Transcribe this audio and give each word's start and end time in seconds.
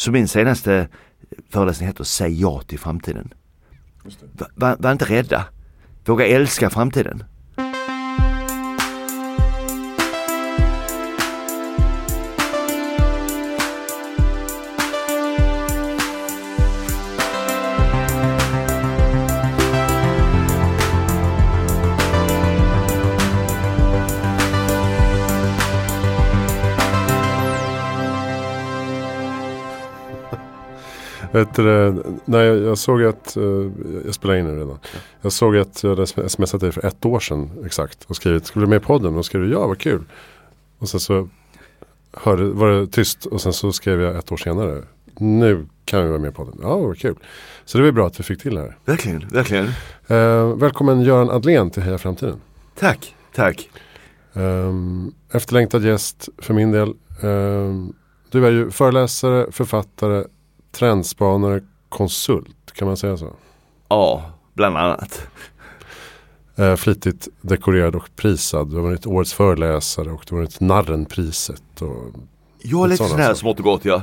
Så 0.00 0.12
min 0.12 0.28
senaste 0.28 0.88
föreläsning 1.50 1.86
heter 1.86 2.04
Säg 2.04 2.40
ja 2.40 2.62
till 2.62 2.78
framtiden. 2.78 3.34
Var, 4.54 4.76
var, 4.78 4.92
inte 4.92 5.04
rädda. 5.04 5.44
Våga 6.04 6.26
älska 6.26 6.70
framtiden. 6.70 7.24
Vet 31.32 31.54
du, 31.54 32.02
nej, 32.24 32.46
jag 32.46 32.78
såg 32.78 33.04
att, 33.04 33.36
uh, 33.36 33.70
jag 34.04 34.14
spelar 34.14 34.34
in 34.34 34.46
nu 34.46 34.58
redan. 34.58 34.78
Jag 35.20 35.32
såg 35.32 35.56
att 35.56 35.82
jag 35.82 35.90
hade 35.90 36.06
smsat 36.06 36.60
dig 36.60 36.72
för 36.72 36.86
ett 36.86 37.04
år 37.04 37.20
sedan 37.20 37.50
exakt 37.64 38.04
och 38.04 38.16
skrivit, 38.16 38.46
ska 38.46 38.60
du 38.60 38.66
med 38.66 38.82
i 38.82 38.84
podden? 38.84 39.16
Och 39.16 39.24
skrev 39.24 39.42
du 39.42 39.50
ja, 39.50 39.66
vad 39.66 39.78
kul. 39.78 40.04
Och 40.78 40.88
sen 40.88 41.00
så 41.00 41.28
hörde, 42.12 42.44
var 42.44 42.70
det 42.70 42.86
tyst 42.86 43.26
och 43.26 43.40
sen 43.40 43.52
så 43.52 43.72
skrev 43.72 44.00
jag 44.00 44.16
ett 44.16 44.32
år 44.32 44.36
senare, 44.36 44.82
nu 45.18 45.66
kan 45.84 46.02
vi 46.02 46.08
vara 46.08 46.18
med 46.18 46.30
i 46.30 46.34
podden. 46.34 46.58
Ja, 46.62 46.78
vad 46.78 46.98
kul. 46.98 47.16
Så 47.64 47.78
det 47.78 47.84
var 47.84 47.92
bra 47.92 48.06
att 48.06 48.20
vi 48.20 48.24
fick 48.24 48.42
till 48.42 48.54
det 48.54 48.60
här. 48.60 48.76
Verkligen, 48.84 49.28
verkligen. 49.28 49.64
Uh, 50.10 50.56
välkommen 50.56 51.00
Göran 51.00 51.30
Adlén 51.30 51.70
till 51.70 51.82
Heja 51.82 51.98
Framtiden. 51.98 52.40
Tack, 52.78 53.14
tack. 53.34 53.70
Um, 54.32 55.14
efterlängtad 55.32 55.84
gäst 55.84 56.28
för 56.38 56.54
min 56.54 56.70
del. 56.72 56.94
Um, 57.22 57.92
du 58.30 58.46
är 58.46 58.50
ju 58.50 58.70
föreläsare, 58.70 59.52
författare, 59.52 60.24
trendspanare, 60.70 61.60
konsult. 61.88 62.72
Kan 62.72 62.88
man 62.88 62.96
säga 62.96 63.16
så? 63.16 63.32
Ja, 63.88 64.30
bland 64.54 64.76
annat. 64.76 65.26
Eh, 66.56 66.76
flitigt 66.76 67.28
dekorerad 67.40 67.94
och 67.94 68.10
prisad. 68.16 68.70
Du 68.70 68.76
har 68.76 68.82
varit 68.82 69.06
årets 69.06 69.32
föreläsare 69.32 70.10
och 70.10 70.24
du 70.28 70.34
har 70.34 70.42
varit 70.42 70.60
Narrenpriset. 70.60 71.82
Och 71.82 72.14
ja, 72.62 72.86
lite 72.86 73.08
sådär 73.08 73.34
smått 73.34 73.58
och 73.58 73.64
gott 73.64 73.84
ja. 73.84 74.02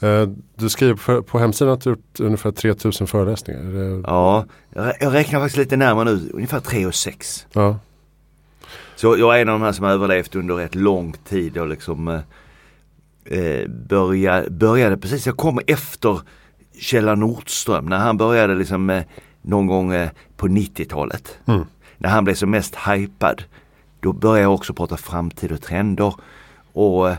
Eh, 0.00 0.28
du 0.54 0.68
skriver 0.68 0.94
på, 0.94 1.22
på 1.22 1.38
hemsidan 1.38 1.72
att 1.72 1.80
du 1.80 1.90
har 1.90 1.96
gjort 1.96 2.20
ungefär 2.20 2.50
3000 2.50 3.06
föreläsningar. 3.06 3.62
Det... 3.62 4.02
Ja, 4.06 4.46
jag, 4.74 4.92
jag 5.00 5.14
räknar 5.14 5.40
faktiskt 5.40 5.56
lite 5.56 5.76
närmare 5.76 6.04
nu. 6.04 6.30
Ungefär 6.34 6.60
3 6.60 6.86
och 6.86 6.94
6. 6.94 7.46
Ja. 7.52 7.78
Så 8.96 9.16
jag 9.18 9.36
är 9.36 9.42
en 9.42 9.48
av 9.48 9.60
de 9.60 9.64
här 9.64 9.72
som 9.72 9.84
har 9.84 9.92
överlevt 9.92 10.34
under 10.34 10.54
rätt 10.54 10.74
lång 10.74 11.12
tid 11.12 11.58
och 11.58 11.68
liksom 11.68 12.08
eh, 12.08 12.20
eh, 13.28 13.68
börja, 13.68 14.50
började 14.50 14.96
precis, 14.96 15.26
jag 15.26 15.36
kommer 15.36 15.62
efter 15.66 16.20
Kjell 16.78 17.18
Nordström 17.18 17.86
när 17.86 17.98
han 17.98 18.16
började 18.16 18.54
liksom 18.54 18.90
eh, 18.90 19.02
någon 19.42 19.66
gång 19.66 19.92
eh, 19.92 20.10
på 20.36 20.48
90-talet. 20.48 21.38
Mm. 21.46 21.64
När 21.98 22.08
han 22.08 22.24
blev 22.24 22.34
som 22.34 22.50
mest 22.50 22.76
hypad. 22.76 23.42
Då 24.00 24.12
började 24.12 24.42
jag 24.42 24.54
också 24.54 24.74
prata 24.74 24.96
framtid 24.96 25.52
och 25.52 25.62
trender. 25.62 26.14
Och 26.72 27.10
eh, 27.10 27.16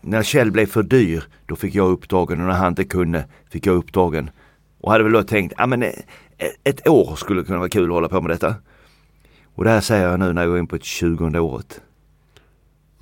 när 0.00 0.22
Kjell 0.22 0.52
blev 0.52 0.66
för 0.66 0.82
dyr 0.82 1.24
då 1.46 1.56
fick 1.56 1.74
jag 1.74 1.90
uppdragen 1.90 2.40
och 2.40 2.46
när 2.46 2.54
han 2.54 2.68
inte 2.68 2.84
kunde 2.84 3.24
fick 3.50 3.66
jag 3.66 3.76
uppdragen. 3.76 4.30
Och 4.80 4.92
hade 4.92 5.04
väl 5.04 5.12
då 5.12 5.22
tänkt, 5.22 5.54
ja 5.58 5.66
men 5.66 5.82
eh, 5.82 5.90
ett 6.64 6.88
år 6.88 7.16
skulle 7.16 7.42
kunna 7.42 7.58
vara 7.58 7.68
kul 7.68 7.84
att 7.84 7.94
hålla 7.94 8.08
på 8.08 8.20
med 8.20 8.30
detta. 8.30 8.54
Och 9.54 9.64
det 9.64 9.70
här 9.70 9.80
säger 9.80 10.08
jag 10.08 10.20
nu 10.20 10.32
när 10.32 10.42
jag 10.42 10.50
går 10.50 10.58
in 10.58 10.66
på 10.66 10.76
ett 10.76 10.84
20 10.84 11.38
året. 11.38 11.80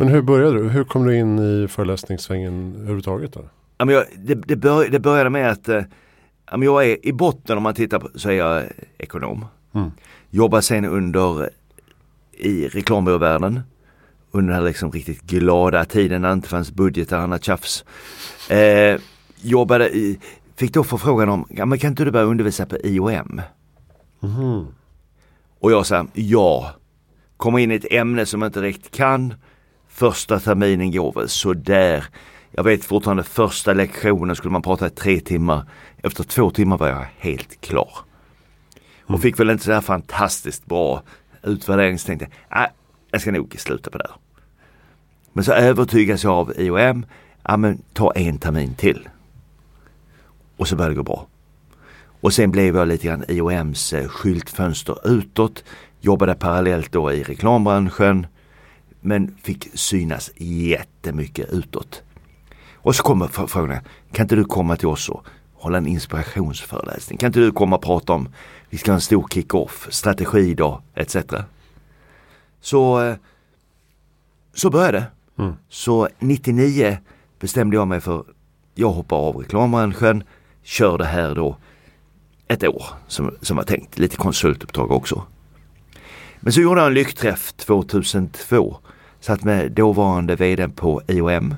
Men 0.01 0.09
hur 0.09 0.23
började 0.23 0.59
du? 0.59 0.69
Hur 0.69 0.85
kom 0.85 1.07
du 1.07 1.17
in 1.17 1.39
i 1.39 1.69
föreläsningssvängen 1.69 2.75
överhuvudtaget? 2.77 3.33
Då? 3.33 3.41
Ja, 3.79 3.85
men 3.85 3.95
jag, 3.95 4.05
det, 4.17 4.35
det, 4.35 4.57
bör, 4.57 4.89
det 4.89 4.99
började 4.99 5.31
med 5.31 5.51
att 5.51 5.69
eh, 5.69 5.83
jag 6.53 6.91
är 6.91 7.07
i 7.07 7.13
botten 7.13 7.57
om 7.57 7.63
man 7.63 7.75
tittar 7.75 7.99
på 7.99 8.09
så 8.15 8.29
är 8.29 8.33
jag 8.33 8.65
ekonom. 8.99 9.45
Mm. 9.75 9.91
Jobbar 10.31 10.61
sen 10.61 10.85
under 10.85 11.51
i 12.33 12.69
reklambyråvärlden 12.69 13.61
under 14.31 14.53
den 14.53 14.63
här 14.63 14.69
liksom 14.69 14.92
riktigt 14.92 15.23
glada 15.23 15.85
tiden 15.85 16.23
när 16.23 16.29
det 16.29 16.35
inte 16.35 16.48
fanns 16.48 16.73
budgetar 16.73 17.17
och 17.17 17.23
annat 17.23 17.45
tjafs. 17.45 17.85
Eh, 18.51 19.01
jobbade 19.41 19.97
i, 19.97 20.19
fick 20.57 20.73
då 20.73 20.85
förfrågan 20.85 21.29
om, 21.29 21.47
ja, 21.51 21.67
men 21.67 21.79
kan 21.79 21.91
inte 21.91 22.05
du 22.05 22.11
börja 22.11 22.27
undervisa 22.27 22.67
på 22.67 22.77
IOM? 22.77 23.41
Mm. 24.23 24.67
Och 25.61 25.73
jag 25.73 25.87
sa 25.87 26.07
ja. 26.14 26.75
Kommer 27.37 27.58
in 27.58 27.73
i 27.73 27.75
ett 27.75 27.92
ämne 27.92 28.27
som 28.27 28.42
jag 28.42 28.48
inte 28.48 28.61
riktigt 28.61 28.97
kan 28.97 29.35
Första 29.98 30.41
terminen 30.41 30.92
går 30.92 31.13
väl 31.13 31.29
sådär. 31.29 32.05
Jag 32.51 32.64
vet 32.64 32.85
fortfarande 32.85 33.23
första 33.23 33.73
lektionen 33.73 34.36
skulle 34.36 34.53
man 34.53 34.63
prata 34.63 34.86
i 34.86 34.91
tre 34.91 35.20
timmar. 35.20 35.63
Efter 36.03 36.25
två 36.25 36.51
timmar 36.51 36.79
var 36.79 36.89
jag 36.89 37.07
helt 37.19 37.61
klar. 37.61 37.91
Och 39.03 39.11
mm. 39.11 39.20
fick 39.20 39.41
väl 39.41 39.51
inte 39.51 39.64
sådär 39.64 39.81
fantastiskt 39.81 40.67
bra 40.67 41.03
utvärdering 41.42 41.98
så 41.98 42.07
tänkte 42.07 42.29
jag, 42.48 42.63
äh, 42.63 42.69
jag 43.11 43.20
ska 43.20 43.33
nog 43.33 43.57
sluta 43.58 43.91
på 43.91 43.98
det. 43.98 44.11
Men 45.33 45.45
så 45.45 45.53
övertygas 45.53 46.25
jag 46.25 46.33
av 46.33 46.53
IOM, 46.57 47.07
ja 47.42 47.57
men 47.57 47.83
ta 47.92 48.13
en 48.13 48.39
termin 48.39 48.75
till. 48.75 49.08
Och 50.57 50.69
så 50.69 50.77
började 50.77 50.95
det 50.95 50.98
gå 50.98 51.03
bra. 51.03 51.27
Och 52.20 52.33
sen 52.33 52.51
blev 52.51 52.77
jag 52.77 52.89
lite 52.89 53.07
grann 53.07 53.25
IOMs 53.29 53.92
eh, 53.92 54.08
skyltfönster 54.08 55.08
utåt. 55.08 55.64
Jobbade 56.01 56.35
parallellt 56.35 56.92
då 56.92 57.13
i 57.13 57.23
reklambranschen 57.23 58.27
men 59.01 59.35
fick 59.42 59.69
synas 59.75 60.31
jättemycket 60.36 61.51
utåt. 61.51 62.03
Och 62.75 62.97
så 62.97 63.03
kommer 63.03 63.47
frågan, 63.47 63.81
kan 64.13 64.25
inte 64.25 64.36
du 64.36 64.45
komma 64.45 64.77
till 64.77 64.89
oss 64.89 65.09
och 65.09 65.27
hålla 65.55 65.79
en 65.79 65.86
inspirationsföreläsning? 65.86 67.19
Kan 67.19 67.27
inte 67.27 67.41
du 67.41 67.53
komma 67.53 67.77
och 67.77 67.83
prata 67.83 68.13
om, 68.13 68.29
vi 68.70 68.79
ska 68.79 68.91
ha 68.91 68.95
en 68.95 69.01
stor 69.01 69.29
kick-off, 69.29 69.89
strategi 69.91 70.55
då, 70.55 70.83
etc. 70.95 71.17
Så, 72.61 73.03
eh, 73.03 73.17
så 74.55 74.70
började 74.70 74.98
det. 74.98 75.07
Mm. 75.42 75.55
Så 75.69 76.08
99 76.19 76.98
bestämde 77.41 77.77
jag 77.77 77.89
mig 77.89 78.01
för, 78.01 78.25
jag 78.75 78.91
hoppar 78.91 79.17
av 79.17 79.37
reklambranschen, 79.37 80.23
kör 80.63 80.98
det 80.98 81.05
här 81.05 81.35
då 81.35 81.57
ett 82.48 82.64
år 82.69 82.85
som, 83.07 83.37
som 83.41 83.57
var 83.57 83.64
tänkt, 83.64 83.98
lite 83.98 84.17
konsultuppdrag 84.17 84.91
också. 84.91 85.23
Men 86.41 86.53
så 86.53 86.61
gjorde 86.61 86.81
jag 86.81 86.89
en 86.89 86.95
lyckträff 86.95 87.53
2002. 87.53 88.77
Satt 89.21 89.45
med 89.45 89.73
dåvarande 89.73 90.37
vd 90.37 90.69
på 90.69 91.03
IOM. 91.07 91.55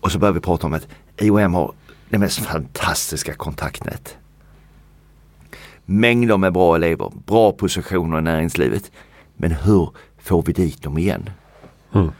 Och 0.00 0.12
så 0.12 0.18
började 0.18 0.38
vi 0.38 0.44
prata 0.44 0.66
om 0.66 0.72
att 0.72 0.88
IOM 1.16 1.54
har 1.54 1.72
det 2.08 2.18
mest 2.18 2.38
fantastiska 2.38 3.34
kontaktnät. 3.34 4.16
Mängder 5.84 6.36
med 6.36 6.52
bra 6.52 6.76
elever, 6.76 7.12
bra 7.26 7.52
positioner 7.52 8.18
i 8.18 8.22
näringslivet. 8.22 8.90
Men 9.36 9.52
hur 9.52 9.90
får 10.18 10.42
vi 10.42 10.52
dit 10.52 10.82
dem 10.82 10.98
igen? 10.98 11.30
Mm. 11.94 12.10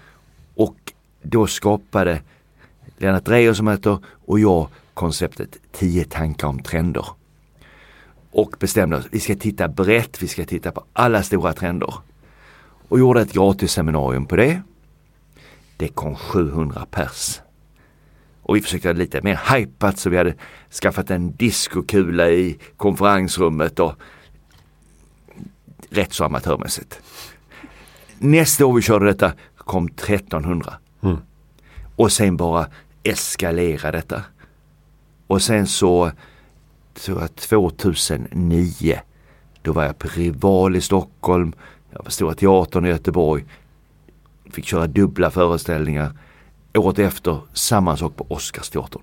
Och 0.55 0.93
då 1.23 1.47
skapade 1.47 2.21
Lennart 2.99 3.29
Reijer 3.29 3.55
som 3.55 3.69
heter 3.69 3.99
och 4.27 4.41
jag 4.41 4.69
konceptet 4.95 5.57
10 5.73 6.05
tankar 6.05 6.49
om 6.49 6.63
trender 6.63 7.07
och 8.33 8.57
bestämde 8.59 8.97
oss, 8.97 9.09
vi 9.11 9.21
ska 9.21 9.35
titta 9.35 9.69
brett, 9.69 10.23
vi 10.23 10.29
ska 10.29 10.45
titta 10.45 10.73
på 10.73 10.85
alla 10.93 11.23
stora 11.23 11.53
trender. 11.53 11.95
Och 12.89 12.99
gjorde 12.99 13.21
ett 13.21 13.33
gratis 13.33 13.73
seminarium 13.73 14.27
på 14.27 14.37
det. 14.37 14.63
Det 15.77 15.89
kom 15.89 16.17
700 16.17 16.87
pers. 16.91 17.41
Och 18.43 18.57
vi 18.57 18.61
försökte 18.61 18.89
ha 18.89 18.93
lite 18.93 19.23
mer 19.23 19.41
hypat 19.55 19.99
så 19.99 20.11
vi 20.11 20.17
hade 20.17 20.35
skaffat 20.83 21.11
en 21.11 21.37
diskokula 21.37 22.31
i 22.31 22.59
konferensrummet 22.77 23.79
och 23.79 23.95
rätt 25.91 26.13
så 26.13 26.25
amatörmässigt. 26.25 27.01
Nästa 28.19 28.67
år 28.67 28.75
vi 28.75 28.83
körde 28.83 29.07
detta 29.07 29.33
kom 29.57 29.87
1300. 29.87 30.75
Mm. 31.03 31.17
Och 31.97 32.13
sen 32.13 32.37
bara 32.37 32.67
eskalera 33.03 33.91
detta. 33.91 34.23
Och 35.27 35.43
sen 35.43 35.67
så 35.67 36.13
tror 36.95 37.21
jag 37.21 37.35
2009. 37.35 39.01
Då 39.63 39.73
var 39.73 39.85
jag 39.85 39.99
på 39.99 40.09
Rival 40.09 40.77
i 40.77 40.81
Stockholm. 40.81 41.53
Jag 41.91 42.03
var 42.05 42.11
Stora 42.11 42.35
Teatern 42.35 42.85
i 42.85 42.89
Göteborg. 42.89 43.45
Fick 44.51 44.65
köra 44.65 44.87
dubbla 44.87 45.31
föreställningar. 45.31 46.19
Året 46.75 46.99
efter 46.99 47.41
samma 47.53 47.97
sak 47.97 48.17
på 48.17 48.27
Oscarsteatern. 48.29 49.03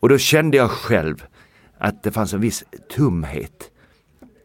Och 0.00 0.08
då 0.08 0.18
kände 0.18 0.56
jag 0.56 0.70
själv 0.70 1.24
att 1.78 2.02
det 2.02 2.12
fanns 2.12 2.32
en 2.32 2.40
viss 2.40 2.64
tumhet 2.96 3.70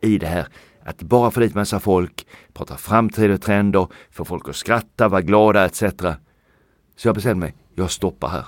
i 0.02 0.18
det 0.18 0.28
här. 0.28 0.48
Att 0.84 1.02
bara 1.02 1.32
få 1.32 1.40
dit 1.40 1.56
massa 1.56 1.80
folk, 1.80 2.28
prata 2.54 2.78
framtida 2.78 3.38
trender, 3.38 3.88
få 4.12 4.26
folk 4.26 4.50
att 4.50 4.56
skratta, 4.56 5.08
vara 5.08 5.22
glada 5.22 5.66
etc. 5.66 5.84
Så 6.96 7.08
jag 7.08 7.16
bestämde 7.16 7.46
mig, 7.46 7.56
jag 7.76 7.92
stoppar 7.92 8.30
här. 8.30 8.46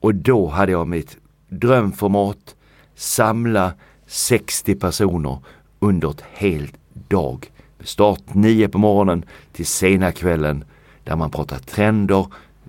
Och 0.00 0.14
då 0.14 0.48
hade 0.48 0.72
jag 0.72 0.88
mitt 0.88 1.18
drömformat, 1.48 2.56
samla 2.94 3.72
60 4.06 4.74
personer 4.74 5.38
under 5.78 6.10
ett 6.10 6.24
helt 6.32 6.76
dag. 7.08 7.50
Start 7.80 8.34
9 8.34 8.68
på 8.68 8.78
morgonen 8.78 9.24
till 9.52 9.66
sena 9.66 10.12
kvällen 10.12 10.64
där 11.04 11.16
man 11.16 11.30
pratar 11.30 11.58
trender 11.58 12.26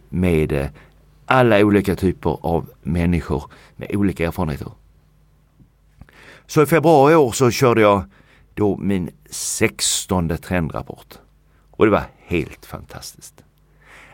med 0.10 0.51
eh, 0.51 0.68
alla 1.25 1.60
olika 1.60 1.95
typer 1.95 2.38
av 2.42 2.69
människor 2.83 3.44
med 3.75 3.95
olika 3.95 4.27
erfarenheter. 4.27 4.72
Så 6.48 6.63
i 6.63 6.66
februari 6.66 7.13
i 7.13 7.16
år 7.16 7.31
så 7.31 7.51
körde 7.51 7.81
jag 7.81 8.04
då 8.54 8.77
min 8.77 9.10
sextonde 9.30 10.38
trendrapport. 10.38 11.13
Och 11.72 11.86
det 11.86 11.92
var 11.92 12.04
helt 12.18 12.66
fantastiskt. 12.66 13.44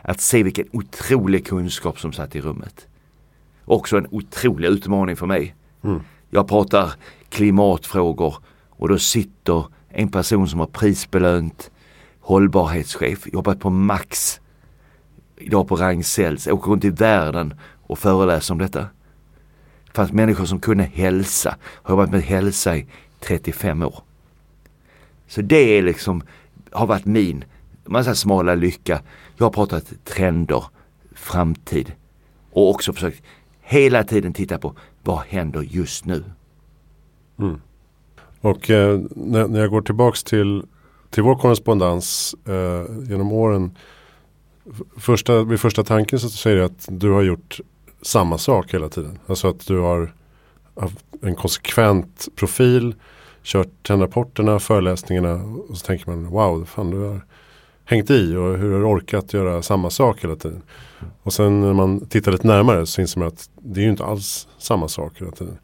Att 0.02 0.20
se 0.20 0.42
vilken 0.42 0.68
otrolig 0.72 1.46
kunskap 1.46 2.00
som 2.00 2.12
satt 2.12 2.36
i 2.36 2.40
rummet. 2.40 2.86
Också 3.64 3.96
en 3.96 4.06
otrolig 4.10 4.68
utmaning 4.68 5.16
för 5.16 5.26
mig. 5.26 5.54
Mm. 5.84 6.00
Jag 6.30 6.48
pratar 6.48 6.92
klimatfrågor 7.28 8.36
och 8.70 8.88
då 8.88 8.98
sitter 8.98 9.64
en 9.88 10.08
person 10.08 10.48
som 10.48 10.60
har 10.60 10.66
prisbelönt 10.66 11.70
hållbarhetschef, 12.20 13.26
jobbat 13.32 13.60
på 13.60 13.70
Max, 13.70 14.40
idag 15.36 15.68
på 15.68 15.76
Ragn-Sells, 15.76 16.48
åker 16.48 16.70
runt 16.70 16.84
i 16.84 16.90
världen 16.90 17.54
och 17.82 17.98
föreläser 17.98 18.54
om 18.54 18.58
detta. 18.58 18.80
Det 19.86 19.92
fanns 19.94 20.12
människor 20.12 20.44
som 20.44 20.60
kunde 20.60 20.84
hälsa, 20.84 21.56
har 21.62 21.92
jobbat 21.92 22.10
med 22.10 22.22
hälsa 22.22 22.76
i 22.76 22.86
35 23.20 23.82
år. 23.82 24.02
Så 25.26 25.42
det 25.42 25.78
är 25.78 25.82
liksom, 25.82 26.22
har 26.72 26.86
varit 26.86 27.04
min, 27.04 27.44
massa 27.84 28.14
smala 28.14 28.54
lycka. 28.54 29.00
Jag 29.36 29.46
har 29.46 29.50
pratat 29.50 29.92
trender, 30.04 30.64
framtid 31.14 31.92
och 32.52 32.70
också 32.70 32.92
försökt 32.92 33.22
hela 33.72 34.04
tiden 34.04 34.32
titta 34.32 34.58
på 34.58 34.74
vad 35.02 35.18
händer 35.18 35.60
just 35.60 36.04
nu. 36.04 36.24
Mm. 37.38 37.60
Och 38.40 38.70
eh, 38.70 39.00
när, 39.10 39.48
när, 39.48 39.60
jag 39.60 39.70
går 39.70 39.82
tillbaks 39.82 40.24
till, 40.24 40.62
till 41.10 41.22
vår 41.22 41.36
korrespondens 41.36 42.34
eh, 42.46 43.08
genom 43.08 43.32
åren. 43.32 43.76
Första, 44.96 45.42
vid 45.42 45.60
första 45.60 45.84
tanken 45.84 46.20
så 46.20 46.28
säger 46.28 46.56
jag 46.56 46.66
att 46.66 46.88
du 46.88 47.10
har 47.10 47.22
gjort 47.22 47.60
samma 48.02 48.38
sak 48.38 48.74
hela 48.74 48.88
tiden. 48.88 49.18
Alltså 49.26 49.48
att 49.48 49.66
du 49.66 49.78
har 49.78 50.12
haft 50.76 50.98
en 51.22 51.34
konsekvent 51.34 52.28
profil, 52.36 52.94
kört 53.42 53.90
rapporterna, 53.90 54.58
föreläsningarna 54.58 55.34
och 55.68 55.78
så 55.78 55.86
tänker 55.86 56.10
man 56.10 56.26
wow, 56.26 56.64
fan 56.64 56.90
du 56.90 56.98
har 56.98 57.20
hängt 57.84 58.10
i 58.10 58.36
och 58.36 58.58
hur 58.58 58.72
har 58.72 58.78
du 58.78 58.84
orkat 58.84 59.32
göra 59.32 59.62
samma 59.62 59.90
sak 59.90 60.24
hela 60.24 60.36
tiden. 60.36 60.62
Och 61.22 61.32
sen 61.32 61.60
när 61.60 61.72
man 61.72 62.06
tittar 62.06 62.32
lite 62.32 62.46
närmare 62.46 62.86
så 62.86 63.00
inser 63.00 63.18
man 63.18 63.28
att 63.28 63.50
det 63.60 63.80
är 63.80 63.84
ju 63.84 63.90
inte 63.90 64.04
alls 64.04 64.48
samma 64.58 64.88
sak 64.88 65.12
hela 65.20 65.30
tiden. 65.30 65.58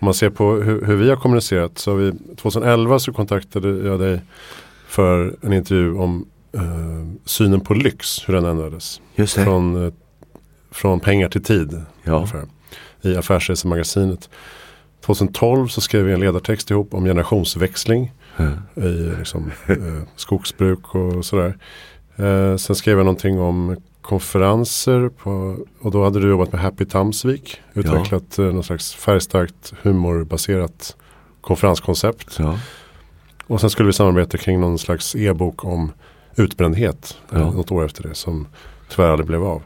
Om 0.00 0.04
man 0.04 0.14
ser 0.14 0.30
på 0.30 0.52
hur, 0.52 0.86
hur 0.86 0.96
vi 0.96 1.08
har 1.08 1.16
kommunicerat 1.16 1.78
så 1.78 1.94
vi, 1.94 2.12
2011 2.36 2.98
så 2.98 3.12
kontaktade 3.12 3.88
jag 3.88 4.00
dig 4.00 4.20
för 4.86 5.36
en 5.42 5.52
intervju 5.52 5.94
om 5.94 6.26
eh, 6.52 6.62
synen 7.24 7.60
på 7.60 7.74
lyx, 7.74 8.28
hur 8.28 8.34
den 8.34 8.44
ändrades. 8.44 9.00
Just 9.14 9.36
det. 9.36 9.44
Från, 9.44 9.86
eh, 9.86 9.92
från 10.70 11.00
pengar 11.00 11.28
till 11.28 11.42
tid. 11.42 11.82
Ja. 12.02 12.12
Ungefär, 12.12 12.44
I 13.02 13.16
Affärsresemagasinet. 13.16 14.30
2012 15.00 15.68
så 15.68 15.80
skrev 15.80 16.04
vi 16.04 16.12
en 16.12 16.20
ledartext 16.20 16.70
ihop 16.70 16.94
om 16.94 17.04
generationsväxling. 17.04 18.12
Mm. 18.36 18.52
I 18.74 19.16
liksom, 19.18 19.52
eh, 19.66 19.76
skogsbruk 20.16 20.94
och 20.94 21.24
sådär. 21.24 21.58
Eh, 22.16 22.56
sen 22.56 22.76
skrev 22.76 22.96
jag 22.96 23.04
någonting 23.04 23.40
om 23.40 23.76
konferenser 24.00 25.08
på, 25.08 25.56
och 25.80 25.90
då 25.90 26.04
hade 26.04 26.20
du 26.20 26.28
jobbat 26.28 26.52
med 26.52 26.60
Happy 26.60 26.84
Tamsvik. 26.84 27.60
Utvecklat 27.74 28.34
ja. 28.36 28.44
Eh, 28.44 28.52
någon 28.52 28.64
slags 28.64 28.94
färgstarkt 28.94 29.74
humorbaserat 29.82 30.96
konferenskoncept. 31.40 32.36
Ja. 32.38 32.58
Och 33.46 33.60
sen 33.60 33.70
skulle 33.70 33.86
vi 33.86 33.92
samarbeta 33.92 34.38
kring 34.38 34.60
någon 34.60 34.78
slags 34.78 35.16
e-bok 35.16 35.64
om 35.64 35.92
utbrändhet. 36.36 37.16
Ja. 37.30 37.38
Något 37.38 37.72
år 37.72 37.84
efter 37.84 38.02
det 38.02 38.14
som 38.14 38.48
tyvärr 38.88 39.10
aldrig 39.10 39.26
blev 39.26 39.44
av. 39.44 39.62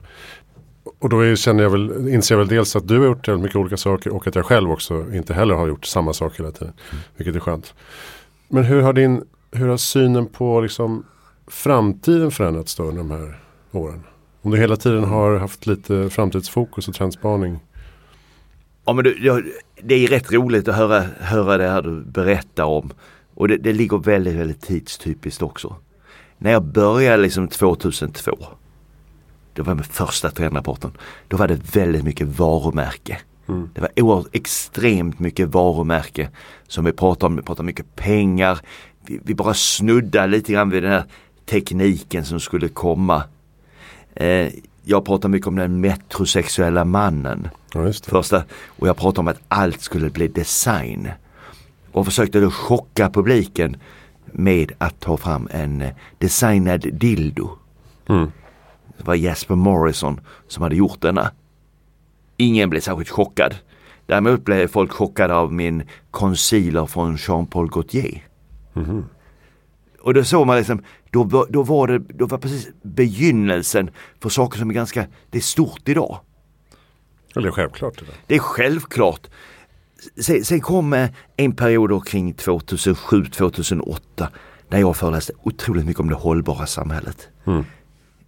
Och 0.99 1.09
då 1.09 1.37
känner 1.37 1.63
jag 1.63 1.71
väl, 1.71 2.09
inser 2.09 2.35
jag 2.35 2.39
väl 2.39 2.49
dels 2.49 2.77
att 2.77 2.89
du 2.89 2.99
har 2.99 3.07
gjort 3.07 3.29
väldigt 3.29 3.43
mycket 3.43 3.57
olika 3.57 3.77
saker 3.77 4.15
och 4.15 4.27
att 4.27 4.35
jag 4.35 4.47
själv 4.47 4.71
också 4.71 5.15
inte 5.15 5.35
heller 5.35 5.55
har 5.55 5.69
gjort 5.69 5.85
samma 5.85 6.13
sak 6.13 6.39
hela 6.39 6.51
tiden. 6.51 6.73
Mm. 6.91 7.03
Vilket 7.17 7.37
är 7.37 7.41
skönt. 7.41 7.75
Men 8.53 8.65
hur 8.65 8.83
har, 8.83 8.93
din, 8.93 9.25
hur 9.51 9.69
har 9.69 9.77
synen 9.77 10.27
på 10.27 10.61
liksom 10.61 11.07
framtiden 11.47 12.31
förändrats 12.31 12.75
då 12.75 12.83
under 12.83 12.99
de 12.99 13.11
här 13.11 13.41
åren? 13.73 14.03
Om 14.43 14.51
du 14.51 14.59
hela 14.59 14.77
tiden 14.77 15.05
har 15.05 15.37
haft 15.37 15.67
lite 15.67 16.11
framtidsfokus 16.11 16.89
och 16.89 16.95
trendspaning. 16.95 17.59
Ja 18.85 18.93
men 18.93 19.05
det, 19.05 19.43
det 19.83 19.95
är 19.95 20.09
rätt 20.09 20.33
roligt 20.33 20.69
att 20.69 20.77
höra, 20.77 21.05
höra 21.21 21.57
det 21.57 21.69
här 21.69 21.83
du 21.83 22.01
berättar 22.01 22.65
om. 22.65 22.93
Och 23.35 23.49
det, 23.49 23.57
det 23.57 23.73
ligger 23.73 23.99
väldigt, 23.99 24.35
väldigt 24.35 24.63
tidstypiskt 24.63 25.43
också. 25.43 25.77
När 26.39 26.53
jag 26.53 26.65
började 26.65 27.23
liksom 27.23 27.49
2002. 27.49 28.39
Det 29.53 29.63
var 29.63 29.75
med 29.75 29.87
första 29.87 30.31
trendrapporten. 30.31 30.91
Då 31.29 31.37
var 31.37 31.49
det 31.49 31.77
väldigt 31.77 32.05
mycket 32.05 32.27
varumärke. 32.27 33.19
Mm. 33.51 33.71
Det 33.75 33.81
var 33.81 33.91
oerhört 33.97 34.27
extremt 34.33 35.19
mycket 35.19 35.49
varumärke 35.49 36.29
som 36.69 36.85
vi 36.85 36.93
pratade 36.93 37.27
om. 37.27 37.37
Vi 37.37 37.43
pratade 37.43 37.67
mycket 37.67 37.97
pengar. 37.97 38.59
Vi, 39.07 39.21
vi 39.25 39.35
bara 39.35 39.55
snuddade 39.55 40.27
lite 40.27 40.53
grann 40.53 40.71
vid 40.71 40.83
den 40.83 40.93
här 40.93 41.05
tekniken 41.47 42.25
som 42.25 42.41
skulle 42.41 42.69
komma. 42.69 43.23
Eh, 44.15 44.49
jag 44.85 45.05
pratar 45.05 45.29
mycket 45.29 45.49
om 45.49 45.57
den 45.57 45.81
metrosexuella 45.81 46.85
mannen. 46.85 47.49
Ja, 47.75 47.93
Första, 47.93 48.43
och 48.67 48.89
jag 48.89 48.97
pratade 48.97 49.21
om 49.21 49.29
att 49.29 49.41
allt 49.49 49.81
skulle 49.81 50.11
bli 50.11 50.29
design. 50.29 51.09
Och 51.93 52.05
försökte 52.05 52.41
då 52.41 52.51
chocka 52.51 53.11
publiken 53.11 53.77
med 54.33 54.73
att 54.79 55.01
ta 55.01 55.17
fram 55.17 55.49
en 55.51 55.83
eh, 55.83 55.91
designad 56.19 56.81
dildo. 56.93 57.51
Mm. 58.09 58.33
Det 58.99 59.07
var 59.07 59.15
Jasper 59.15 59.55
Morrison 59.55 60.21
som 60.49 60.63
hade 60.63 60.77
gjort 60.77 61.01
denna. 61.01 61.31
Ingen 62.41 62.71
blev 62.71 62.81
särskilt 62.81 63.11
chockad. 63.11 63.55
Däremot 64.07 64.45
blev 64.45 64.67
folk 64.67 64.93
chockade 64.93 65.35
av 65.35 65.53
min 65.53 65.83
concealer 66.11 66.87
från 66.87 67.17
Jean-Paul 67.17 67.71
Gaultier. 67.71 68.27
Mm. 68.77 69.05
Och 70.01 70.15
då 70.15 70.25
såg 70.25 70.47
man 70.47 70.57
liksom, 70.57 70.83
då, 71.11 71.47
då 71.51 71.63
var 71.63 71.87
det 71.87 71.99
då 71.99 72.27
var 72.27 72.39
precis 72.39 72.69
begynnelsen 72.83 73.91
för 74.21 74.29
saker 74.29 74.59
som 74.59 74.71
är 74.71 74.75
ganska, 74.75 75.07
det 75.31 75.39
är 75.39 75.43
stort 75.43 75.89
idag. 75.89 76.19
Det 77.35 77.41
är 77.41 77.51
självklart. 77.51 77.99
Det, 77.99 78.07
det 78.27 78.35
är 78.35 78.39
självklart. 78.39 79.27
Sen, 80.21 80.45
sen 80.45 80.61
kom 80.61 81.09
en 81.37 81.53
period 81.53 82.09
kring 82.09 82.35
2007-2008 82.35 84.27
när 84.69 84.79
jag 84.79 84.97
föreläste 84.97 85.33
otroligt 85.43 85.87
mycket 85.87 86.01
om 86.01 86.09
det 86.09 86.15
hållbara 86.15 86.67
samhället. 86.67 87.29
Mm. 87.47 87.65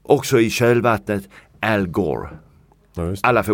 Också 0.02 0.40
i 0.40 0.50
kölvattnet 0.50 1.28
Al 1.60 1.86
Gore. 1.86 2.28
Ja, 2.94 3.14
Alla 3.22 3.44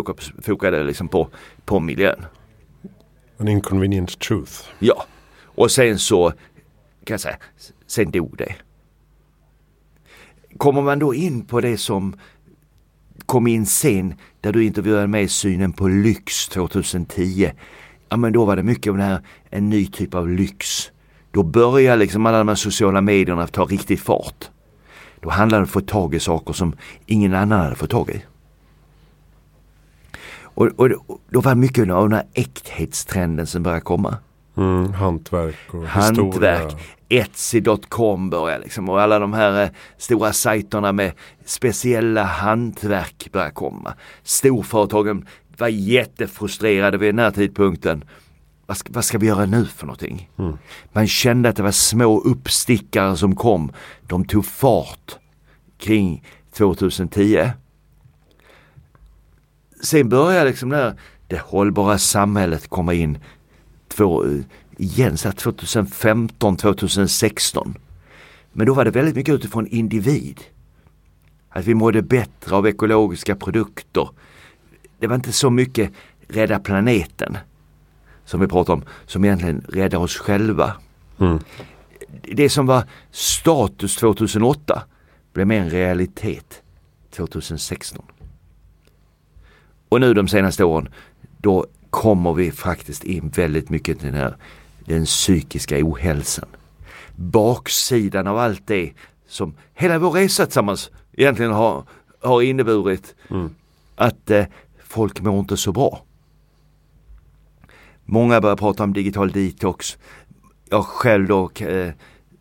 fokade 0.41 0.83
liksom 0.83 1.07
på, 1.07 1.29
på 1.65 1.79
miljön. 1.79 2.25
An 3.37 3.47
inconvenient 3.47 4.19
truth. 4.19 4.53
Ja, 4.79 5.05
och 5.43 5.71
sen 5.71 5.99
så 5.99 6.29
kan 7.03 7.13
jag 7.13 7.19
säga, 7.19 7.37
sen 7.87 8.11
dog 8.11 8.37
det. 8.37 8.55
Kommer 10.57 10.81
man 10.81 10.99
då 10.99 11.13
in 11.13 11.45
på 11.45 11.61
det 11.61 11.77
som 11.77 12.15
kom 13.25 13.47
in 13.47 13.65
sen 13.65 14.13
där 14.41 14.53
du 14.53 14.65
intervjuade 14.65 15.07
mig 15.07 15.27
synen 15.27 15.73
på 15.73 15.87
lyx 15.87 16.47
2010. 16.47 17.51
Ja 18.09 18.17
men 18.17 18.33
då 18.33 18.45
var 18.45 18.55
det 18.55 18.63
mycket 18.63 18.91
om 18.91 18.97
det 18.97 19.03
här, 19.03 19.21
en 19.49 19.69
ny 19.69 19.85
typ 19.85 20.15
av 20.15 20.29
lyx. 20.29 20.91
Då 21.31 21.43
börjar 21.43 21.97
liksom 21.97 22.25
alla 22.25 22.37
de 22.37 22.47
här 22.47 22.55
sociala 22.55 23.01
medierna 23.01 23.47
ta 23.47 23.65
riktig 23.65 23.99
fart. 23.99 24.49
Då 25.21 25.29
handlade 25.29 25.59
det 25.59 25.63
om 25.63 25.63
att 25.63 25.69
få 25.69 25.81
tag 25.81 26.15
i 26.15 26.19
saker 26.19 26.53
som 26.53 26.75
ingen 27.05 27.33
annan 27.33 27.59
hade 27.59 27.75
fått 27.75 27.89
tag 27.89 28.09
i. 28.09 28.21
Och, 30.59 30.67
och 30.75 30.89
då 31.29 31.41
var 31.41 31.51
det 31.51 31.61
mycket 31.61 31.91
av 31.91 32.09
den 32.09 32.17
här 32.17 32.27
äkthetstrenden 32.33 33.47
som 33.47 33.63
började 33.63 33.81
komma. 33.81 34.17
Mm, 34.57 34.93
hantverk 34.93 35.73
och 35.73 35.83
Hantverk. 35.83 36.63
Historia. 36.63 36.79
Etsy.com 37.09 38.29
börjar 38.29 38.59
liksom 38.59 38.89
och 38.89 39.01
alla 39.01 39.19
de 39.19 39.33
här 39.33 39.63
eh, 39.63 39.69
stora 39.97 40.33
sajterna 40.33 40.91
med 40.91 41.11
speciella 41.45 42.23
hantverk 42.23 43.29
börjar 43.31 43.49
komma. 43.49 43.93
Storföretagen 44.23 45.27
var 45.57 45.67
jättefrustrerade 45.67 46.97
vid 46.97 47.09
den 47.09 47.19
här 47.19 47.31
tidpunkten. 47.31 48.03
Vad 48.65 48.77
ska, 48.77 48.93
vad 48.93 49.05
ska 49.05 49.17
vi 49.17 49.27
göra 49.27 49.45
nu 49.45 49.65
för 49.65 49.85
någonting? 49.85 50.29
Mm. 50.39 50.57
Man 50.91 51.07
kände 51.07 51.49
att 51.49 51.55
det 51.55 51.63
var 51.63 51.71
små 51.71 52.19
uppstickare 52.21 53.17
som 53.17 53.35
kom. 53.35 53.71
De 54.07 54.25
tog 54.25 54.45
fart 54.45 55.17
kring 55.77 56.23
2010. 56.53 57.49
Sen 59.79 60.09
började 60.09 60.49
liksom 60.49 60.69
det, 60.69 60.95
det 61.27 61.39
hållbara 61.39 61.97
samhället 61.97 62.67
komma 62.67 62.93
in 62.93 63.17
två, 63.87 64.25
igen, 64.77 65.17
2015, 65.17 66.57
2016. 66.57 67.75
Men 68.51 68.67
då 68.67 68.73
var 68.73 68.85
det 68.85 68.91
väldigt 68.91 69.15
mycket 69.15 69.35
utifrån 69.35 69.67
individ. 69.67 70.39
Att 71.49 71.65
vi 71.65 71.73
mådde 71.73 72.01
bättre 72.01 72.55
av 72.55 72.67
ekologiska 72.67 73.35
produkter. 73.35 74.09
Det 74.99 75.07
var 75.07 75.15
inte 75.15 75.31
så 75.31 75.49
mycket 75.49 75.91
rädda 76.27 76.59
planeten 76.59 77.37
som 78.25 78.39
vi 78.39 78.47
pratar 78.47 78.73
om, 78.73 78.83
som 79.05 79.25
egentligen 79.25 79.65
räddar 79.69 79.97
oss 79.97 80.17
själva. 80.17 80.73
Mm. 81.19 81.39
Det 82.21 82.49
som 82.49 82.65
var 82.65 82.83
status 83.11 83.95
2008 83.95 84.83
blev 85.33 85.47
mer 85.47 85.61
en 85.61 85.69
realitet 85.69 86.61
2016. 87.15 88.05
Och 89.89 89.99
nu 90.01 90.13
de 90.13 90.27
senaste 90.27 90.63
åren 90.63 90.89
då 91.37 91.65
kommer 91.89 92.33
vi 92.33 92.51
faktiskt 92.51 93.03
in 93.03 93.29
väldigt 93.29 93.69
mycket 93.69 93.99
till 93.99 94.07
den 94.07 94.21
här 94.21 94.35
den 94.85 95.05
psykiska 95.05 95.77
ohälsan. 95.81 96.49
Baksidan 97.15 98.27
av 98.27 98.37
allt 98.37 98.67
det 98.67 98.91
som 99.27 99.53
hela 99.73 99.99
vår 99.99 100.11
resa 100.11 100.45
tillsammans 100.45 100.91
egentligen 101.13 101.51
har, 101.51 101.83
har 102.21 102.41
inneburit 102.41 103.15
Mm. 103.29 103.55
att 103.95 104.29
eh, 104.31 104.45
folk 104.83 105.21
mår 105.21 105.39
inte 105.39 105.57
så 105.57 105.71
bra. 105.71 106.01
Många 108.05 108.41
börjar 108.41 108.55
prata 108.55 108.83
om 108.83 108.93
digital 108.93 109.31
detox. 109.31 109.97
Jag 110.69 110.85
själv 110.85 111.27
då 111.27 111.51
eh, 111.59 111.91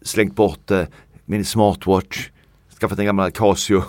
slängt 0.03 0.35
bort 0.35 0.71
eh, 0.71 0.85
min 1.25 1.45
smartwatch, 1.45 2.31
skaffat 2.81 2.99
en 2.99 3.05
gammal 3.05 3.31
Casio. 3.31 3.83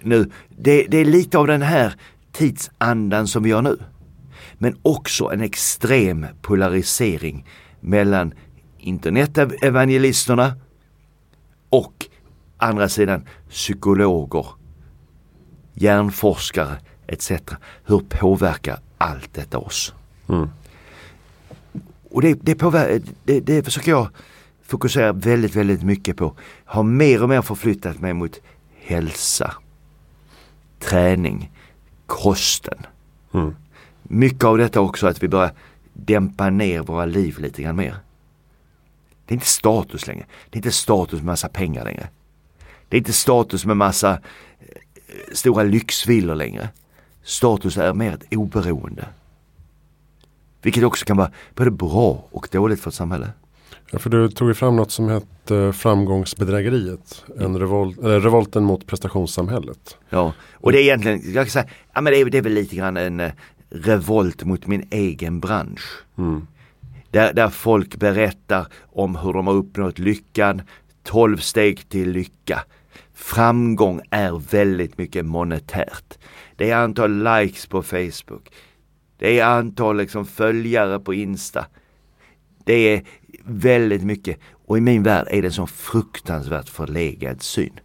Nu, 0.00 0.30
det, 0.48 0.86
det 0.88 0.98
är 0.98 1.04
lite 1.04 1.38
av 1.38 1.46
den 1.46 1.62
här 1.62 1.94
tidsandan 2.34 3.28
som 3.28 3.42
vi 3.42 3.50
har 3.50 3.62
nu. 3.62 3.78
Men 4.54 4.76
också 4.82 5.32
en 5.32 5.40
extrem 5.40 6.26
polarisering 6.42 7.46
mellan 7.80 8.34
internetevangelisterna 8.78 10.54
och 11.68 12.06
andra 12.56 12.88
sidan 12.88 13.24
psykologer, 13.50 14.46
hjärnforskare 15.74 16.76
etc. 17.06 17.32
Hur 17.84 17.98
påverkar 18.08 18.78
allt 18.98 19.34
detta 19.34 19.58
oss? 19.58 19.94
Mm. 20.28 20.48
Och 22.10 22.22
det, 22.22 22.34
det, 22.42 22.54
påver- 22.54 23.02
det, 23.24 23.40
det 23.40 23.62
försöker 23.62 23.90
jag 23.90 24.08
fokusera 24.62 25.12
väldigt, 25.12 25.56
väldigt 25.56 25.82
mycket 25.82 26.16
på. 26.16 26.34
Har 26.64 26.82
mer 26.82 27.22
och 27.22 27.28
mer 27.28 27.42
förflyttat 27.42 28.00
mig 28.00 28.12
mot 28.14 28.40
hälsa, 28.80 29.54
träning, 30.80 31.50
kosten. 32.14 32.86
Mm. 33.34 33.56
Mycket 34.02 34.44
av 34.44 34.58
detta 34.58 34.80
också 34.80 35.06
att 35.06 35.22
vi 35.22 35.28
börjar 35.28 35.52
dämpa 35.92 36.50
ner 36.50 36.80
våra 36.80 37.04
liv 37.04 37.38
lite 37.38 37.62
grann 37.62 37.76
mer. 37.76 37.96
Det 39.26 39.32
är 39.32 39.36
inte 39.36 39.46
status 39.46 40.06
längre. 40.06 40.26
Det 40.50 40.56
är 40.56 40.58
inte 40.58 40.72
status 40.72 41.18
med 41.18 41.26
massa 41.26 41.48
pengar 41.48 41.84
längre. 41.84 42.08
Det 42.88 42.96
är 42.96 42.98
inte 42.98 43.12
status 43.12 43.64
med 43.64 43.76
massa 43.76 44.12
eh, 44.12 44.18
stora 45.32 45.62
lyxvillor 45.62 46.34
längre. 46.34 46.68
Status 47.22 47.76
är 47.76 47.92
mer 47.92 48.14
ett 48.14 48.34
oberoende. 48.34 49.06
Vilket 50.62 50.84
också 50.84 51.04
kan 51.04 51.16
vara 51.16 51.30
både 51.54 51.70
bra 51.70 52.24
och 52.30 52.48
dåligt 52.52 52.80
för 52.80 52.90
ett 52.90 52.94
samhälle. 52.94 53.30
Ja, 53.90 53.98
för 53.98 54.10
du 54.10 54.28
tog 54.28 54.48
ju 54.48 54.54
fram 54.54 54.76
något 54.76 54.90
som 54.90 55.08
hette 55.08 55.72
framgångsbedrägeriet. 55.72 57.24
En 57.38 57.58
revolt, 57.58 57.98
eller 57.98 58.20
revolten 58.20 58.64
mot 58.64 58.86
prestationssamhället. 58.86 59.98
Ja, 60.08 60.32
och 60.52 60.72
det 60.72 60.78
är 60.78 60.82
egentligen, 60.82 61.20
jag 61.24 61.44
kan 61.44 61.50
säga, 61.50 61.66
ja 61.92 62.00
men 62.00 62.12
det 62.12 62.20
är, 62.20 62.24
det 62.24 62.38
är 62.38 62.42
väl 62.42 62.52
lite 62.52 62.76
grann 62.76 62.96
en 62.96 63.20
eh, 63.20 63.32
revolt 63.70 64.44
mot 64.44 64.66
min 64.66 64.86
egen 64.90 65.40
bransch. 65.40 66.04
Mm. 66.18 66.46
Där, 67.10 67.32
där 67.32 67.48
folk 67.48 67.96
berättar 67.96 68.66
om 68.82 69.16
hur 69.16 69.32
de 69.32 69.46
har 69.46 69.54
uppnått 69.54 69.98
lyckan, 69.98 70.62
12 71.02 71.36
steg 71.36 71.88
till 71.88 72.10
lycka. 72.10 72.64
Framgång 73.14 74.00
är 74.10 74.50
väldigt 74.50 74.98
mycket 74.98 75.26
monetärt. 75.26 76.18
Det 76.56 76.70
är 76.70 76.76
antal 76.76 77.24
likes 77.24 77.66
på 77.66 77.82
Facebook. 77.82 78.48
Det 79.18 79.38
är 79.38 79.44
antal 79.44 79.96
liksom 79.96 80.26
följare 80.26 80.98
på 80.98 81.14
Insta. 81.14 81.66
Det 82.64 82.74
är 82.74 83.02
väldigt 83.44 84.02
mycket 84.02 84.38
och 84.66 84.78
i 84.78 84.80
min 84.80 85.02
värld 85.02 85.26
är 85.30 85.42
det 85.42 85.48
en 85.48 85.52
sån 85.52 85.68
fruktansvärt 85.68 86.68
förlegad 86.68 87.42
syn. 87.42 87.80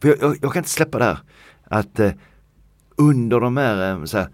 För 0.00 0.08
jag, 0.08 0.18
jag, 0.20 0.36
jag 0.42 0.52
kan 0.52 0.60
inte 0.60 0.70
släppa 0.70 0.98
det 0.98 1.04
här 1.04 1.18
att 1.64 2.00
eh, 2.00 2.12
under 2.96 3.40
de 3.40 3.56
här, 3.56 3.90
eh, 3.90 4.04
här 4.12 4.28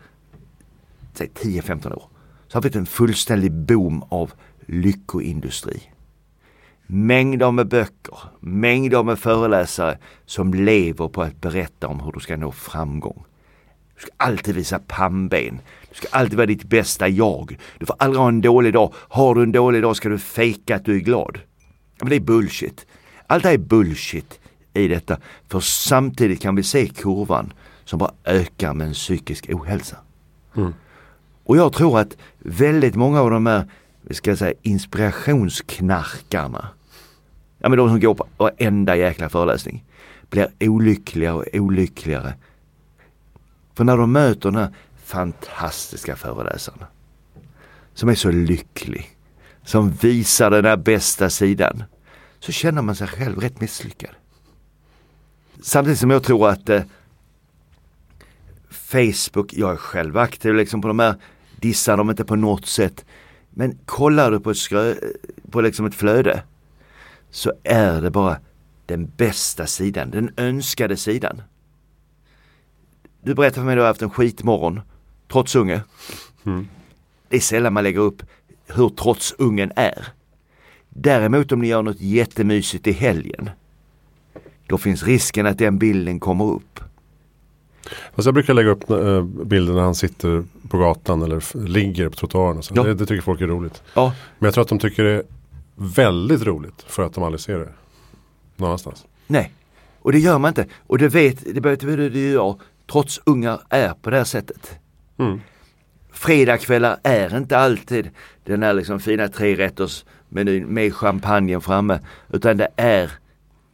10-15 1.18 1.92
år 1.92 2.08
så 2.48 2.56
har 2.56 2.62
vi 2.62 2.78
en 2.78 2.86
fullständig 2.86 3.52
boom 3.52 4.04
av 4.08 4.32
lyckoindustri. 4.66 5.82
Mängder 6.86 7.50
med 7.50 7.68
böcker, 7.68 8.18
mängder 8.40 9.02
med 9.02 9.18
föreläsare 9.18 9.98
som 10.26 10.54
lever 10.54 11.08
på 11.08 11.22
att 11.22 11.40
berätta 11.40 11.88
om 11.88 12.00
hur 12.00 12.12
du 12.12 12.20
ska 12.20 12.36
nå 12.36 12.52
framgång. 12.52 13.24
Du 13.94 14.00
ska 14.00 14.10
alltid 14.16 14.54
visa 14.54 14.78
pannben. 14.78 15.60
Du 15.94 15.96
ska 15.96 16.08
alltid 16.16 16.36
vara 16.36 16.46
ditt 16.46 16.64
bästa 16.64 17.08
jag. 17.08 17.58
Du 17.78 17.86
får 17.86 17.96
aldrig 17.98 18.20
ha 18.20 18.28
en 18.28 18.40
dålig 18.40 18.72
dag. 18.72 18.94
Har 18.94 19.34
du 19.34 19.42
en 19.42 19.52
dålig 19.52 19.82
dag 19.82 19.96
ska 19.96 20.08
du 20.08 20.18
fejka 20.18 20.76
att 20.76 20.84
du 20.84 20.96
är 20.96 21.00
glad. 21.00 21.38
Men 22.00 22.08
det 22.08 22.16
är 22.16 22.20
bullshit. 22.20 22.86
Allt 23.26 23.42
det 23.42 23.50
är 23.50 23.58
bullshit 23.58 24.40
i 24.74 24.88
detta. 24.88 25.18
För 25.48 25.60
samtidigt 25.60 26.42
kan 26.42 26.56
vi 26.56 26.62
se 26.62 26.86
kurvan 26.86 27.52
som 27.84 27.98
bara 27.98 28.12
ökar 28.24 28.74
med 28.74 28.86
en 28.86 28.92
psykisk 28.92 29.50
ohälsa. 29.50 29.96
Mm. 30.56 30.74
Och 31.44 31.56
jag 31.56 31.72
tror 31.72 31.98
att 31.98 32.16
väldigt 32.38 32.94
många 32.94 33.20
av 33.20 33.30
de 33.30 33.46
här, 33.46 33.64
ska 34.10 34.36
säga 34.36 34.54
inspirationsknarkarna, 34.62 36.68
ja 37.58 37.68
men 37.68 37.78
de 37.78 37.88
som 37.88 38.00
går 38.00 38.14
på 38.14 38.26
varenda 38.36 38.96
jäkla 38.96 39.28
föreläsning, 39.28 39.84
blir 40.30 40.48
olyckligare 40.60 41.34
och 41.34 41.44
olyckligare. 41.52 42.34
För 43.74 43.84
när 43.84 43.96
de 43.96 44.12
möter 44.12 44.50
den 44.50 44.60
här 44.60 44.74
fantastiska 45.04 46.16
föreläsaren, 46.16 46.84
som 47.94 48.08
är 48.08 48.14
så 48.14 48.30
lycklig, 48.30 49.16
som 49.62 49.90
visar 49.90 50.50
den 50.50 50.64
där 50.64 50.76
bästa 50.76 51.30
sidan, 51.30 51.84
så 52.40 52.52
känner 52.52 52.82
man 52.82 52.96
sig 52.96 53.08
själv 53.08 53.38
rätt 53.38 53.61
misslyckad. 53.61 54.11
Samtidigt 55.62 55.99
som 55.99 56.11
jag 56.11 56.23
tror 56.23 56.49
att 56.49 56.68
eh, 56.68 56.82
Facebook, 58.70 59.54
jag 59.54 59.73
är 59.73 59.76
själv 59.76 60.18
aktiv 60.18 60.54
liksom 60.54 60.82
på 60.82 60.88
de 60.88 60.99
här, 60.99 61.14
dissar 61.61 61.96
dem 61.96 62.11
inte 62.11 62.25
på 62.25 62.37
något 62.37 62.66
sätt. 62.66 63.04
Men 63.50 63.78
kollar 63.84 64.30
du 64.30 64.40
på, 64.40 64.50
ett 64.50 64.56
skrö, 64.56 64.94
på 65.50 65.61
liksom 65.61 65.87
ett 65.87 65.94
flöde 65.94 66.42
så 67.30 67.52
är 67.64 68.00
det 68.00 68.11
bara 68.11 68.38
den 68.87 69.12
bästa 69.16 69.66
sidan, 69.66 70.11
den 70.11 70.30
önskade 70.37 70.96
sidan. 70.96 71.42
Du 73.23 73.34
berättade 73.34 73.54
för 73.54 73.64
mig 73.64 73.73
att 73.73 73.76
du 73.76 73.80
har 73.80 73.88
haft 73.88 74.02
en 74.02 74.11
skitmorgon, 74.11 74.80
trots 75.34 75.56
unge. 75.56 75.80
Mm. 76.44 76.68
Det 77.28 77.36
är 77.36 77.40
sällan 77.40 77.72
man 77.72 77.84
lägger 77.84 78.00
upp 78.00 78.22
hur 78.66 78.88
trots 78.88 79.34
ungen 79.38 79.72
är. 79.76 80.06
Däremot 80.88 81.52
om 81.52 81.60
ni 81.60 81.68
gör 81.68 81.82
något 81.82 82.00
jättemysigt 82.00 82.86
i 82.86 82.92
helgen, 82.92 83.50
då 84.66 84.78
finns 84.78 85.02
risken 85.02 85.46
att 85.46 85.58
den 85.58 85.78
bilden 85.78 86.20
kommer 86.20 86.44
upp. 86.44 86.80
Fast 88.14 88.26
jag 88.26 88.34
brukar 88.34 88.54
lägga 88.54 88.70
upp 88.70 88.90
äh, 88.90 89.22
bilder 89.22 89.74
när 89.74 89.82
han 89.82 89.94
sitter 89.94 90.44
på 90.68 90.78
gatan 90.78 91.22
eller 91.22 91.66
ligger 91.66 92.08
på 92.08 92.16
trottoaren. 92.16 92.58
Och 92.58 92.64
så. 92.64 92.74
Ja. 92.76 92.82
Det, 92.82 92.94
det 92.94 93.06
tycker 93.06 93.22
folk 93.22 93.40
är 93.40 93.46
roligt. 93.46 93.82
Ja, 93.94 94.14
Men 94.38 94.46
jag 94.46 94.54
tror 94.54 94.62
att 94.62 94.68
de 94.68 94.78
tycker 94.78 95.04
det 95.04 95.12
är 95.12 95.22
väldigt 95.74 96.42
roligt 96.42 96.84
för 96.86 97.02
att 97.02 97.14
de 97.14 97.24
aldrig 97.24 97.40
ser 97.40 97.58
det. 97.58 97.72
Någon 98.56 98.66
annanstans. 98.66 99.04
Nej, 99.26 99.52
och 99.98 100.12
det 100.12 100.18
gör 100.18 100.38
man 100.38 100.48
inte. 100.48 100.66
Och 100.86 100.98
det 100.98 101.08
vet, 101.08 101.54
det 101.54 101.60
både 101.60 102.08
du 102.08 102.38
och 102.38 102.46
jag, 102.46 102.60
trots 102.92 103.20
ungar 103.26 103.60
är 103.68 103.94
på 103.94 104.10
det 104.10 104.16
här 104.16 104.24
sättet. 104.24 104.78
Mm. 105.18 105.40
Fredagskvällar 106.12 106.97
är 107.02 107.37
inte 107.37 107.59
alltid 107.59 108.11
den 108.44 108.62
här 108.62 108.75
liksom 108.75 109.00
fina 109.00 109.28
trerättersmenyn 109.28 110.66
med 110.66 110.94
champagnen 110.94 111.61
framme. 111.61 112.00
Utan 112.33 112.56
det 112.56 112.68
är, 112.76 113.11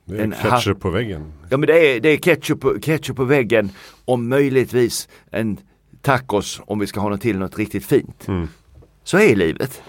Det 0.05 0.17
är 0.19 0.23
En 0.25 0.33
ketchup 0.43 0.81
på 0.81 0.91
väggen. 0.91 1.33
ja 1.49 1.57
men 1.57 1.67
det 1.67 1.97
är, 1.97 2.01
det 2.01 2.09
är 2.09 2.17
ketchup, 2.17 2.61
på- 2.61 2.79
ketchup 2.81 3.17
på 3.17 3.25
väggen 3.25 3.71
och 4.05 4.19
möjligtvis 4.19 5.09
en 5.31 5.57
tacos 6.03 6.61
om 6.65 6.79
vi 6.79 6.87
ska 6.87 7.01
ha 7.01 7.09
något 7.09 7.21
till 7.21 7.39
något 7.39 7.59
riktigt 7.59 7.85
fint. 7.85 8.29
Mm. 8.29 8.49
Så 9.05 9.19
är 9.19 9.37
livet. 9.37 9.83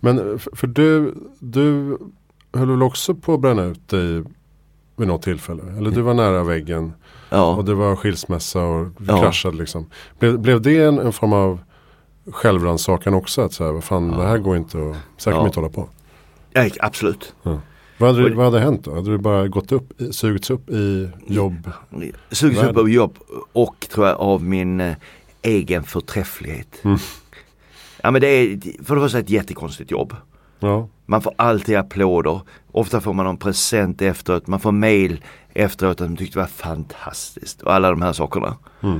Men 0.00 0.38
för, 0.38 0.56
för 0.56 0.66
du, 0.66 1.14
du 1.38 1.98
höll 2.52 2.70
väl 2.70 2.82
också 2.82 3.14
på 3.14 3.34
att 3.34 3.40
bränna 3.40 3.64
ut 3.64 3.88
dig 3.88 4.22
vid 4.96 5.08
något 5.08 5.22
tillfälle? 5.22 5.62
Eller 5.78 5.90
du 5.90 6.00
var 6.00 6.14
nära 6.14 6.44
väggen 6.44 6.92
Ja. 7.30 7.54
och 7.56 7.64
det 7.64 7.74
var 7.74 7.96
skilsmässa 7.96 8.62
och 8.64 8.88
Ja. 9.06 9.20
kraschade 9.20 9.56
liksom. 9.56 9.86
Blev, 10.18 10.38
blev 10.38 10.60
det 10.62 10.82
en, 10.82 10.98
en 10.98 11.12
form 11.12 11.32
av 11.32 11.58
självrannsakan 12.32 13.14
också? 13.14 13.42
Att 13.42 13.52
så 13.52 13.64
här, 13.64 13.72
vad 13.72 13.84
fan, 13.84 14.08
det 14.10 14.26
här 14.26 14.38
går 14.38 14.56
inte 14.56 14.78
och 14.78 14.96
så 15.16 15.30
här 15.30 15.34
kan 15.34 15.40
Ja. 15.40 15.42
vi 15.44 15.46
inte 15.48 15.60
hålla 15.60 15.72
på. 15.72 15.88
ja, 16.52 16.68
absolut. 16.80 17.34
Vad 18.00 18.14
hade, 18.16 18.34
vad 18.34 18.44
hade 18.44 18.60
hänt 18.60 18.84
då? 18.84 18.94
Hade 18.94 19.10
du 19.10 19.18
bara 19.18 19.48
gått 19.48 19.72
upp, 19.72 19.92
sugits 20.10 20.50
upp 20.50 20.70
i 20.70 21.10
jobb? 21.26 21.70
Sugs 22.30 22.62
upp 22.62 22.76
av 22.76 22.90
jobb 22.90 23.18
och 23.52 23.86
tror 23.92 24.06
jag 24.06 24.20
av 24.20 24.42
min 24.44 24.80
eh, 24.80 24.96
egen 25.42 25.84
förträfflighet. 25.84 26.80
Mm. 26.84 26.98
Ja 28.02 28.10
men 28.10 28.20
det 28.20 28.26
är 28.28 28.60
för 28.84 28.94
det 28.94 29.00
första 29.00 29.18
ett 29.18 29.30
jättekonstigt 29.30 29.90
jobb. 29.90 30.16
Ja. 30.58 30.88
Man 31.06 31.22
får 31.22 31.32
alltid 31.36 31.76
applåder. 31.76 32.40
Ofta 32.72 33.00
får 33.00 33.12
man 33.12 33.26
en 33.26 33.36
present 33.36 34.02
efteråt. 34.02 34.46
Man 34.46 34.60
får 34.60 34.72
mail 34.72 35.24
efteråt 35.52 36.00
att 36.00 36.08
de 36.08 36.16
tyckte 36.16 36.38
det 36.38 36.42
var 36.42 36.48
fantastiskt. 36.48 37.62
Och 37.62 37.74
alla 37.74 37.90
de 37.90 38.02
här 38.02 38.12
sakerna. 38.12 38.56
Mm. 38.82 38.98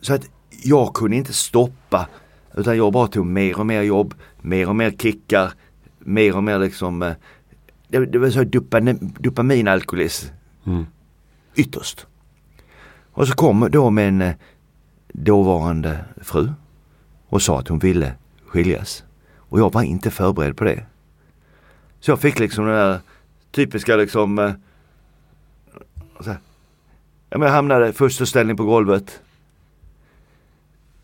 Så 0.00 0.14
att 0.14 0.22
jag 0.64 0.94
kunde 0.94 1.16
inte 1.16 1.32
stoppa. 1.32 2.08
Utan 2.56 2.76
jag 2.76 2.92
bara 2.92 3.06
tog 3.08 3.26
mer 3.26 3.58
och 3.58 3.66
mer 3.66 3.82
jobb. 3.82 4.14
Mer 4.42 4.68
och 4.68 4.76
mer 4.76 4.90
kickar. 4.90 5.52
Mer 5.98 6.36
och 6.36 6.44
mer 6.44 6.58
liksom. 6.58 7.02
eh, 7.02 7.12
Det, 7.88 8.06
det 8.06 8.18
var 8.18 8.30
så 8.30 8.44
dopamin, 8.44 9.14
dopaminalkoholism 9.18 10.28
Mm. 10.66 10.86
ytterst. 11.54 12.06
Och 13.12 13.28
så 13.28 13.34
kom 13.34 13.68
då 13.70 13.90
min 13.90 14.22
eh, 14.22 14.34
dåvarande 15.12 16.04
fru 16.22 16.48
och 17.28 17.42
sa 17.42 17.58
att 17.58 17.68
hon 17.68 17.78
ville 17.78 18.12
skiljas. 18.46 19.04
Och 19.48 19.60
jag 19.60 19.72
var 19.72 19.82
inte 19.82 20.10
förberedd 20.10 20.56
på 20.56 20.64
det. 20.64 20.84
Så 22.00 22.10
jag 22.10 22.20
fick 22.20 22.38
liksom 22.38 22.64
den 22.64 22.74
där 22.74 23.00
typiska 23.50 23.96
liksom 23.96 24.38
eh, 24.38 24.52
så 26.20 26.30
här, 26.30 26.38
jag 27.28 27.48
hamnade 27.48 27.92
fosterställning 27.92 28.56
på 28.56 28.64
golvet. 28.64 29.20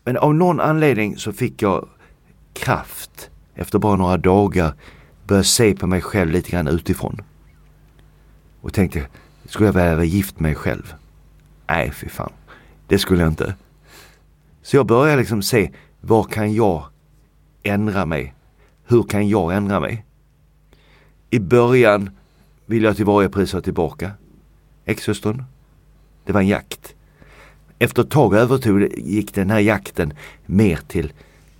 Men 0.03 0.17
av 0.17 0.35
någon 0.35 0.59
anledning 0.59 1.17
så 1.17 1.33
fick 1.33 1.61
jag 1.61 1.89
kraft 2.53 3.29
efter 3.55 3.79
bara 3.79 3.95
några 3.95 4.17
dagar 4.17 4.73
börja 5.27 5.43
se 5.43 5.75
på 5.75 5.87
mig 5.87 6.01
själv 6.01 6.31
lite 6.31 6.51
grann 6.51 6.67
utifrån. 6.67 7.21
Och 8.61 8.73
tänkte, 8.73 9.07
skulle 9.45 9.67
jag 9.67 9.73
vilja 9.73 9.95
vara 9.95 10.05
gift 10.05 10.39
med 10.39 10.41
mig 10.41 10.55
själv? 10.55 10.93
Nej, 11.67 11.91
fy 11.91 12.09
fan. 12.09 12.31
Det 12.87 12.99
skulle 12.99 13.21
jag 13.21 13.31
inte. 13.31 13.55
Så 14.61 14.75
jag 14.75 14.85
började 14.85 15.19
liksom 15.19 15.41
se, 15.41 15.71
var 16.01 16.23
kan 16.23 16.53
jag 16.53 16.85
ändra 17.63 18.05
mig? 18.05 18.33
Hur 18.85 19.03
kan 19.03 19.29
jag 19.29 19.55
ändra 19.55 19.79
mig? 19.79 20.05
I 21.29 21.39
början 21.39 22.09
ville 22.65 22.87
jag 22.87 22.95
till 22.95 23.05
varje 23.05 23.29
pris 23.29 23.53
ha 23.53 23.61
tillbaka 23.61 24.11
exhustrun. 24.85 25.43
Det 26.25 26.33
var 26.33 26.41
en 26.41 26.47
jakt. 26.47 26.95
Efter 27.79 28.01
ett 28.01 28.09
tag 28.09 28.35
övertog 28.35 28.81
gick 28.97 29.33
den 29.33 29.49
här 29.49 29.59
jakten 29.59 30.13
mer 30.45 30.79
till 30.87 31.13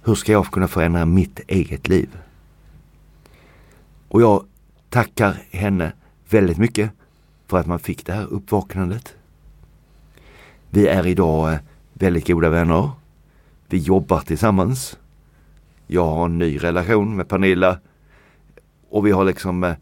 hur 0.03 0.15
ska 0.15 0.31
jag 0.31 0.45
kunna 0.45 0.67
förändra 0.67 1.05
mitt 1.05 1.39
eget 1.47 1.87
liv? 1.87 2.09
Och 4.07 4.21
jag 4.21 4.45
tackar 4.89 5.43
henne 5.51 5.93
väldigt 6.29 6.57
mycket 6.57 6.91
för 7.47 7.57
att 7.57 7.67
man 7.67 7.79
fick 7.79 8.05
det 8.05 8.13
här 8.13 8.25
uppvaknandet. 8.25 9.15
Vi 10.69 10.87
är 10.87 11.07
idag 11.07 11.53
eh, 11.53 11.59
väldigt 11.93 12.27
goda 12.27 12.49
vänner. 12.49 12.91
Vi 13.67 13.77
jobbar 13.77 14.19
tillsammans. 14.19 14.97
Jag 15.93 16.05
har 16.05 16.25
en 16.25 16.37
ny 16.37 16.57
relation 16.57 17.15
med 17.15 17.27
Pernilla 17.27 17.79
och 18.89 19.05
vi 19.07 19.11
har 19.11 19.25
liksom 19.25 19.63
eh, 19.63 19.75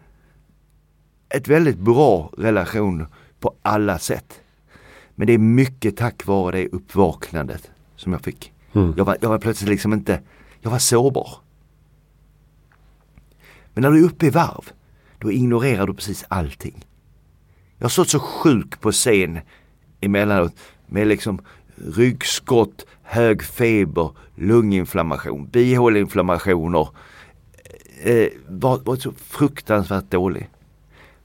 ett 1.30 1.48
väldigt 1.48 1.78
bra 1.78 2.32
relation 2.38 3.06
på 3.40 3.56
alla 3.62 4.00
sätt. 4.00 4.42
Men 5.16 5.28
det 5.28 5.34
är 5.34 5.38
mycket 5.38 5.98
tack 5.98 6.26
vare 6.26 6.58
det 6.58 6.68
uppvaknandet 6.68 7.72
som 7.96 8.12
jag 8.12 8.22
fick. 8.22 8.54
Mm. 8.74 8.94
Jag, 8.98 9.06
var, 9.06 9.18
jag 9.22 9.30
var 9.30 9.40
plötsligt 9.40 9.70
liksom 9.70 9.94
inte, 9.94 10.22
jag 10.62 10.72
var 10.72 10.80
sårbar. 10.80 11.30
Men 13.74 13.82
när 13.82 13.92
du 13.92 14.00
är 14.00 14.06
uppe 14.06 14.26
i 14.26 14.30
varv, 14.30 14.72
då 15.18 15.32
ignorerar 15.32 15.88
du 15.88 15.94
precis 15.94 16.26
allting. 16.28 16.86
Jag 17.78 17.86
har 17.86 17.90
stått 17.90 18.10
så 18.10 18.20
sjuk 18.20 18.82
på 18.82 18.92
scen 18.92 19.40
emellanåt 20.02 20.56
med 20.88 21.08
liksom 21.08 21.42
ryggskott, 21.76 22.86
hög 23.04 23.44
feber, 23.44 24.12
lunginflammation, 24.36 25.48
bihåleinflammationer. 25.48 26.88
Eh, 28.04 28.16
eh 28.16 28.30
var, 28.48 28.78
var 28.78 28.96
så 28.96 29.12
fruktansvärt 29.12 30.12
dålig. 30.12 30.50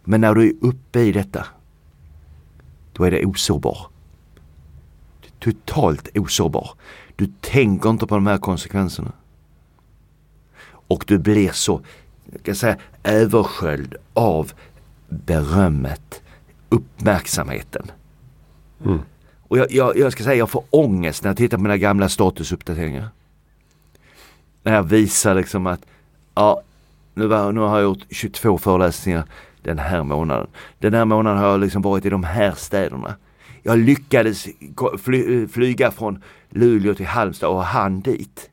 Men 0.05 0.21
när 0.21 0.35
du 0.35 0.49
är 0.49 0.53
uppe 0.61 1.01
i 1.01 1.13
detta, 1.13 1.47
då 2.93 3.05
är 3.05 3.11
det 3.11 3.27
osårbar. 3.27 3.87
Totalt 5.39 6.17
osårbar. 6.17 6.71
Du 7.17 7.33
tänker 7.41 7.91
inte 7.91 8.07
på 8.07 8.15
de 8.15 8.27
här 8.27 8.39
konsekvenserna. 8.39 9.13
Och 10.89 11.05
du 11.07 11.19
blir 11.19 11.51
så, 11.51 11.81
jag 12.33 12.43
kan 12.43 12.55
säga, 12.55 12.77
översköljd 13.05 13.95
av 14.15 14.53
berömmet, 15.09 16.23
uppmärksamheten. 16.69 17.91
Mm. 18.85 18.99
Och 19.49 19.59
jag, 19.59 19.73
jag, 19.73 19.97
jag, 19.97 20.13
ska 20.13 20.25
säga, 20.25 20.37
jag 20.37 20.51
får 20.51 20.65
ångest 20.71 21.23
när 21.23 21.31
jag 21.31 21.37
tittar 21.37 21.57
på 21.57 21.63
mina 21.63 21.77
gamla 21.77 22.09
statusuppdateringar. 22.09 23.09
När 24.63 24.75
jag 24.75 24.83
visar 24.83 25.35
liksom 25.35 25.67
att, 25.67 25.81
ja, 26.35 26.63
nu, 27.15 27.27
var, 27.27 27.53
nu 27.53 27.61
har 27.61 27.77
jag 27.77 27.85
gjort 27.85 28.07
22 28.11 28.59
föreläsningar 28.59 29.25
den 29.63 29.79
här 29.79 30.03
månaden. 30.03 30.47
Den 30.79 30.95
här 30.95 31.05
månaden 31.05 31.39
har 31.39 31.49
jag 31.49 31.61
liksom 31.61 31.83
varit 31.83 32.05
i 32.05 32.11
de 32.11 32.25
här 32.25 32.53
städerna. 32.53 33.15
Jag 33.63 33.79
lyckades 33.79 34.47
fly, 35.03 35.49
flyga 35.49 35.91
från 35.91 36.23
Luleå 36.51 36.95
till 36.95 37.07
Halmstad 37.07 37.51
och 37.51 37.65
han 37.65 38.01
dit. 38.01 38.51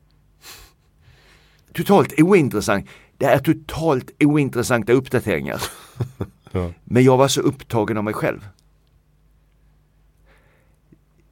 Totalt 1.72 2.20
ointressant. 2.20 2.86
Det 3.18 3.26
är 3.26 3.38
totalt 3.38 4.10
ointressanta 4.20 4.92
uppdateringar. 4.92 5.62
ja. 6.50 6.70
Men 6.84 7.04
jag 7.04 7.16
var 7.16 7.28
så 7.28 7.40
upptagen 7.40 7.96
av 7.96 8.04
mig 8.04 8.14
själv. 8.14 8.48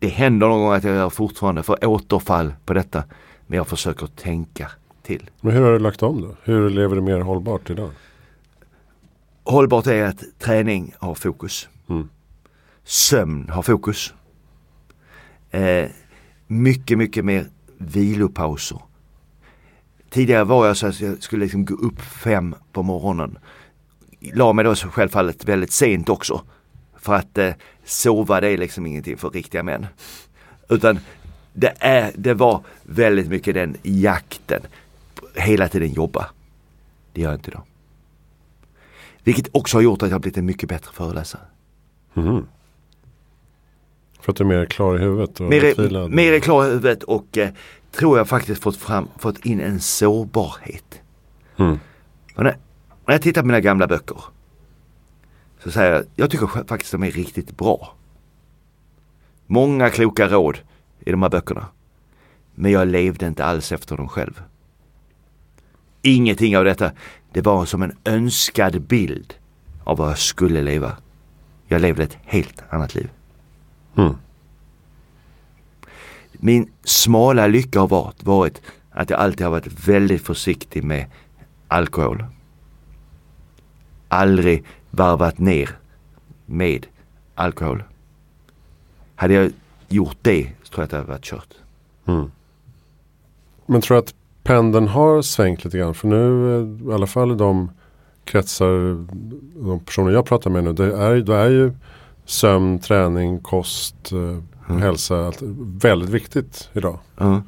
Det 0.03 0.09
händer 0.09 0.49
någon 0.49 0.61
gång 0.61 0.73
att 0.73 0.85
jag 0.85 1.13
fortfarande 1.13 1.63
får 1.63 1.87
återfall 1.87 2.55
på 2.65 2.75
detta. 2.75 3.05
Men 3.47 3.57
jag 3.57 3.67
försöker 3.69 4.07
tänka 4.07 4.71
till. 5.03 5.31
Men 5.41 5.53
hur 5.53 5.63
har 5.63 5.73
du 5.73 5.79
lagt 5.79 6.03
om 6.03 6.21
då? 6.23 6.37
Hur 6.43 6.71
lever 6.71 6.97
du 6.97 7.03
mer 7.03 7.21
hållbart 7.21 7.71
idag? 7.71 7.91
Hållbart 9.45 9.87
är 9.87 10.05
att 10.05 10.23
träning 10.39 10.95
har 10.99 11.15
fokus. 11.15 11.69
Mm. 11.89 12.09
Sömn 12.85 13.49
har 13.49 13.63
fokus. 13.63 14.15
Eh, 15.51 15.87
mycket, 16.47 16.99
mycket 16.99 17.25
mer 17.25 17.47
vilopauser. 17.79 18.79
Tidigare 20.11 20.45
var 20.45 20.67
jag 20.67 20.77
så 20.77 20.87
att 20.87 21.01
jag 21.01 21.23
skulle 21.23 21.45
liksom 21.45 21.65
gå 21.65 21.75
upp 21.75 22.01
fem 22.01 22.55
på 22.73 22.83
morgonen. 22.83 23.39
La 24.21 24.53
mig 24.53 24.65
då 24.65 24.75
självfallet 24.75 25.45
väldigt 25.45 25.73
sent 25.73 26.09
också. 26.09 26.43
För 27.03 27.15
att 27.15 27.39
eh, 27.39 27.53
sova 27.85 28.41
det 28.41 28.49
är 28.49 28.59
liksom 28.59 28.87
ingenting 28.87 29.17
för 29.17 29.31
riktiga 29.31 29.63
män. 29.63 29.87
Utan 30.69 30.99
det, 31.53 31.75
är, 31.79 32.13
det 32.15 32.35
var 32.35 32.65
väldigt 32.83 33.29
mycket 33.29 33.55
den 33.55 33.77
jakten. 33.83 34.63
Hela 35.35 35.69
tiden 35.69 35.93
jobba. 35.93 36.27
Det 37.13 37.21
gör 37.21 37.31
jag 37.31 37.39
inte 37.39 37.51
idag. 37.51 37.63
Vilket 39.25 39.49
också 39.53 39.77
har 39.77 39.83
gjort 39.83 40.03
att 40.03 40.11
jag 40.11 40.21
blivit 40.21 40.39
en 40.39 40.47
mycket 40.47 40.69
bättre 40.69 40.93
föreläsare. 40.93 41.43
Mm. 42.15 42.47
För 44.21 44.33
att 44.33 44.37
du 44.37 44.45
är 44.45 44.49
mer 44.49 44.67
klar 44.67 44.97
i 44.97 44.99
huvudet? 44.99 45.41
Och 45.41 45.47
mer, 45.47 46.09
mer 46.09 46.41
klar 46.41 46.65
i 46.65 46.69
huvudet 46.69 47.03
och 47.03 47.39
eh, 47.39 47.51
tror 47.91 48.19
jag 48.19 48.29
faktiskt 48.29 48.63
fått, 48.63 48.77
fram, 48.77 49.09
fått 49.19 49.47
in 49.47 49.61
en 49.61 49.81
sårbarhet. 49.81 51.01
Mm. 51.57 51.79
När, 52.37 52.45
när 52.45 52.57
jag 53.07 53.23
tittar 53.23 53.41
på 53.41 53.47
mina 53.47 53.61
gamla 53.61 53.87
böcker 53.87 54.17
så 55.63 55.71
säger 55.71 55.93
jag, 55.93 56.05
jag 56.17 56.31
tycker 56.31 56.47
faktiskt 56.47 56.93
de 56.93 57.03
är 57.03 57.11
riktigt 57.11 57.57
bra. 57.57 57.95
Många 59.47 59.91
kloka 59.91 60.29
råd 60.29 60.59
i 61.01 61.11
de 61.11 61.23
här 61.23 61.31
böckerna. 61.31 61.67
Men 62.55 62.73
jag 62.73 62.89
levde 62.89 63.27
inte 63.27 63.45
alls 63.45 63.73
efter 63.73 63.97
dem 63.97 64.09
själv. 64.09 64.43
Ingenting 66.03 66.57
av 66.57 66.65
detta. 66.65 66.93
Det 67.33 67.41
var 67.41 67.65
som 67.65 67.83
en 67.83 67.97
önskad 68.05 68.83
bild 68.83 69.35
av 69.85 69.97
vad 69.97 70.11
jag 70.11 70.19
skulle 70.19 70.63
leva. 70.63 70.97
Jag 71.67 71.81
levde 71.81 72.03
ett 72.03 72.19
helt 72.23 72.63
annat 72.71 72.95
liv. 72.95 73.11
Mm. 73.97 74.15
Min 76.33 76.71
smala 76.85 77.47
lycka 77.47 77.81
har 77.81 77.89
varit, 77.89 78.23
varit 78.25 78.63
att 78.91 79.11
jag 79.11 79.21
alltid 79.21 79.47
har 79.47 79.51
varit 79.51 79.89
väldigt 79.89 80.23
försiktig 80.23 80.85
med 80.85 81.07
alkohol. 81.69 82.25
Aldrig 84.09 84.65
varvat 84.93 85.39
ner 85.39 85.71
med 86.47 86.87
alkohol. 87.35 87.83
Hade 89.15 89.35
jag 89.35 89.53
gjort 89.89 90.17
det 90.23 90.51
så 90.63 90.69
tror 90.69 90.83
jag 90.83 90.85
att 90.85 90.91
det 90.91 90.97
hade 90.97 91.09
varit 91.09 91.25
kört. 91.25 91.55
Mm. 92.07 92.31
Men 93.67 93.81
tror 93.81 93.95
du 93.95 93.99
att 93.99 94.15
pendeln 94.43 94.89
har 94.89 95.23
svängt 95.23 95.65
lite 95.65 95.79
grann? 95.79 95.95
För 95.95 96.09
nu, 96.09 96.55
eh, 96.55 96.91
i 96.91 96.95
alla 96.95 97.07
fall 97.07 97.37
de 97.37 97.71
kretsar, 98.25 99.07
de 99.67 99.81
personer 99.81 100.11
jag 100.11 100.27
pratar 100.27 100.51
med 100.51 100.65
nu, 100.65 100.73
det 100.73 100.97
är, 100.97 101.15
det 101.15 101.35
är 101.35 101.51
ju 101.51 101.73
sömn, 102.25 102.79
träning, 102.79 103.39
kost, 103.39 104.13
eh, 104.13 104.19
mm. 104.69 104.83
hälsa. 104.83 105.27
Allt, 105.27 105.43
väldigt 105.83 106.11
viktigt 106.11 106.71
idag. 106.73 106.99
Mm. 107.21 107.43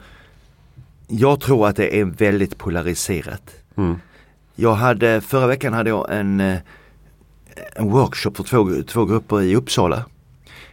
Jag 1.08 1.40
tror 1.40 1.68
att 1.68 1.76
det 1.76 2.00
är 2.00 2.04
väldigt 2.04 2.58
polariserat. 2.58 3.50
Mm. 3.76 3.96
Jag 4.54 4.74
hade, 4.74 5.20
förra 5.20 5.46
veckan 5.46 5.72
hade 5.72 5.90
jag 5.90 6.06
en, 6.18 6.40
eh, 6.40 6.58
en 7.76 7.90
workshop 7.90 8.32
för 8.36 8.44
två, 8.44 8.82
två 8.86 9.04
grupper 9.04 9.42
i 9.42 9.56
Uppsala. 9.56 10.04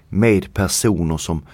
Med 0.10 0.54
personer 0.54 1.17
som 1.17 1.46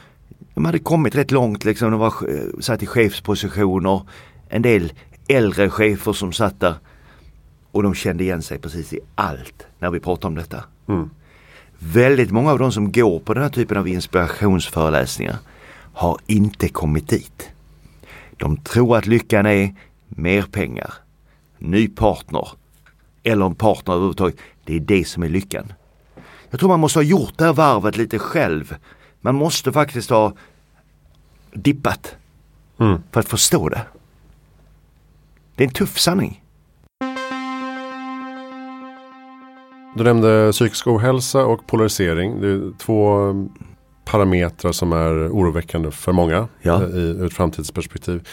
de 0.54 0.66
hade 0.66 0.80
kommit 0.80 1.16
rätt 1.16 1.32
långt, 1.32 1.66
liksom, 1.66 1.92
de 1.92 2.00
var 2.00 2.14
satt 2.62 2.84
i 2.84 2.86
chefspositioner. 2.86 4.02
En 4.50 4.62
del 4.62 4.94
äldre 5.28 5.70
chefer 5.70 6.14
som 6.14 6.34
satt 6.34 6.60
där 6.60 6.76
och 7.72 7.84
de 7.84 7.94
kände 7.94 8.24
igen 8.24 8.42
sig 8.42 8.60
precis 8.60 8.94
i 8.94 9.00
allt 9.16 9.68
när 9.80 9.90
vi 9.90 10.00
pratade 10.00 10.28
om 10.28 10.36
detta. 10.36 10.64
Mm. 10.88 11.10
Väldigt 11.80 12.32
många 12.32 12.52
av 12.52 12.60
de 12.60 12.72
som 12.72 12.92
går 12.92 13.20
på 13.20 13.34
den 13.34 13.44
här 13.44 13.50
typen 13.50 13.78
av 13.78 13.88
inspirationsföreläsningar 13.88 15.38
har 15.94 16.18
inte 16.28 16.70
kommit 16.70 17.10
dit. 17.10 17.50
De 18.38 18.58
tror 18.58 18.98
att 18.98 19.08
lyckan 19.08 19.46
är 19.46 19.76
mer 20.08 20.42
pengar, 20.42 20.94
ny 21.58 21.88
partner 21.88 22.48
eller 23.24 23.46
en 23.46 23.56
partner 23.56 23.94
överhuvudtaget. 23.94 24.36
Det 24.68 24.76
är 24.76 24.80
det 24.80 25.08
som 25.08 25.24
är 25.24 25.30
lyckan. 25.30 25.74
Jag 26.50 26.60
tror 26.60 26.70
man 26.70 26.80
måste 26.80 27.00
ha 27.00 27.04
gjort 27.04 27.34
det 27.38 27.44
här 27.46 27.54
varvet 27.54 27.98
lite 27.98 28.20
själv 28.20 28.76
Man 29.22 29.36
måste 29.36 29.72
faktiskt 29.72 30.10
ha 30.10 30.34
dippat 31.54 32.16
Mm. 32.80 33.02
för 33.12 33.20
att 33.20 33.28
förstå 33.30 33.70
det. 33.70 33.82
Det 35.56 35.64
är 35.64 35.68
en 35.68 35.74
tuff 35.74 36.00
sanning. 36.00 36.44
Du 39.96 40.04
nämnde 40.04 40.50
psykisk 40.52 40.88
ohälsa 40.88 41.46
och 41.46 41.68
polarisering. 41.68 42.42
Det 42.42 42.48
är 42.48 42.78
två 42.78 43.14
mm, 43.30 43.50
parametrar 44.06 44.72
som 44.72 44.94
är 44.94 45.12
oroväckande 45.32 45.92
för 45.92 46.12
många 46.12 46.48
Ja. 46.62 46.84
eh, 46.84 46.90
i, 46.90 47.00
ur 47.02 47.26
ett 47.26 47.34
framtidsperspektiv. 47.34 48.28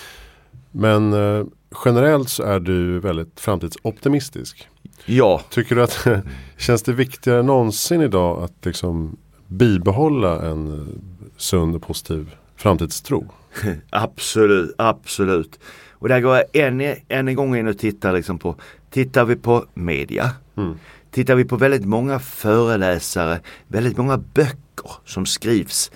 Men 0.70 1.12
eh, 1.12 1.44
generellt 1.85 2.29
så 2.29 2.42
är 2.42 2.61
du 2.61 3.01
väldigt 3.01 3.40
framtidsoptimistisk. 3.40 4.68
Ja, 5.07 5.40
Tycker 5.51 5.75
du 5.77 5.83
att 5.83 6.07
känns 6.57 6.83
det 6.83 6.93
viktigare 6.93 7.40
än 7.40 7.47
någonsin 7.47 8.01
idag 8.01 8.43
att 8.43 8.64
liksom 8.67 9.17
bibehålla 9.47 10.43
en 10.43 10.88
sund 11.37 11.77
och 11.77 11.83
positiv 11.83 12.35
framtidstro? 12.57 13.27
absolut, 13.90 14.75
absolut. 14.79 15.59
Och 15.90 16.09
där 16.09 16.21
går 16.21 16.37
jag 16.37 16.45
än, 16.67 16.81
än 17.09 17.29
en 17.29 17.35
gång 17.35 17.57
in 17.57 17.69
och 17.69 17.79
tittar 17.79 18.12
liksom 18.12 18.38
på, 18.38 18.57
tittar 18.90 19.25
vi 19.25 19.37
på 19.37 19.64
media, 19.75 20.31
Mm. 20.57 20.75
tittar 21.11 21.35
vi 21.35 21.45
på 21.45 21.57
väldigt 21.57 21.85
många 21.85 22.19
föreläsare, 22.19 23.40
väldigt 23.69 23.97
många 23.97 24.17
böcker 24.19 24.90
som 25.05 25.27
skrivs, 25.27 25.90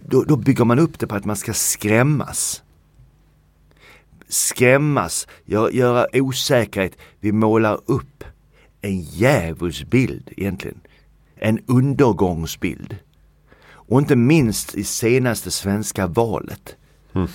då, 0.00 0.22
då 0.22 0.36
bygger 0.36 0.64
man 0.64 0.78
upp 0.78 0.98
det 0.98 1.06
på 1.06 1.14
att 1.14 1.24
man 1.24 1.36
ska 1.36 1.52
skrämmas. 1.52 2.62
Skrämmas, 4.28 5.26
gö- 5.46 5.70
göra 5.72 6.06
osäkerhet. 6.12 6.92
Vi 7.20 7.32
målar 7.32 7.80
upp 7.86 8.13
en 8.84 9.00
djävulsbild 9.00 10.30
egentligen. 10.36 10.80
En 11.36 11.60
undergångsbild. 11.66 12.96
Och 13.66 13.98
inte 13.98 14.16
minst 14.16 14.74
i 14.74 14.84
senaste 14.84 15.50
svenska 15.50 16.06
valet 16.06 16.76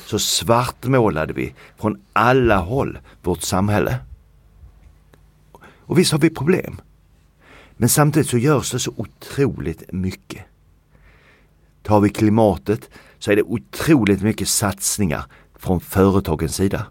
så 0.05 0.19
svartmålade 0.19 1.33
vi 1.33 1.53
från 1.77 2.01
alla 2.13 2.57
håll 2.57 2.99
vårt 3.23 3.41
samhälle. 3.41 3.97
Och 5.61 5.99
visst 5.99 6.11
har 6.11 6.19
vi 6.19 6.29
problem. 6.29 6.81
Men 7.77 7.89
samtidigt 7.89 8.29
så 8.29 8.37
görs 8.37 8.71
det 8.71 8.79
så 8.79 8.93
otroligt 8.97 9.91
mycket. 9.91 10.45
Tar 11.83 11.99
vi 11.99 12.09
klimatet 12.09 12.89
så 13.19 13.31
är 13.31 13.35
det 13.35 13.43
otroligt 13.43 14.21
mycket 14.21 14.47
satsningar 14.47 15.25
från 15.55 15.79
företagens 15.79 16.55
sida. 16.55 16.85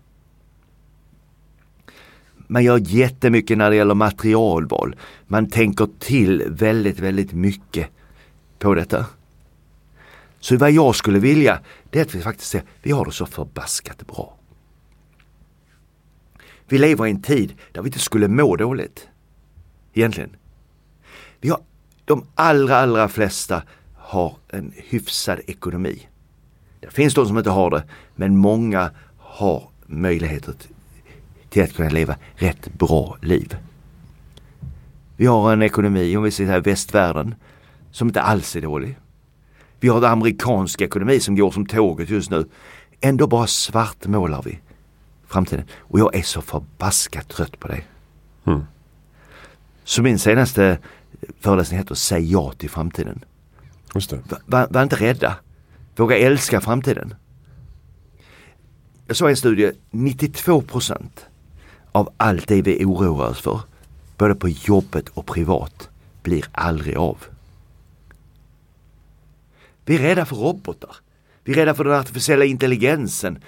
Man 2.51 2.65
gör 2.65 2.79
jättemycket 2.79 3.59
när 3.59 3.71
det 3.71 3.77
gäller 3.77 3.95
materialval. 3.95 4.97
Man 5.27 5.51
tänker 5.51 5.89
till 5.99 6.45
väldigt, 6.49 6.99
väldigt 6.99 7.33
mycket 7.33 7.89
på 8.59 8.75
detta. 8.75 9.07
Så 10.41 10.57
vad 10.57 10.71
jag 10.71 10.95
skulle 10.95 11.19
vilja 11.19 11.61
det 11.91 11.99
är 11.99 12.03
att 12.03 12.15
vi 12.15 12.21
faktiskt 12.21 12.51
säger 12.51 12.67
vi 12.83 12.91
har 12.91 13.05
det 13.05 13.13
så 13.13 13.27
förbaskat 13.27 14.07
bra. 14.07 14.35
Vi 16.69 16.79
lever 16.79 17.07
i 17.07 17.11
en 17.11 17.23
tid 17.23 17.55
där 17.73 17.83
vi 17.83 17.89
inte 17.89 17.99
skulle 17.99 18.29
må 18.29 18.57
dåligt. 18.57 19.09
Egentligen. 19.95 20.37
Vi 21.41 21.49
har, 21.49 21.61
de 22.05 22.27
allra, 22.35 22.77
allra 22.77 23.09
flesta 23.09 23.63
har 23.95 24.37
en 24.49 24.73
hyfsad 24.77 25.41
ekonomi. 25.47 26.09
Det 26.81 26.91
finns 26.91 27.15
de 27.15 27.27
som 27.27 27.39
inte 27.39 27.51
har 27.51 27.71
det, 27.71 27.85
men 28.17 28.37
många 28.37 28.91
har 29.19 29.69
möjligheter 29.87 30.55
till 31.51 31.63
att 31.63 31.73
kunna 31.73 31.89
leva 31.89 32.17
rätt 32.35 32.75
bra 32.79 33.17
liv. 33.23 33.57
Vi 35.17 35.27
har 35.27 35.53
en 35.53 35.63
ekonomi, 35.63 36.17
om 36.17 36.23
vi 36.23 36.31
ser 36.31 36.47
här 36.47 36.61
västvärlden, 36.61 37.35
som 37.91 38.09
inte 38.09 38.23
alls 38.23 38.57
är 38.57 38.61
dålig. 38.61 38.99
Vi 39.81 39.89
har 39.89 39.99
en 39.99 40.05
amerikansk 40.05 40.81
ekonomi 40.81 41.21
som 41.21 41.37
går 41.37 41.51
som 41.51 41.67
tåget 41.67 42.11
just 42.11 42.31
nu. 42.31 42.49
Ändå 43.01 43.27
bara 43.27 43.47
svartmålar 43.47 44.43
vi 44.43 44.61
framtiden. 45.27 45.65
Och 45.79 46.01
jag 46.01 46.15
är 46.15 46.23
så 46.23 46.43
förbaskat 46.43 47.29
trött 47.29 47.61
på 47.61 47.69
det. 47.69 47.83
Mm. 48.45 48.63
Så 49.85 50.03
min 50.03 50.19
senaste 50.19 50.79
föreläsning 51.41 51.79
heter 51.79 51.95
Säg 51.95 52.33
ja 52.33 52.53
till 52.53 52.71
framtiden. 52.71 53.25
Just 53.95 54.13
Var, 54.47 54.67
var 54.71 54.83
inte 54.83 54.97
rädda. 54.97 55.37
Våga 55.97 56.19
älska 56.19 56.61
framtiden. 56.61 57.15
Jag 59.07 59.17
såg 59.17 59.31
en 59.31 59.37
studie, 59.37 59.73
92 59.91 60.63
procent 60.63 61.28
av 61.99 62.13
allt 62.17 62.49
det 62.49 62.63
vi 62.63 62.85
oroar 62.85 63.29
oss 63.29 63.41
för, 63.41 63.61
både 64.17 64.35
på 64.35 64.49
jobbet 64.49 65.09
och 65.09 65.27
privat, 65.27 65.89
blir 66.23 66.45
aldrig 66.53 66.97
av. 66.97 67.25
Vi 69.85 69.95
är 69.95 69.99
rädda 69.99 70.25
för 70.25 70.37
robotar. 70.37 70.97
Vi 71.45 71.53
är 71.53 71.57
rädda 71.57 71.75
för 71.75 71.85
den 71.85 71.93
artificiella 71.93 72.45
intelligensen. 72.45 73.39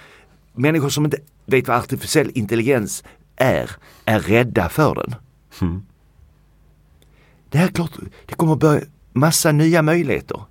Människor 0.53 0.89
som 0.89 1.05
inte 1.05 1.17
vet 1.45 1.67
vad 1.67 1.77
artificiell 1.77 2.31
intelligens 2.33 3.03
är, 3.35 3.71
är 4.05 4.19
rädda 4.19 4.69
för 4.69 4.95
den. 4.95 5.15
Mm. 5.61 5.85
Det 7.49 7.57
här 7.57 7.67
är 7.67 7.71
klart, 7.71 7.91
det 8.25 8.35
kommer 8.35 8.53
att 8.53 8.59
börja 8.59 8.81
massa 9.13 9.51
nya 9.51 9.81
möjligheter. 9.81 10.43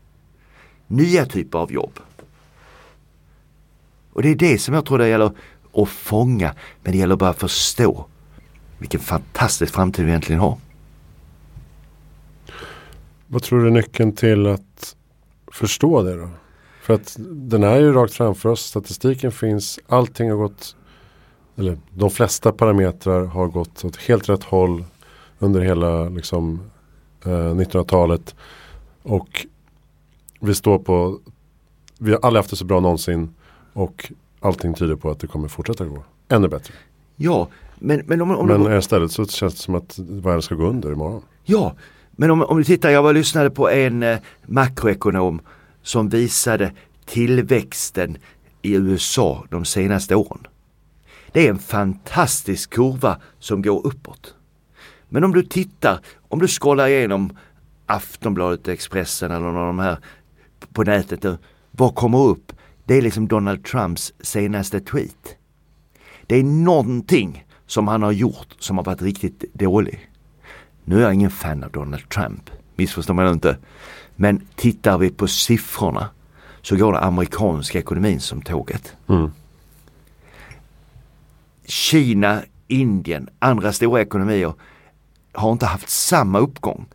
Nya 0.86 1.26
typer 1.26 1.58
av 1.58 1.72
jobb. 1.72 2.00
Och 4.12 4.22
det 4.22 4.28
är 4.28 4.34
det 4.34 4.58
som 4.58 4.74
jag 4.74 4.86
tror 4.86 4.98
det 4.98 5.08
gäller 5.08 5.32
och 5.72 5.88
fånga, 5.88 6.54
men 6.82 6.92
det 6.92 6.98
gäller 6.98 7.16
bara 7.16 7.30
att 7.30 7.40
förstå 7.40 8.06
vilken 8.78 9.00
fantastisk 9.00 9.74
framtid 9.74 10.04
vi 10.04 10.10
egentligen 10.10 10.40
har. 10.40 10.58
Vad 13.26 13.42
tror 13.42 13.60
du 13.60 13.66
är 13.66 13.70
nyckeln 13.70 14.12
till 14.12 14.46
att 14.46 14.96
förstå 15.52 16.02
det 16.02 16.16
då? 16.16 16.28
För 16.82 16.94
att 16.94 17.16
den 17.28 17.62
är 17.62 17.76
ju 17.76 17.92
rakt 17.92 18.14
framför 18.14 18.48
oss. 18.48 18.60
Statistiken 18.60 19.32
finns. 19.32 19.78
Allting 19.88 20.30
har 20.30 20.36
gått. 20.36 20.76
Eller 21.56 21.78
de 21.90 22.10
flesta 22.10 22.52
parametrar 22.52 23.24
har 23.24 23.48
gått 23.48 23.84
åt 23.84 23.96
helt 23.96 24.28
rätt 24.28 24.44
håll. 24.44 24.84
Under 25.38 25.60
hela 25.60 26.08
liksom, 26.08 26.60
eh, 27.24 27.54
1900-talet. 27.54 28.34
Och 29.02 29.46
vi 30.40 30.54
står 30.54 30.78
på. 30.78 31.20
Vi 31.98 32.12
har 32.12 32.20
aldrig 32.22 32.38
haft 32.38 32.50
det 32.50 32.56
så 32.56 32.64
bra 32.64 32.80
någonsin. 32.80 33.34
Och 33.72 34.12
allting 34.40 34.74
tyder 34.74 34.96
på 34.96 35.10
att 35.10 35.20
det 35.20 35.26
kommer 35.26 35.48
fortsätta 35.48 35.84
gå. 35.84 36.04
Ännu 36.28 36.48
bättre. 36.48 36.74
Ja, 37.16 37.48
men, 37.78 38.02
men 38.06 38.20
om, 38.22 38.30
om 38.30 38.46
Men 38.46 38.64
du, 38.64 38.78
istället 38.78 39.12
så 39.12 39.26
känns 39.26 39.54
det 39.54 39.60
som 39.60 39.74
att 39.74 39.98
världen 39.98 40.42
ska 40.42 40.54
gå 40.54 40.66
under 40.66 40.92
imorgon. 40.92 41.22
ja, 41.44 41.74
men 42.10 42.30
om, 42.30 42.42
om 42.42 42.58
du 42.58 42.64
tittar, 42.64 42.90
jag 42.90 43.02
var 43.02 43.12
lyssnade 43.12 43.50
på 43.50 43.70
en 43.70 44.02
eh, 44.02 44.18
makroekonom 44.46 45.40
som 45.82 46.08
visade 46.08 46.72
tillväxten 47.06 48.16
i 48.62 48.74
USA 48.74 49.44
de 49.50 49.64
senaste 49.64 50.14
åren. 50.14 50.46
Det 51.32 51.46
är 51.46 51.50
en 51.50 51.58
fantastisk 51.58 52.70
kurva 52.70 53.20
som 53.38 53.62
går 53.62 53.86
uppåt. 53.86 54.34
Men 55.08 55.24
om 55.24 55.32
du 55.32 55.42
tittar, 55.42 56.00
om 56.28 56.38
du 56.38 56.48
scrollar 56.48 56.88
igenom 56.88 57.36
Aftonbladet, 57.86 58.68
Expressen 58.68 59.30
eller 59.30 59.40
någon 59.46 59.56
av 59.56 59.66
de 59.66 59.78
här 59.78 59.98
på 60.72 60.82
nätet. 60.82 61.22
då, 61.22 61.36
Vad 61.70 61.94
kommer 61.94 62.18
upp? 62.18 62.52
Det 62.90 62.96
är 62.96 63.02
liksom 63.02 63.28
Donald 63.28 63.64
Trumps 63.64 64.12
senaste 64.20 64.80
tweet. 64.80 65.36
Det 66.26 66.36
är 66.36 66.42
någonting 66.44 67.46
som 67.66 67.88
han 67.88 68.02
har 68.02 68.12
gjort 68.12 68.56
som 68.58 68.76
har 68.76 68.84
varit 68.84 69.02
riktigt 69.02 69.44
dålig. 69.52 70.10
Nu 70.84 70.96
är 70.96 71.02
jag 71.02 71.14
ingen 71.14 71.30
fan 71.30 71.64
av 71.64 71.70
Donald 71.70 72.08
Trump, 72.08 72.50
missförstå 72.76 73.14
mig 73.14 73.32
inte. 73.32 73.56
Men 74.16 74.46
tittar 74.56 74.98
vi 74.98 75.10
på 75.10 75.28
siffrorna 75.28 76.08
så 76.62 76.76
går 76.76 76.92
den 76.92 77.02
amerikanska 77.02 77.78
ekonomin 77.78 78.20
som 78.20 78.42
tåget. 78.42 78.96
Mm. 79.08 79.32
Kina, 81.64 82.42
Indien, 82.68 83.28
andra 83.38 83.72
stora 83.72 84.00
ekonomier 84.00 84.52
har 85.32 85.52
inte 85.52 85.66
haft 85.66 85.88
samma 85.88 86.38
uppgång. 86.38 86.86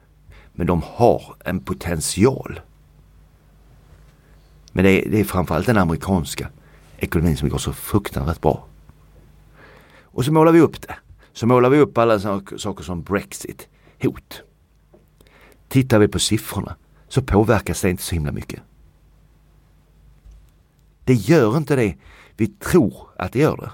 Men 0.54 0.68
de 0.68 0.82
har 0.86 1.36
en 1.46 1.60
potential. 1.60 2.60
Men 4.76 4.84
det 4.86 4.92
är, 5.06 5.10
det 5.10 5.20
är 5.20 5.24
framförallt 5.24 5.66
den 5.66 5.78
amerikanska 5.78 6.50
ekonomin 6.98 7.38
som 7.38 7.50
går 7.50 7.58
så 7.58 7.74
fruktansvärt 7.74 8.42
bra. 8.42 8.66
Och 10.04 10.26
så 10.26 10.32
målar 10.32 10.52
vi 10.52 10.60
upp 10.62 10.82
det. 10.82 10.96
Så 11.34 11.48
målar 11.48 11.70
vi 11.70 11.80
upp 11.80 11.98
alla 11.98 12.20
sak- 12.20 12.54
saker 12.60 12.84
som 12.84 13.02
Brexit, 13.02 13.68
hot. 14.04 14.42
Tittar 15.68 16.00
vi 16.00 16.08
på 16.08 16.20
siffrorna 16.20 16.76
så 17.08 17.22
påverkas 17.22 17.82
det 17.82 17.90
inte 17.90 18.04
så 18.04 18.16
himla 18.16 18.32
mycket. 18.32 18.60
Det 21.04 21.14
gör 21.14 21.58
inte 21.58 21.76
det 21.76 21.96
vi 22.38 22.48
tror 22.48 22.94
att 23.18 23.32
det 23.32 23.40
gör 23.40 23.58
det. 23.58 23.72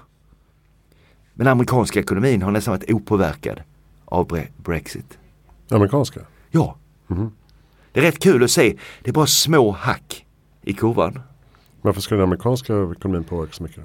Men 1.34 1.46
amerikanska 1.46 2.00
ekonomin 2.00 2.42
har 2.42 2.50
nästan 2.50 2.72
varit 2.78 2.90
opåverkad 2.90 3.60
av 4.04 4.28
bre- 4.28 4.48
Brexit. 4.56 5.18
Amerikanska. 5.70 6.20
Ja, 6.50 6.76
Mhm. 7.06 7.30
det 7.92 8.00
är 8.00 8.04
rätt 8.04 8.18
kul 8.18 8.44
att 8.44 8.50
se. 8.50 8.76
Det 9.02 9.10
är 9.10 9.14
bara 9.14 9.26
små 9.26 9.70
hack 9.70 10.26
i 10.62 10.72
kurvan. 10.72 11.20
Varför 11.82 12.00
skulle 12.00 12.20
den 12.20 12.28
amerikanska 12.28 12.72
ekonomin 12.92 13.24
påverkas 13.24 13.56
så 13.56 13.62
mycket? 13.62 13.76
då? 13.76 13.82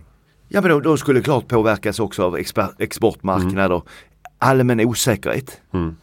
Ja 0.47 0.61
men 0.61 0.71
de, 0.71 0.81
de 0.81 0.97
skulle 0.97 1.21
klart 1.21 1.47
påverkas 1.47 1.99
också 1.99 2.23
av 2.23 2.37
exper- 2.37 2.73
exportmarknader, 2.79 3.81
allmän 4.37 4.79
osäkerhet. 4.79 5.61
Mm. 5.73 5.95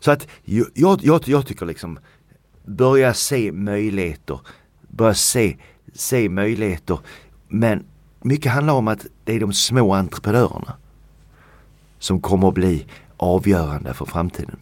Så 0.00 0.10
att 0.10 0.28
jag, 0.44 0.66
jag, 0.74 1.04
jag, 1.04 1.28
jag 1.28 1.46
tycker 1.46 1.66
liksom 1.66 1.98
börja 2.64 3.14
se 3.14 3.52
möjligheter. 3.52 4.40
Börja 4.88 5.14
se, 5.14 5.56
se 5.94 6.28
möjligheter. 6.28 6.98
Men 7.48 7.84
mycket 8.20 8.52
handlar 8.52 8.74
om 8.74 8.88
att 8.88 9.06
det 9.24 9.32
är 9.32 9.40
de 9.40 9.52
små 9.52 9.94
entreprenörerna 9.94 10.76
som 11.98 12.20
kommer 12.20 12.48
att 12.48 12.54
bli 12.54 12.86
avgörande 13.16 13.94
för 13.94 14.04
framtiden. 14.04 14.56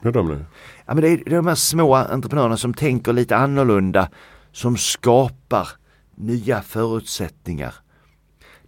Hur 0.00 0.10
är 0.10 0.14
de 0.14 0.28
nu? 0.28 0.44
Ja, 0.92 0.96
men 0.96 1.04
det, 1.04 1.10
är, 1.10 1.30
de 1.30 1.46
här 1.46 1.54
små 1.54 1.94
entreprenörerna 1.94 2.56
som 2.56 2.74
tänker 2.74 3.12
lite 3.12 3.36
annorlunda, 3.36 4.08
som 4.52 4.76
skapar 4.76 5.68
nya 6.14 6.62
förutsättningar. 6.62 7.74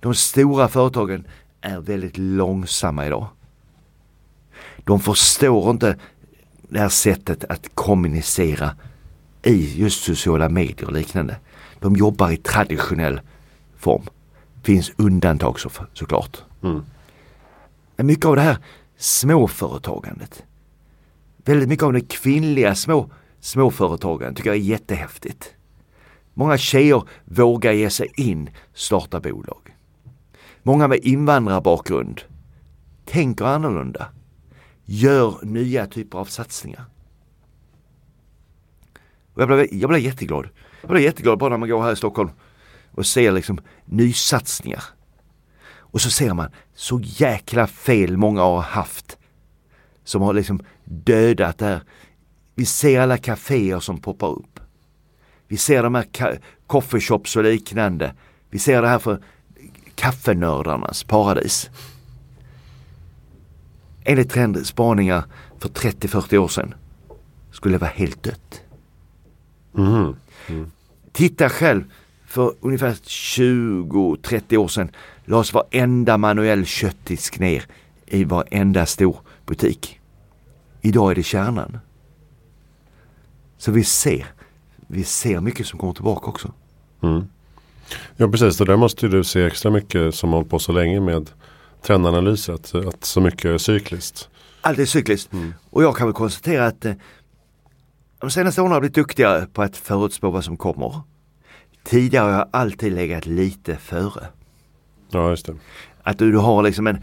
De 0.00 0.14
stora 0.14 0.68
företagen 0.68 1.26
är 1.60 1.80
väldigt 1.80 2.18
långsamma 2.18 3.06
idag. 3.06 3.26
De 4.84 5.00
förstår 5.00 5.70
inte 5.70 5.96
det 6.68 6.78
här 6.78 6.88
sättet 6.88 7.44
att 7.44 7.74
kommunicera 7.74 8.70
i 9.42 9.80
just 9.80 10.04
sociala 10.04 10.48
medier 10.48 10.86
och 10.86 10.92
liknande. 10.92 11.36
De 11.80 11.96
jobbar 11.96 12.30
i 12.30 12.36
traditionell 12.36 13.20
form. 13.76 14.02
finns 14.62 14.92
undantag 14.96 15.60
så, 15.60 15.70
såklart. 15.92 16.42
Mm. 16.62 16.84
Men 17.96 18.06
mycket 18.06 18.26
av 18.26 18.36
det 18.36 18.42
här 18.42 18.58
småföretagandet. 18.96 20.42
Väldigt 21.44 21.68
mycket 21.68 21.82
av 21.82 21.92
de 21.92 22.00
kvinnliga 22.00 22.74
små, 22.74 23.10
småföretagen 23.40 24.34
tycker 24.34 24.50
jag 24.50 24.56
är 24.56 24.62
jättehäftigt. 24.62 25.54
Många 26.34 26.58
tjejer 26.58 27.02
vågar 27.24 27.72
ge 27.72 27.90
sig 27.90 28.12
in, 28.16 28.50
starta 28.74 29.20
bolag. 29.20 29.76
Många 30.62 30.88
med 30.88 30.98
invandrarbakgrund 30.98 32.20
tänker 33.04 33.44
annorlunda. 33.44 34.08
Gör 34.84 35.38
nya 35.42 35.86
typer 35.86 36.18
av 36.18 36.24
satsningar. 36.24 36.84
Och 39.34 39.42
jag, 39.42 39.48
blev, 39.48 39.66
jag 39.72 39.88
blev 39.90 40.00
jätteglad. 40.00 40.48
Jag 40.80 40.90
blev 40.90 41.02
jätteglad 41.02 41.38
bara 41.38 41.50
när 41.50 41.56
man 41.56 41.68
går 41.68 41.82
här 41.82 41.92
i 41.92 41.96
Stockholm 41.96 42.30
och 42.90 43.06
ser 43.06 43.32
liksom 43.32 43.60
nysatsningar. 43.84 44.84
Och 45.76 46.00
så 46.00 46.10
ser 46.10 46.34
man 46.34 46.50
så 46.74 47.00
jäkla 47.02 47.66
fel 47.66 48.16
många 48.16 48.40
har 48.40 48.60
haft 48.60 49.18
som 50.04 50.22
har 50.22 50.32
liksom 50.32 50.60
dödat 50.84 51.58
där. 51.58 51.80
Vi 52.54 52.66
ser 52.66 53.00
alla 53.00 53.18
kaféer 53.18 53.80
som 53.80 53.98
poppar 53.98 54.28
upp. 54.28 54.60
Vi 55.48 55.56
ser 55.56 55.82
de 55.82 55.94
här 55.94 56.38
coffeeshops 56.66 57.36
och 57.36 57.44
liknande. 57.44 58.14
Vi 58.50 58.58
ser 58.58 58.82
det 58.82 58.88
här 58.88 58.98
för 58.98 59.22
kaffenördarnas 59.94 61.04
paradis. 61.04 61.70
Enligt 64.04 64.30
trendspaningar 64.30 65.24
för 65.58 65.68
30-40 65.68 66.36
år 66.36 66.48
sedan 66.48 66.74
skulle 67.50 67.74
det 67.74 67.78
vara 67.78 67.90
helt 67.90 68.22
dött. 68.22 68.62
Mm. 69.76 70.16
Mm. 70.46 70.70
Titta 71.12 71.48
själv, 71.48 71.84
för 72.26 72.54
ungefär 72.60 72.92
20-30 72.92 74.56
år 74.56 74.68
sedan 74.68 74.90
lades 75.24 75.52
varenda 75.52 76.18
manuell 76.18 76.66
köttdisk 76.66 77.38
ner 77.38 77.64
i 78.06 78.24
varenda 78.24 78.86
stor 78.86 79.16
butik. 79.46 80.00
Idag 80.86 81.10
är 81.10 81.14
det 81.14 81.22
kärnan. 81.22 81.78
Så 83.58 83.72
vi 83.72 83.84
ser, 83.84 84.26
vi 84.86 85.04
ser 85.04 85.40
mycket 85.40 85.66
som 85.66 85.78
kommer 85.78 85.92
tillbaka 85.92 86.26
också. 86.26 86.52
Mm. 87.02 87.24
Ja 88.16 88.28
precis, 88.28 88.56
det 88.56 88.64
där 88.64 88.76
måste 88.76 89.08
du 89.08 89.24
se 89.24 89.44
extra 89.44 89.70
mycket 89.70 90.14
som 90.14 90.30
har 90.30 90.36
hållit 90.36 90.50
på 90.50 90.58
så 90.58 90.72
länge 90.72 91.00
med 91.00 91.30
trendanalyser. 91.82 92.52
Att, 92.52 92.74
att 92.74 93.04
så 93.04 93.20
mycket 93.20 93.44
är 93.44 93.58
cykliskt. 93.58 94.28
Allt 94.60 94.78
är 94.78 94.84
cykliskt. 94.84 95.32
Mm. 95.32 95.54
Och 95.70 95.82
jag 95.82 95.96
kan 95.96 96.06
väl 96.06 96.14
konstatera 96.14 96.66
att 96.66 96.84
eh, 96.84 96.94
de 98.18 98.30
senaste 98.30 98.60
åren 98.60 98.70
har 98.70 98.76
jag 98.76 98.82
blivit 98.82 98.94
duktigare 98.94 99.46
på 99.46 99.62
att 99.62 99.76
förutspå 99.76 100.30
vad 100.30 100.44
som 100.44 100.56
kommer. 100.56 101.00
Tidigare 101.84 102.24
har 102.24 102.38
jag 102.38 102.48
alltid 102.50 102.92
legat 102.92 103.26
lite 103.26 103.76
före. 103.76 104.26
Ja 105.10 105.30
just 105.30 105.46
det. 105.46 105.56
Att 106.02 106.18
du, 106.18 106.32
du 106.32 106.38
har 106.38 106.62
liksom 106.62 106.86
en, 106.86 107.02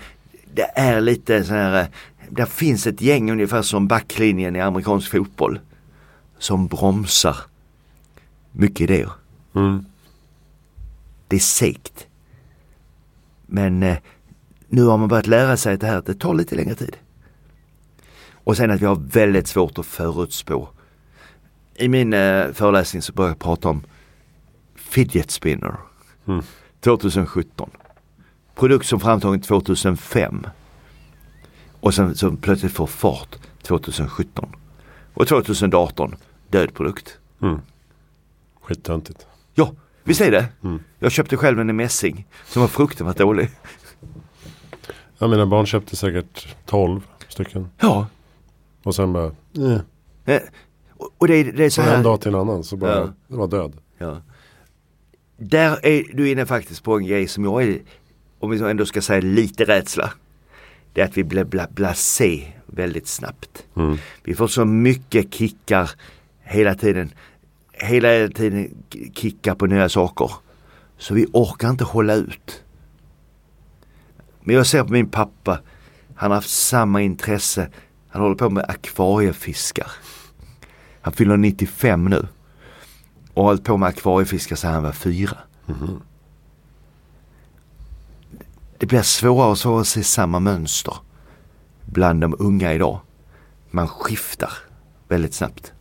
det 0.53 0.71
är 0.75 1.01
lite 1.01 1.43
så 1.43 1.53
här, 1.53 1.87
det 2.31 2.45
finns 2.45 2.87
ett 2.87 3.01
gäng 3.01 3.31
ungefär 3.31 3.61
som 3.61 3.87
backlinjen 3.87 4.55
i 4.55 4.59
amerikansk 4.59 5.11
fotboll. 5.11 5.59
Som 6.37 6.67
bromsar 6.67 7.35
mycket 8.51 8.81
idéer. 8.81 9.11
Mm. 9.55 9.85
Det 11.27 11.35
är 11.35 11.39
segt. 11.39 12.07
Men 13.45 13.83
eh, 13.83 13.97
nu 14.67 14.83
har 14.83 14.97
man 14.97 15.07
börjat 15.07 15.27
lära 15.27 15.57
sig 15.57 15.73
att 15.73 15.81
det 15.81 15.87
här 15.87 16.03
det 16.05 16.13
tar 16.13 16.33
lite 16.33 16.55
längre 16.55 16.75
tid. 16.75 16.97
Och 18.33 18.57
sen 18.57 18.71
att 18.71 18.81
vi 18.81 18.85
har 18.85 18.95
väldigt 18.95 19.47
svårt 19.47 19.77
att 19.77 19.85
förutspå. 19.85 20.69
I 21.75 21.87
min 21.87 22.13
eh, 22.13 22.51
föreläsning 22.51 23.01
så 23.01 23.13
börjar 23.13 23.29
jag 23.29 23.39
prata 23.39 23.69
om 23.69 23.83
fidget 24.75 25.31
spinner. 25.31 25.75
Mm. 26.27 26.43
2017. 26.79 27.69
Produkt 28.55 28.85
som 28.85 28.99
framtagen 28.99 29.41
2005. 29.41 30.45
Och 31.81 31.93
sen 31.93 32.15
så 32.15 32.31
plötsligt 32.31 32.71
får 32.71 32.87
fart 32.87 33.37
2017. 33.61 34.55
Och 35.13 35.27
2018 35.27 36.15
död 36.49 36.73
produkt. 36.73 37.17
Mm. 37.41 37.59
Skittöntigt. 38.61 39.27
Ja, 39.53 39.71
visst 40.03 40.21
är 40.21 40.31
det? 40.31 40.45
Mm. 40.63 40.79
Jag 40.99 41.11
köpte 41.11 41.37
själv 41.37 41.59
en 41.59 41.69
i 41.69 41.73
mässing 41.73 42.27
som 42.45 42.61
var 42.61 42.67
fruktansvärt 42.69 43.17
dålig. 43.17 43.49
Ja, 45.17 45.27
mina 45.27 45.45
barn 45.45 45.65
köpte 45.65 45.95
säkert 45.95 46.55
12 46.65 47.01
stycken. 47.27 47.67
Ja. 47.79 48.07
Och 48.83 48.95
sen 48.95 49.13
bara, 49.13 49.25
eh. 49.57 49.79
Eh, 50.35 50.41
och- 51.17 51.27
det 51.27 51.35
är, 51.35 51.51
det 51.51 51.65
är 51.65 51.69
så 51.69 51.81
Så 51.81 51.87
en 51.89 51.95
här. 51.95 52.03
dag 52.03 52.21
till 52.21 52.33
en 52.33 52.39
annan 52.39 52.63
så 52.63 52.77
bara, 52.77 52.95
Ja. 52.95 53.09
det 53.27 53.35
var 53.35 53.47
död. 53.47 53.73
Ja. 53.97 54.21
Där 55.37 55.85
är 55.85 56.03
du 56.13 56.29
inne 56.31 56.45
faktiskt 56.45 56.83
på 56.83 56.97
en 56.97 57.05
grej 57.05 57.27
som 57.27 57.43
jag 57.43 57.63
är, 57.63 57.81
om 58.39 58.49
vi 58.49 58.59
ändå 58.69 58.85
ska 58.85 59.01
säga 59.01 59.21
lite 59.21 59.63
rädsla. 59.65 60.13
Det 60.93 61.01
är 61.01 61.05
att 61.05 61.17
vi 61.17 61.23
blir 61.23 61.43
bla, 61.43 61.67
blasé 61.71 62.53
väldigt 62.65 63.07
snabbt. 63.07 63.65
Mm. 63.75 63.97
Vi 64.23 64.35
får 64.35 64.47
så 64.47 64.65
mycket 64.65 65.33
kickar 65.33 65.91
hela 66.41 66.75
tiden. 66.75 67.13
Hela 67.71 68.27
tiden 68.27 68.83
kickar 69.15 69.55
på 69.55 69.65
nya 69.65 69.89
saker. 69.89 70.31
Så 70.97 71.13
vi 71.13 71.25
orkar 71.33 71.69
inte 71.69 71.83
hålla 71.83 72.13
ut. 72.13 72.63
Men 74.43 74.55
jag 74.55 74.67
ser 74.67 74.83
på 74.83 74.93
min 74.93 75.09
pappa. 75.09 75.59
Han 76.15 76.31
har 76.31 76.35
haft 76.35 76.49
samma 76.49 77.01
intresse. 77.01 77.69
Han 78.09 78.21
håller 78.21 78.35
på 78.35 78.49
med 78.49 78.65
akvariefiskar. 78.67 79.91
Han 81.01 81.13
fyller 81.13 81.37
95 81.37 82.05
nu. 82.05 82.27
Och 83.33 83.43
har 83.43 83.49
hållit 83.49 83.63
på 83.63 83.77
med 83.77 83.89
akvariefiskar 83.89 84.55
sedan 84.55 84.73
han 84.73 84.83
var 84.83 84.91
fyra. 84.91 85.37
Mm. 85.67 86.01
Det 88.81 88.87
blir 88.87 89.01
svårare 89.01 89.49
och 89.49 89.57
svårare 89.57 89.81
att 89.81 89.87
se 89.87 90.03
samma 90.03 90.39
mönster 90.39 90.95
bland 91.85 92.21
de 92.21 92.35
unga 92.39 92.73
idag. 92.73 92.99
Man 93.71 93.87
skiftar 93.87 94.51
väldigt 95.07 95.33
snabbt. 95.33 95.73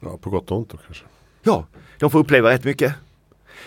Ja, 0.00 0.18
på 0.20 0.30
gott 0.30 0.50
och 0.50 0.56
ont 0.58 0.70
då 0.70 0.76
kanske. 0.76 1.04
Ja, 1.42 1.66
de 1.98 2.10
får 2.10 2.18
uppleva 2.18 2.50
rätt 2.50 2.64
mycket. 2.64 2.94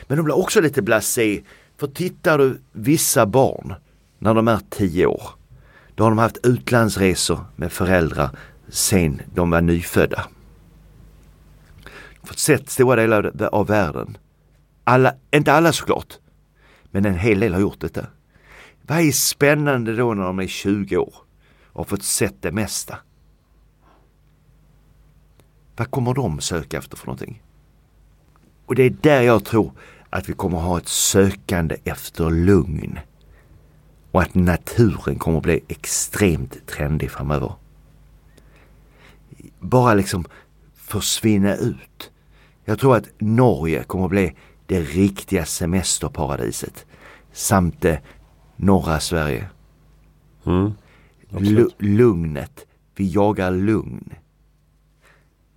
Men 0.08 0.18
de 0.18 0.24
blir 0.24 0.38
också 0.38 0.62
lite 0.62 0.82
blasé. 0.82 1.44
För 1.78 1.88
tittar 1.88 2.38
du 2.38 2.62
vissa 2.72 3.26
barn 3.26 3.74
när 4.20 4.34
de 4.34 4.48
är 4.48 4.60
tio 4.70 5.06
år. 5.06 5.30
Då 5.96 6.04
har 6.04 6.12
de 6.12 6.18
haft 6.18 6.46
utlandsresor 6.46 7.40
med 7.56 7.72
föräldrar 7.72 8.30
sen 8.70 9.22
de 9.34 9.50
var 9.50 9.62
nyfödda. 9.62 10.26
Fått 12.24 12.40
sett 12.40 12.70
stora 12.70 12.96
delar 12.96 13.50
av 13.52 13.68
världen. 13.68 14.18
Alla, 14.84 15.14
inte 15.32 15.54
alla 15.54 15.74
såklart. 15.74 16.18
Men 16.96 17.06
en 17.06 17.18
hel 17.18 17.40
del 17.40 17.54
har 17.54 17.62
gjort 17.62 17.80
detta. 17.80 18.08
Vad 18.82 19.00
är 19.00 19.12
spännande 19.12 19.96
då 19.96 20.14
när 20.14 20.24
de 20.24 20.40
är 20.40 20.48
20 20.48 20.98
år 20.98 21.14
och 21.66 21.80
har 21.80 21.84
fått 21.84 22.04
sett 22.04 22.42
det 22.42 22.52
mesta? 22.52 22.98
Vad 25.76 25.92
kommer 25.92 26.14
de 26.14 26.40
söka 26.40 26.78
efter 26.78 26.98
för 26.98 27.06
någonting? 27.08 27.44
Och 28.66 28.76
det 28.76 28.84
är 28.84 28.90
där 28.90 29.22
jag 29.22 29.46
tror 29.46 29.72
att 30.10 30.30
vi 30.30 30.34
kommer 30.34 30.58
ha 30.58 30.78
ett 30.78 30.88
sökande 30.88 31.76
efter 31.84 32.30
lugn. 32.30 33.00
Och 34.12 34.22
att 34.22 34.36
naturen 34.36 35.20
kommer 35.20 35.42
bli 35.42 35.64
extremt 35.68 36.68
trendig 36.68 37.12
framöver. 37.12 37.54
Bara 39.60 39.94
liksom 39.94 40.26
försvinna 40.76 41.56
ut. 41.56 42.12
Jag 42.66 42.80
tror 42.80 42.96
att 42.96 43.10
Norge 43.18 43.84
kommer 43.84 44.08
bli 44.08 44.36
det 44.66 44.82
riktiga 44.82 45.46
semesterparadiset. 45.46 46.86
Samt 47.32 47.82
det 47.82 48.02
norra 48.56 49.00
Sverige. 49.00 49.48
Mm. 50.46 50.74
Lugnet. 51.80 52.66
Vi 52.96 53.12
jagar 53.12 53.52
lugn. 53.52 54.14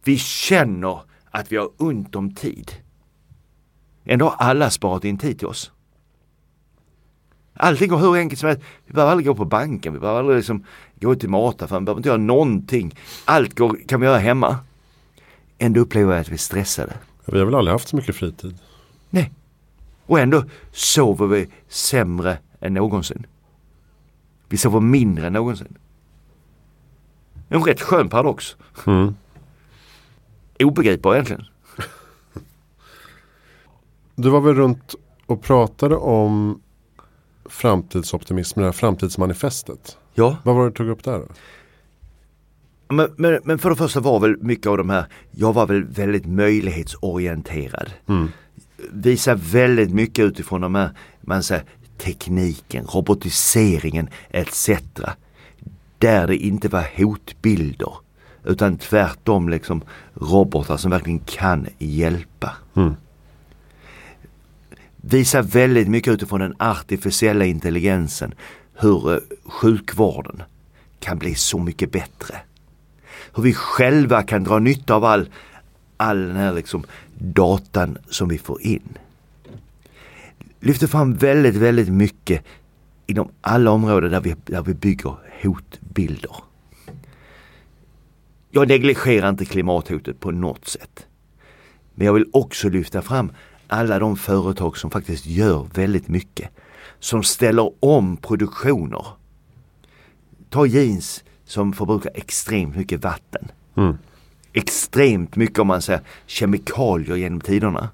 Vi 0.05 0.19
känner 0.19 1.01
att 1.31 1.53
vi 1.53 1.57
har 1.57 1.71
ont 1.77 2.17
om 2.17 2.35
tid. 2.35 2.73
Ändå 4.05 4.25
har 4.29 4.47
alla 4.47 4.71
sparat 4.71 5.05
in 5.05 5.19
tid 5.19 5.39
till 5.39 5.47
oss. 5.47 5.73
Allting 7.55 7.89
går 7.89 7.99
hur 7.99 8.17
enkelt 8.17 8.41
som 8.41 8.49
helst. 8.49 8.63
Vi 8.87 8.93
behöver 8.93 9.13
aldrig 9.13 9.27
gå 9.27 9.35
på 9.35 9.45
banken, 9.45 9.93
vi 9.93 9.99
behöver 9.99 10.19
aldrig 10.19 10.37
liksom 10.37 10.65
gå 11.01 11.15
till 11.15 11.29
mataffären, 11.29 11.83
vi 11.83 11.85
behöver 11.85 11.99
inte 11.99 12.09
göra 12.09 12.19
någonting. 12.19 12.95
Allt 13.25 13.55
går, 13.59 13.79
kan 13.89 14.01
vi 14.01 14.07
göra 14.07 14.19
hemma. 14.19 14.57
ändå 15.59 15.81
upplever 15.81 16.13
jag 16.13 16.21
att 16.21 16.29
vi 16.29 16.35
är 16.35 16.39
stressade. 16.39 16.93
Vi 17.25 17.39
har 17.39 17.47
väl 17.47 17.55
aldrig 17.55 17.73
haft 17.73 17.89
så 17.89 17.97
mycket 17.97 18.17
fritid. 18.17 18.59
Nej. 19.11 19.33
Och 20.07 20.21
ändå 20.21 20.45
sover 20.73 21.27
vi 21.27 21.49
sämre 21.69 22.39
än 22.61 22.75
någonsin. 22.75 23.27
Vi 24.49 24.57
sover 24.57 24.81
mindre 24.81 25.27
än 25.27 25.33
någonsin. 25.33 25.79
En 27.49 27.65
rätt 27.65 27.81
skön 27.81 28.09
paradox. 28.09 28.57
Mm. 28.87 29.15
Obegripbar 30.59 31.15
egentligen. 31.15 31.45
Du 34.15 34.31
var 34.31 34.41
väl 34.41 34.55
runt 34.55 34.95
och 35.27 35.43
pratade 35.43 35.97
om 35.97 36.61
framtidsoptimism, 37.45 38.61
det 38.61 38.67
här 38.67 38.73
framtidsmanifestet. 38.73 39.99
Ja. 40.15 40.37
Vad 40.45 40.57
var 40.57 40.65
det 40.65 40.71
du 40.71 40.75
tog 40.75 40.89
upp 40.89 41.05
där? 41.05 41.19
Då? 41.19 41.27
Men, 42.95 43.15
men, 43.17 43.41
men 43.45 43.59
för 43.59 43.71
det 43.71 43.77
första 43.77 44.01
var 44.01 44.21
väl 44.21 44.37
mycket 44.43 44.67
av 44.67 44.77
de 44.77 44.91
här, 44.91 45.07
jag 45.31 45.53
var 45.53 45.67
väl 45.67 45.85
väldigt 45.85 46.27
möjlighetsorienterad. 46.27 47.93
Mm. 48.07 48.29
Visar 48.91 49.35
väldigt 49.35 49.91
mycket 49.91 50.25
utifrån 50.25 50.61
de 50.61 50.75
här, 50.75 50.91
man 51.21 51.43
säger 51.43 51.65
tekniken, 51.99 52.85
robotiseringen 52.85 54.09
etc. 54.31 54.71
Där 55.99 56.27
det 56.27 56.37
inte 56.37 56.69
var 56.69 56.87
hotbilder 56.97 57.93
utan 58.45 58.79
tvärtom 58.79 59.49
liksom 59.49 59.83
robotar 60.15 60.77
som 60.77 60.91
verkligen 60.91 61.19
kan 61.19 61.67
hjälpa. 61.79 62.53
Mm. 62.75 62.95
Visar 64.97 65.43
väldigt 65.43 65.89
mycket 65.89 66.13
utifrån 66.13 66.41
den 66.41 66.55
artificiella 66.59 67.45
intelligensen 67.45 68.35
hur 68.75 69.13
eh, 69.13 69.19
sjukvården 69.45 70.43
kan 71.01 71.19
bli 71.19 71.35
så 71.35 71.59
mycket 71.59 71.93
bättre. 71.93 72.37
Hur 73.35 73.43
vi 73.43 73.55
själva 73.55 74.23
kan 74.23 74.45
dra 74.45 74.59
nytta 74.59 74.95
av 74.95 75.05
all, 75.05 75.29
all 75.97 76.29
den 76.29 76.37
här 76.37 76.53
liksom 76.53 76.85
datan 77.19 77.99
som 78.09 78.29
vi 78.29 78.39
får 78.39 78.63
in. 78.63 78.99
Lyfter 80.61 80.87
fram 80.87 81.15
väldigt, 81.15 81.57
väldigt 81.57 81.89
mycket 81.89 82.45
inom 83.07 83.31
alla 83.41 83.71
områden 83.71 84.11
där 84.11 84.21
vi, 84.21 84.37
där 84.45 84.63
vi 84.63 84.75
bygger 84.75 85.15
hotbilder. 85.43 86.37
Jag 88.51 88.69
negligerar 88.69 89.29
inte 89.29 89.45
klimathotet 89.45 90.21
på 90.21 90.31
något 90.31 90.69
sätt. 90.69 91.07
Men 91.95 92.07
jag 92.07 92.15
vill 92.15 92.27
också 92.33 92.69
lyfta 92.69 93.03
fram 93.03 93.33
alla 93.67 93.99
de 93.99 94.17
företag 94.17 94.77
som 94.79 94.91
faktiskt 94.91 95.27
gör 95.27 95.69
väldigt 95.75 96.09
mycket. 96.09 96.51
Som 96.99 97.23
ställer 97.23 97.73
om 97.81 98.17
produktioner. 98.17 99.07
Ta 100.51 100.67
jeans 100.67 101.25
som 101.45 101.73
förbrukar 101.73 102.11
extremt 102.15 102.77
mycket 102.77 103.05
vatten. 103.05 103.51
Mm. 103.77 103.99
Extremt 104.59 105.37
mycket 105.37 105.59
om 105.59 105.67
man 105.67 105.83
säger 105.83 106.03
kemikalier 106.27 107.17
genom 107.17 107.41
tiderna. 107.41 107.89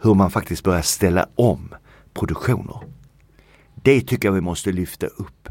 Hur 0.00 0.14
man 0.14 0.30
faktiskt 0.30 0.64
börjar 0.64 0.82
ställa 0.82 1.26
om 1.34 1.74
produktioner. 2.14 2.80
Det 3.74 4.00
tycker 4.00 4.28
jag 4.28 4.32
vi 4.32 4.40
måste 4.40 4.72
lyfta 4.72 5.06
upp. 5.06 5.48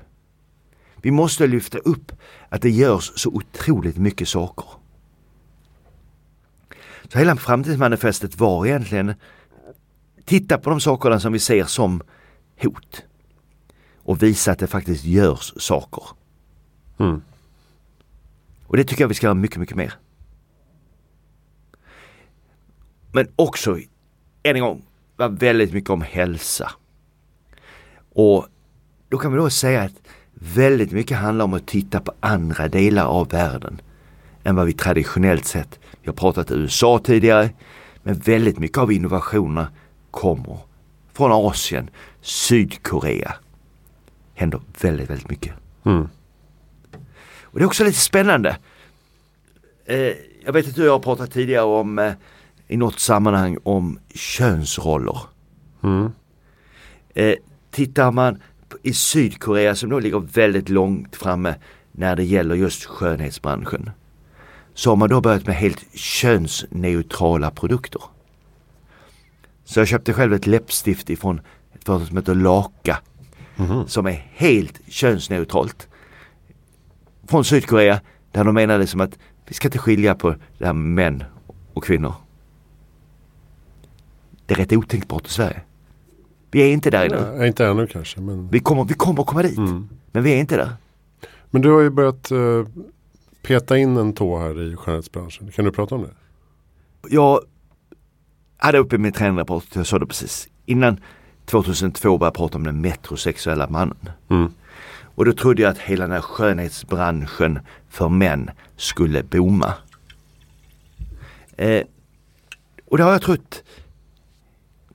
Vi 0.96 1.12
måste 1.12 1.48
lyfta 1.48 1.78
upp 1.78 2.12
att 2.50 2.62
det 2.62 2.70
görs 2.70 3.12
så 3.16 3.30
otroligt 3.30 3.98
mycket 3.98 4.28
saker. 4.28 4.66
Så 7.12 7.18
hela 7.20 7.36
framtidsmanifestet 7.36 8.40
var 8.40 8.66
egentligen 8.66 9.14
titta 10.26 10.58
på 10.58 10.70
de 10.70 10.80
sakerna 10.80 11.20
som 11.20 11.34
vi 11.34 11.40
ser 11.40 11.64
som 11.64 12.02
hot 12.62 13.04
och 14.04 14.24
visa 14.24 14.52
att 14.52 14.60
det 14.60 14.68
faktiskt 14.68 15.04
görs 15.04 15.54
saker. 15.58 16.04
Mm. 17.00 17.22
Och 18.72 18.78
det 18.78 18.84
tycker 18.84 19.04
jag 19.04 19.08
vi 19.08 19.14
ska 19.14 19.28
göra 19.28 19.34
mycket, 19.34 19.58
mycket 19.58 19.76
mer. 19.76 19.94
Men 23.12 23.28
också, 23.36 23.78
än 24.44 24.56
en 24.56 24.62
gång, 24.62 24.82
var 25.16 25.30
väldigt 25.30 25.74
mycket 25.74 25.90
om 25.90 26.02
hälsa. 26.02 26.72
Och 28.14 28.48
då 29.10 29.18
kan 29.18 29.32
vi 29.32 29.38
då 29.38 29.50
säga 29.50 29.82
att 29.82 29.94
väldigt 30.34 30.92
mycket 30.92 31.18
handlar 31.18 31.46
om 31.46 31.54
att 31.54 31.68
titta 31.68 32.00
på 32.00 32.14
andra 32.20 32.68
delar 32.68 33.06
av 33.06 33.30
världen 33.30 33.82
än 34.44 34.56
vad 34.56 34.66
vi 34.66 34.74
traditionellt 34.74 35.46
sett. 35.46 35.80
Vi 36.02 36.08
har 36.08 36.14
pratat 36.14 36.52
USA 36.52 37.00
tidigare, 37.04 37.50
men 38.04 38.16
väldigt 38.16 38.60
mycket 38.60 38.78
av 38.78 38.92
innovationerna 38.92 39.68
kommer 40.12 40.58
från 41.14 41.32
Asien, 41.32 41.90
Sydkorea. 42.22 43.34
Händer 44.34 44.62
väldigt, 44.82 45.10
väldigt 45.10 45.30
mycket. 45.30 45.54
Mm. 45.84 46.08
Och 47.52 47.60
det 47.60 47.64
är 47.64 47.68
också 47.68 47.84
lite 47.84 48.00
spännande. 48.00 48.58
Eh, 49.86 50.14
jag 50.46 50.54
vet 50.54 50.68
att 50.68 50.76
du 50.76 50.82
och 50.82 50.88
jag 50.88 50.94
har 50.94 51.00
pratat 51.00 51.32
tidigare 51.32 51.66
om 51.66 52.00
eh, 52.00 52.14
i 52.68 52.78
något 52.78 53.00
sammanhang 53.00 53.58
om 53.64 54.00
könsroller. 54.16 55.20
Mm. 55.84 56.12
Eh, 57.14 57.36
tittar 57.72 58.12
man 58.12 58.42
i 58.84 58.94
Sydkorea 58.94 59.76
som 59.76 59.90
då 59.90 60.00
ligger 60.00 60.20
väldigt 60.20 60.70
långt 60.70 61.16
framme 61.16 61.56
när 61.92 62.16
det 62.16 62.24
gäller 62.24 62.56
just 62.56 62.86
skönhetsbranschen. 62.86 63.90
Så 64.74 64.90
har 64.90 64.96
man 64.96 65.10
då 65.10 65.22
börjat 65.22 65.48
med 65.48 65.56
helt 65.56 65.96
könsneutrala 65.96 67.52
produkter. 67.52 68.02
Så 69.66 69.80
jag 69.80 69.88
köpte 69.88 70.14
själv 70.14 70.34
ett 70.34 70.48
läppstift 70.48 71.10
ifrån 71.10 71.42
ett 71.74 71.84
företag 71.84 72.08
som 72.08 72.18
heter 72.18 72.36
Laka. 72.36 72.98
Mhm. 73.56 73.88
Som 73.88 74.06
är 74.06 74.28
helt 74.34 74.82
könsneutralt. 74.88 75.88
Från 77.32 77.46
Sydkorea 77.46 78.02
där 78.32 78.44
de 78.44 78.56
menar 78.56 78.78
liksom 78.80 79.02
att 79.02 79.20
vi 79.48 79.54
ska 79.54 79.68
inte 79.68 79.78
skilja 79.78 80.16
på 80.16 80.36
det 80.58 80.66
här 80.66 80.74
med 80.74 81.12
män 81.12 81.24
och 81.74 81.84
kvinnor. 81.84 82.14
Det 84.46 84.54
är 84.54 84.58
rätt 84.58 84.74
otänkbart 84.74 85.28
i 85.28 85.30
Sverige. 85.30 85.62
Vi 86.52 86.62
är 86.62 86.74
inte 86.74 86.90
där. 86.90 87.36
Ja, 87.38 87.46
inte 87.46 87.66
ännu 87.66 87.88
kanske. 87.88 88.22
Men, 88.22 88.48
Vi 88.48 88.60
kommer, 88.60 88.84
vi 88.84 88.94
kommer 88.94 89.24
komma 89.24 89.42
dit. 89.42 89.58
mm. 89.58 89.90
Men 90.12 90.24
vi 90.24 90.32
är 90.34 90.38
inte 90.38 90.58
där. 90.58 90.70
men 91.52 91.62
du 91.62 91.72
har 91.72 91.82
ju 91.82 91.90
börjat 91.90 92.32
eh, 92.32 92.66
peta 93.42 93.78
in 93.78 93.98
en 93.98 94.14
tå 94.14 94.40
här 94.40 94.62
i 94.62 94.76
skönhetsbranschen. 94.76 95.52
Kan 95.52 95.66
du 95.66 95.72
prata 95.72 95.96
om 95.96 96.02
det? 96.02 96.10
Jag 97.16 97.40
hade 98.58 98.78
uppe 98.78 98.98
min 98.98 99.12
tränarrapport, 99.12 99.66
jag 99.74 99.88
sa 99.88 100.00
det 100.00 100.06
precis. 100.06 100.48
Innan 100.66 101.00
2002 101.46 102.18
började 102.18 102.26
jag 102.26 102.34
prata 102.34 102.58
om 102.58 102.64
den 102.64 102.82
metrosexuella 102.82 103.70
mannen. 103.70 104.10
Mm. 104.30 104.52
Och 105.22 105.26
då 105.26 105.34
trodde 105.34 105.62
jag 105.62 105.72
att 105.72 105.78
hela 105.78 106.04
den 106.04 106.12
här 106.12 106.22
skönhetsbranschen 106.22 107.60
för 107.90 108.10
män 108.10 108.50
skulle 108.76 109.24
booma. 109.24 109.74
Eh, 111.58 111.84
och 112.86 112.98
det 112.98 113.04
har 113.04 113.12
jag 113.12 113.22
trott 113.22 113.64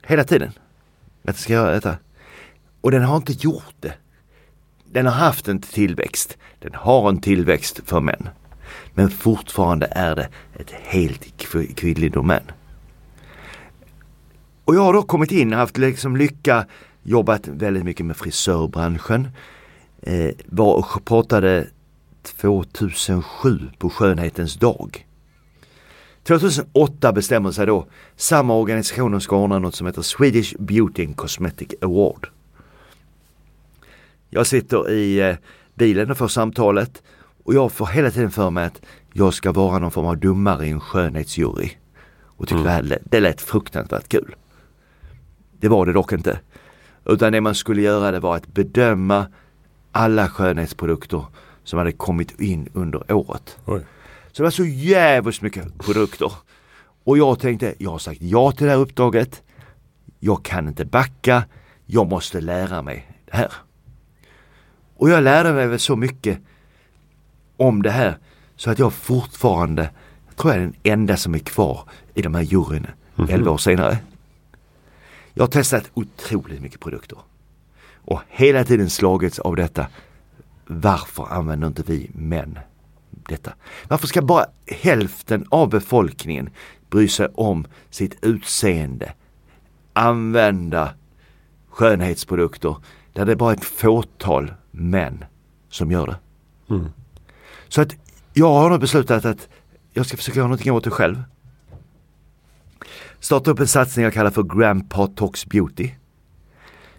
hela 0.03 0.25
tiden. 0.25 0.53
Att 1.25 1.37
det 1.37 1.43
ska 1.43 1.53
göra 1.53 1.71
detta. 1.71 1.97
Och 2.81 2.91
den 2.91 3.03
har 3.03 3.17
inte 3.17 3.33
gjort 3.33 3.75
det. 3.81 3.95
Den 4.85 5.07
har 5.07 5.13
haft 5.13 5.49
en 5.49 5.61
tillväxt. 5.61 6.39
Den 6.59 6.75
har 6.75 7.09
en 7.09 7.21
tillväxt 7.21 7.81
för 7.85 8.01
män. 8.01 8.29
Men 8.95 9.11
fortfarande 9.11 9.89
är 9.91 10.17
det 10.17 10.29
ett 10.55 10.71
helt 10.71 11.37
kvinnligt 11.37 11.79
kvinnlig 11.79 12.13
domän. 12.13 12.51
Och 14.65 14.75
jag 14.75 14.83
har 14.83 14.93
då 14.93 15.03
kommit 15.03 15.33
in 15.33 15.53
och 15.53 15.59
haft 15.59 15.79
liksom 15.79 16.17
lycka, 16.17 16.67
jobbat 17.03 17.49
väldigt 17.49 17.85
mycket 17.85 18.07
med 18.07 18.17
frisörbranschen. 18.17 19.29
Eh, 20.07 20.31
var 20.47 20.75
och 20.75 21.05
pratade 21.05 21.67
2007 22.23 23.61
på 23.79 23.91
skönhetens 23.91 24.55
dag. 24.55 25.07
2008 26.23 27.13
bestämmer 27.13 27.51
sig 27.51 27.67
då 27.67 27.87
samma 28.17 28.55
organisation 28.55 29.21
ska 29.21 29.37
ordna 29.37 29.59
något 29.59 29.75
som 29.75 29.87
heter 29.87 30.03
Swedish 30.03 30.55
Beauty 30.59 31.05
and 31.07 31.17
Cosmetic 31.17 31.69
Award. 31.81 32.27
Jag 34.31 34.47
sitter 34.47 34.91
i 34.91 35.21
eh, 35.31 35.37
bilen 35.75 36.11
och 36.11 36.19
får 36.19 36.29
samtalet 36.29 37.03
och 37.45 37.55
jag 37.55 37.73
får 37.73 37.87
hela 37.87 38.11
tiden 38.11 38.31
för 38.31 38.51
mig 38.51 38.65
att 38.65 38.83
jag 39.13 39.35
ska 39.35 39.53
vara 39.53 39.79
någon 39.79 39.91
form 39.91 40.07
av 40.07 40.19
domare 40.19 40.67
i 40.67 40.71
en 40.71 40.81
skönhetsjury. 40.81 41.71
Och 42.23 42.49
tyckte 42.49 42.71
Mm. 42.71 42.89
det, 42.89 42.99
det 43.05 43.21
lät 43.21 43.41
fruktansvärt 43.41 44.09
kul. 44.09 44.35
Det 45.61 45.69
var 45.69 45.87
det 45.87 45.93
dock 45.93 46.13
inte. 46.13 46.41
Utan 47.05 47.33
det 47.33 47.41
man 47.41 47.55
skulle 47.55 47.83
göra 47.83 48.11
det 48.11 48.21
var 48.21 48.37
att 48.37 48.47
bedöma 48.47 49.27
alla 49.97 50.29
skönhetsprodukter 50.29 51.25
som 51.65 51.79
hade 51.79 51.93
kommit 51.93 52.41
in 52.41 52.69
under 52.73 53.13
året. 53.13 53.59
Oj. 53.65 53.81
Så 54.33 54.43
det 54.43 54.43
var 54.43 54.51
så 54.51 54.65
jävligt 54.65 55.43
mycket 55.43 55.79
produkter. 55.79 56.33
Och 57.05 57.19
jag 57.19 57.39
tänkte, 57.39 57.75
jag 57.79 57.91
har 57.91 57.99
sagt 57.99 58.23
ja 58.23 58.53
till 58.53 58.67
det 58.67 58.73
här 58.73 58.79
uppdraget. 58.79 59.43
Jag 60.21 60.45
kan 60.45 60.69
inte 60.69 60.85
backa. 60.85 61.45
Jag 61.87 62.09
måste 62.11 62.41
lära 62.41 62.83
mig 62.83 63.09
det 63.25 63.37
här. 63.37 63.53
Och 64.97 65.11
jag 65.11 65.23
lärde 65.25 65.53
mig 65.53 65.67
väl 65.67 65.79
så 65.79 65.97
mycket 65.97 66.39
om 67.57 67.83
det 67.83 67.91
här 67.91 68.19
så 68.57 68.71
att 68.71 68.79
jag 68.79 68.93
fortfarande, 68.93 69.91
jag 70.27 70.37
tror 70.37 70.53
jag 70.55 70.63
är 70.63 70.67
den 70.67 70.77
enda 70.83 71.17
som 71.17 71.35
är 71.35 71.39
kvar 71.39 71.89
i 72.15 72.23
de 72.23 72.35
här 72.35 72.43
juryerna 72.43 72.89
Mhm. 73.19 73.29
11 73.31 73.51
år 73.51 73.59
senare. 73.59 73.99
Jag 75.35 75.43
har 75.43 75.49
testat 75.49 75.91
otroligt 75.95 76.61
mycket 76.61 76.81
produkter. 76.81 77.19
Och 78.07 78.21
hela 78.29 78.65
tiden 78.65 78.91
slagits 78.91 79.39
av 79.39 79.57
detta. 79.57 79.87
Varför 80.67 81.27
använder 81.31 81.67
inte 81.67 81.83
vi 81.87 82.11
män 82.15 82.59
detta? 83.11 83.53
Varför 83.89 84.07
ska 84.07 84.23
bara 84.23 84.47
hälften 84.67 85.47
av 85.49 85.69
befolkningen 85.69 86.51
bry 86.91 87.09
sig 87.09 87.29
om 87.35 87.67
sitt 87.91 88.25
utseende? 88.25 89.13
Använda 89.93 90.95
skönhetsprodukter 91.71 92.77
där 93.13 93.25
det 93.25 93.33
är 93.33 93.37
bara 93.37 93.53
ett 93.53 93.65
fåtal 93.65 94.55
män 94.71 95.25
som 95.69 95.91
gör 95.91 96.07
det. 96.07 96.17
Mm. 96.75 96.87
Så 97.69 97.81
att 97.81 97.97
jag 98.33 98.53
har 98.53 98.71
nu 98.71 98.79
beslutat 98.79 99.25
att 99.25 99.49
jag 99.93 100.07
ska 100.07 100.17
försöka 100.17 100.39
göra 100.39 100.49
någonting 100.49 100.73
åt 100.73 100.85
det 100.85 100.91
själv. 100.91 101.23
Starta 103.21 103.51
upp 103.51 103.61
en 103.61 103.69
satsning 103.69 104.05
jag 104.05 104.15
kallar 104.15 104.31
för 104.31 104.43
Grandpa 104.43 105.07
Talks 105.07 105.47
Beauty. 105.47 105.91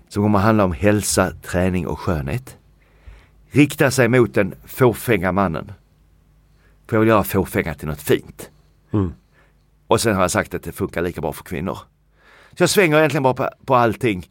Som 0.08 0.24
kommer 0.24 0.40
att 0.40 0.46
handla 0.46 0.64
om 0.64 0.74
hälsa, 0.74 1.32
träning 1.32 1.88
och 1.88 2.00
skönhet. 2.00 2.58
Rikta 3.52 3.92
sig 3.92 4.08
mot 4.08 4.34
den 4.34 4.56
fåfänga 4.66 5.32
mannen. 5.32 5.72
För 6.88 6.96
jag 6.96 7.00
vill 7.00 7.10
göra 7.10 7.24
fåfänga 7.24 7.74
till 7.74 7.88
något 7.88 8.02
fint. 8.02 8.52
Mm. 8.94 9.14
Och 9.88 10.02
sen 10.02 10.16
har 10.16 10.22
jag 10.22 10.32
sagt 10.32 10.54
att 10.54 10.64
det 10.64 10.72
funkar 10.72 11.02
lika 11.02 11.22
bra 11.22 11.34
för 11.34 11.44
kvinnor. 11.44 11.78
Så 12.58 12.64
jag 12.64 12.70
svänger 12.70 12.98
egentligen 12.98 13.24
bara 13.24 13.34
på, 13.34 13.50
på 13.66 13.76
allting 13.76 14.30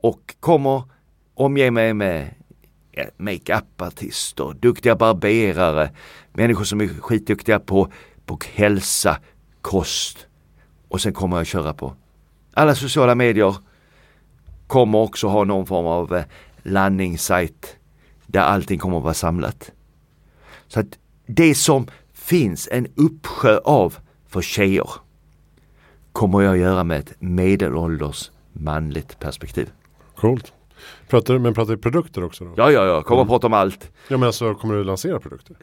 och 0.00 0.34
kommer 0.40 0.82
omge 1.34 1.70
mig 1.70 1.94
med 1.94 2.34
makeup-artister, 3.16 4.54
duktiga 4.60 4.96
barberare, 4.96 5.90
människor 6.32 6.64
som 6.64 6.80
är 6.80 6.88
skitduktiga 6.88 7.60
på, 7.60 7.92
på 8.26 8.38
hälsa, 8.54 9.18
kost. 9.60 10.26
Och 10.88 11.00
sen 11.00 11.12
kommer 11.12 11.36
jag 11.36 11.46
köra 11.46 11.74
på 11.74 11.94
alla 12.54 12.74
sociala 12.74 13.14
medier. 13.14 13.56
Kommer 14.66 14.98
också 14.98 15.28
ha 15.28 15.44
någon 15.44 15.66
form 15.66 15.86
av 15.86 16.14
eh, 16.16 16.24
landningssajt 16.62 17.76
där 18.26 18.40
allting 18.40 18.78
kommer 18.78 18.96
att 18.96 19.02
vara 19.04 19.14
samlat. 19.14 19.70
Så 20.66 20.80
att 20.80 20.98
det 21.26 21.54
som 21.54 21.86
finns 22.12 22.68
en 22.72 22.86
uppsjö 22.94 23.58
av 23.64 23.96
för 24.26 24.42
tjejer 24.42 24.90
kommer 26.12 26.40
jag 26.42 26.58
göra 26.58 26.84
med 26.84 26.98
ett 26.98 27.14
medelålders 27.18 28.30
manligt 28.52 29.18
perspektiv. 29.18 29.70
Coolt. 30.16 30.52
Pratar, 31.08 31.34
du- 31.34 31.40
men 31.40 31.54
pratar 31.54 31.72
du 31.72 31.78
produkter 31.78 32.24
också 32.24 32.44
då? 32.44 32.54
Ja, 32.56 32.70
ja, 32.70 32.84
ja, 32.86 33.02
kommer 33.02 33.22
att 33.22 33.28
prata 33.28 33.46
om 33.46 33.52
allt. 33.52 33.90
Ja 34.08 34.16
men 34.16 34.26
alltså 34.26 34.54
kommer 34.54 34.74
du 34.74 34.84
lansera 34.84 35.20
produkter? 35.20 35.56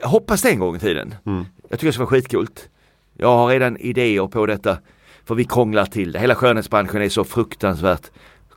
Jag 0.00 0.08
hoppas 0.08 0.42
det 0.42 0.50
en 0.50 0.58
gång 0.58 0.76
i 0.76 0.78
tiden. 0.78 1.14
Mm. 1.26 1.44
Jag 1.68 1.70
tycker 1.70 1.86
det 1.86 1.92
ska 1.92 2.02
vara 2.02 2.10
skitcoolt. 2.10 2.68
Jag 3.16 3.28
har 3.36 3.48
redan 3.48 3.76
idéer 3.76 4.26
på 4.26 4.46
detta. 4.46 4.78
För 5.28 5.34
vi 5.34 5.44
krånglar 5.44 5.86
till 5.86 6.12
det. 6.12 6.18
Hela 6.18 6.34
skönhetsbranschen 6.34 7.02
är 7.02 7.08
så 7.08 7.24
fruktansvärt 7.24 8.10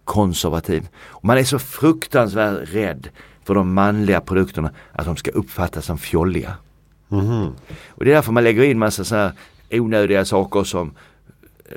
konservativ. 0.04 0.88
Och 1.08 1.26
man 1.26 1.38
är 1.38 1.44
så 1.44 1.60
fruktansvärt 1.60 2.74
rädd 2.74 3.10
för 3.44 3.56
de 3.56 3.74
manliga 3.74 4.22
produkterna 4.22 4.72
att 4.92 5.06
de 5.06 5.16
ska 5.16 5.32
uppfattas 5.32 5.86
som 5.86 5.98
fjolliga. 5.98 6.54
Mhm. 7.08 7.56
Och 7.90 8.06
det 8.06 8.12
är 8.12 8.16
därför 8.16 8.32
man 8.32 8.44
lägger 8.44 8.64
in 8.64 8.80
massa 8.80 9.04
så 9.04 9.16
här 9.16 9.32
onödiga 9.72 10.26
saker 10.26 10.64
som 10.64 10.94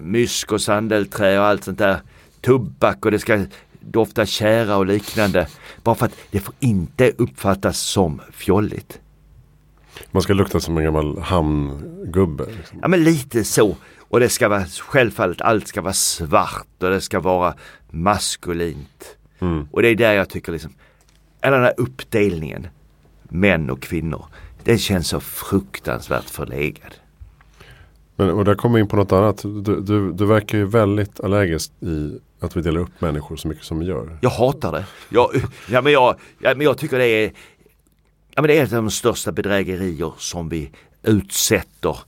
mysk 0.01 0.53
och 0.53 0.61
sandelträ 0.61 1.39
och 1.39 1.45
allt 1.45 1.65
sånt 1.65 1.79
där. 1.79 2.01
Tobak 2.41 3.05
och 3.05 3.11
det 3.11 3.19
ska 3.19 3.45
dofta 3.81 4.27
kära 4.27 4.77
och 4.77 4.87
liknande. 4.87 5.49
Bara 5.83 5.95
för 5.95 6.07
att 6.07 6.17
det 6.31 6.41
får 6.41 6.55
inte 6.61 7.13
uppfattas 7.19 7.79
som 7.79 8.21
fjolligt. 8.33 9.01
Man 10.11 10.23
ska 10.23 10.33
lukta 10.33 10.61
som 10.61 10.79
en 10.79 10.85
gammal 10.85 11.19
hamngubbe. 11.19 12.45
Liksom. 12.57 12.79
Ja 12.83 12.89
men 12.89 13.05
lite 13.05 13.45
så. 13.45 13.77
Och 14.15 14.21
det 14.21 14.29
ska 14.29 14.49
vara 14.49 14.65
självfallet 14.65 15.41
allt 15.41 15.69
ska 15.69 15.83
vara 15.83 15.93
svart 15.93 16.83
och 16.83 16.91
det 16.91 17.01
ska 17.01 17.21
vara 17.21 17.55
maskulint. 17.91 19.17
Mm. 19.39 19.69
Och 19.71 19.83
det 19.83 19.89
är 19.89 19.95
där 19.95 20.13
jag 20.13 20.29
tycker 20.29 20.53
liksom, 20.53 20.73
hela 21.43 21.57
den 21.57 21.65
här 21.65 21.75
uppdelningen, 21.77 22.67
män 23.23 23.71
och 23.71 23.83
kvinnor, 23.83 24.27
den 24.65 24.79
känns 24.79 25.09
så 25.09 25.21
fruktansvärt 25.21 26.31
förlegad. 26.31 26.95
Men, 28.17 28.31
och 28.31 28.45
där 28.45 28.55
kommer 28.55 28.75
vi 28.75 28.81
in 28.81 28.89
på 28.89 28.97
något 28.97 29.13
annat. 29.13 29.43
Du, 29.43 29.81
du, 29.81 30.13
du 30.13 30.27
verkar 30.27 30.59
ju 30.59 30.65
väldigt 30.65 31.21
allergisk 31.21 31.73
i 31.81 32.19
att 32.41 32.57
vi 32.57 32.61
delar 32.61 32.81
upp 32.81 33.01
människor 33.01 33.37
så 33.37 33.49
mycket 33.49 33.65
som 33.65 33.79
vi 33.79 33.87
gör. 33.87 34.19
Jag 34.21 34.31
hatar 34.31 34.73
det. 34.73 34.85
Jag, 35.09 35.31
ja, 35.69 35.81
men 35.81 35.93
jag, 35.93 36.17
ja, 36.39 36.55
men 36.55 36.61
jag 36.61 36.79
tycker 36.79 36.99
det 36.99 37.07
är, 37.07 37.33
ja, 38.35 38.43
men 38.43 38.45
det 38.45 38.59
är 38.59 38.65
ett 38.65 38.73
av 38.73 38.83
de 38.83 38.91
största 38.91 39.33
bedrägerier 39.33 40.13
som 40.19 40.49
vi 40.49 40.71
utsätter 41.03 41.99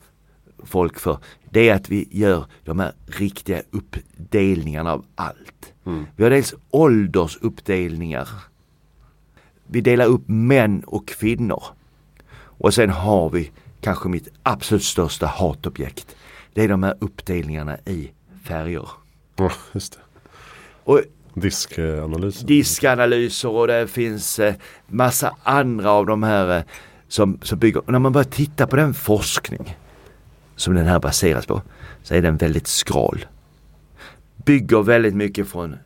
folk 0.65 0.99
för. 0.99 1.19
Det 1.51 1.69
är 1.69 1.75
att 1.75 1.89
vi 1.89 2.09
gör 2.11 2.47
de 2.65 2.79
här 2.79 2.93
riktiga 3.07 3.63
uppdelningarna 3.71 4.93
av 4.93 5.05
allt. 5.15 5.73
Mm. 5.87 6.07
Vi 6.17 6.23
har 6.25 6.31
dels 6.31 6.55
åldersuppdelningar. 6.71 8.29
Vi 9.67 9.81
delar 9.81 10.07
upp 10.07 10.23
män 10.27 10.85
och 10.87 11.09
kvinnor. 11.09 11.63
Och 12.37 12.75
sen 12.75 12.91
har 12.91 13.31
vi 13.31 13.51
kanske 13.81 14.09
mitt 14.09 14.29
absolut 14.43 14.85
största 14.85 15.27
hatobjekt. 15.27 16.17
Det 16.55 16.65
är 16.65 16.69
de 16.69 16.83
här 16.83 16.97
uppdelningarna 17.01 17.79
i 17.79 18.11
färger. 18.45 18.89
Ja, 19.37 19.53
just 19.73 19.93
det. 19.93 19.99
Och 20.85 21.01
Diskanalysen. 21.35 22.47
diskanalyser 22.47 23.49
och 23.49 23.67
det 23.67 23.87
finns 23.87 24.39
eh, 24.39 24.55
massa 24.87 25.37
andra 25.43 25.91
av 25.91 26.07
de 26.07 26.23
här 26.23 26.59
eh, 26.59 26.65
som, 27.09 27.39
som 27.43 27.59
bygger. 27.59 27.83
När 27.87 27.99
man 27.99 28.13
börjar 28.13 28.25
titta 28.25 28.67
på 28.67 28.77
den 28.77 28.95
forskning 28.95 29.77
som 30.57 30.75
den 30.75 30.87
här 30.87 31.01
baseras 31.01 31.47
på 31.47 31.63
så 32.03 32.15
är 32.15 32.23
den 32.23 32.37
väldigt 32.37 32.67
skral. 32.67 33.27
Bygger 34.37 34.83
väldigt 34.83 35.15
mycket 35.15 35.49
från 35.49 35.77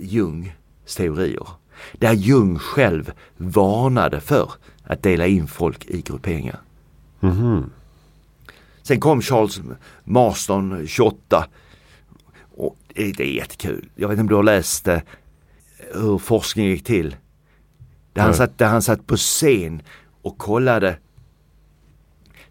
Jungs 0.00 0.50
teorier. 0.96 1.46
Där 1.92 2.12
Jung 2.12 2.58
själv 2.58 3.12
varnade 3.36 4.20
för 4.20 4.52
att 4.84 5.02
dela 5.02 5.26
in 5.26 5.46
folk 5.46 5.86
i 5.86 6.02
grupperingar. 6.02 6.60
Mhm. 7.20 7.70
Sen 8.82 9.00
kom 9.00 9.22
Charles 9.22 9.60
Marston 10.04 10.86
28. 10.86 11.46
Och 12.56 12.76
det, 12.94 13.20
är 13.20 13.24
jättekul. 13.24 13.88
Jag 13.94 14.08
vet 14.08 14.14
inte 14.14 14.20
om 14.20 14.28
du 14.28 14.34
har 14.34 14.42
läst 14.42 14.88
eh, 14.88 14.98
hur 15.94 16.18
forskningen 16.18 16.70
gick 16.70 16.84
till. 16.84 17.16
Där 18.12 18.22
han, 18.22 18.34
satt, 18.34 18.58
där 18.58 18.66
han 18.66 18.82
satt 18.82 19.06
på 19.06 19.16
scen 19.16 19.82
och 20.22 20.38
kollade 20.38 20.96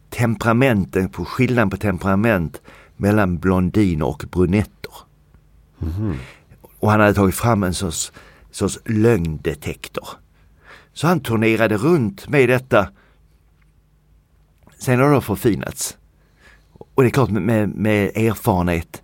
temperamenten 0.10 1.10
på 1.10 1.26
skillnaden 1.26 1.70
på 1.70 1.78
temperament 1.78 2.62
mellan 2.98 3.38
blondiner 3.38 4.06
och 4.06 4.24
brunetter. 4.32 4.94
Mhm. 5.80 6.18
Och 6.80 6.92
han 6.92 7.00
hade 7.00 7.14
tagit 7.14 7.36
fram 7.36 7.64
en 7.64 7.74
sorts, 7.74 8.12
sorts 8.52 8.80
lögndetektor. 8.86 10.08
Så 10.94 11.08
han 11.08 11.20
turnerade 11.20 11.78
runt 11.78 12.28
med 12.30 12.50
detta. 12.50 12.90
Sen 14.80 15.00
har 15.00 15.14
det 15.14 15.22
förfinats. 15.22 15.98
Och 16.74 17.04
det 17.04 17.10
är 17.10 17.12
klart 17.12 17.30
med, 17.30 17.70
med 17.70 18.18
erfarenhet 18.18 19.02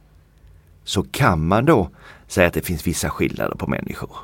så 0.83 1.03
kan 1.03 1.47
man 1.47 1.65
då 1.65 1.89
säga 2.27 2.47
att 2.47 2.53
det 2.53 2.61
finns 2.61 2.87
vissa 2.87 3.09
skillnader 3.09 3.55
på 3.55 3.67
människor. 3.67 4.17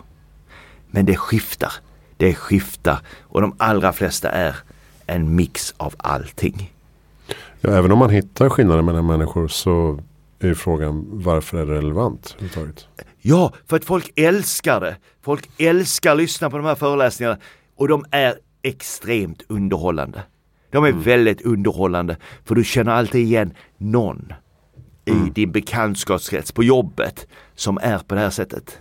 Men 0.87 1.05
det 1.05 1.17
skiftar. 1.17 1.73
Det 2.17 2.35
skiftar 2.35 2.99
och 3.21 3.41
de 3.41 3.55
allra 3.57 3.93
flesta 3.93 4.29
är 4.29 4.55
en 5.11 5.35
mix 5.35 5.73
av 5.77 5.93
allting. 5.97 6.73
Ja, 7.61 7.69
även 7.69 7.91
om 7.91 7.99
man 7.99 8.09
hittar 8.09 8.49
skillnader 8.49 8.81
mellan 8.81 9.05
människor 9.05 9.47
så 9.47 9.99
är 10.39 10.53
frågan 10.53 11.05
varför 11.11 11.57
är 11.57 11.65
det 11.65 11.73
relevant? 11.73 12.35
Ja, 13.21 13.53
för 13.67 13.75
att 13.75 13.85
folk 13.85 14.11
älskar 14.15 14.79
det. 14.81 14.95
Folk 15.21 15.49
älskar 15.57 16.11
att 16.11 16.17
lyssna 16.17 16.49
på 16.49 16.57
de 16.57 16.65
här 16.65 16.75
föreläsningarna 16.75 17.37
och 17.75 17.87
de 17.87 18.05
är 18.11 18.35
extremt 18.61 19.43
underhållande. 19.47 20.23
De 20.71 20.83
är 20.83 20.91
väldigt 20.91 21.41
underhållande 21.41 22.17
för 22.45 22.55
du 22.55 22.63
känner 22.63 22.91
alltid 22.91 23.21
igen 23.21 23.53
någon 23.77 24.33
i 25.05 25.29
din 25.29 25.51
bekantskapskrets 25.51 26.51
på 26.51 26.63
jobbet 26.63 27.27
som 27.55 27.79
är 27.81 27.97
på 27.97 28.15
det 28.15 28.21
här 28.21 28.29
sättet. 28.29 28.79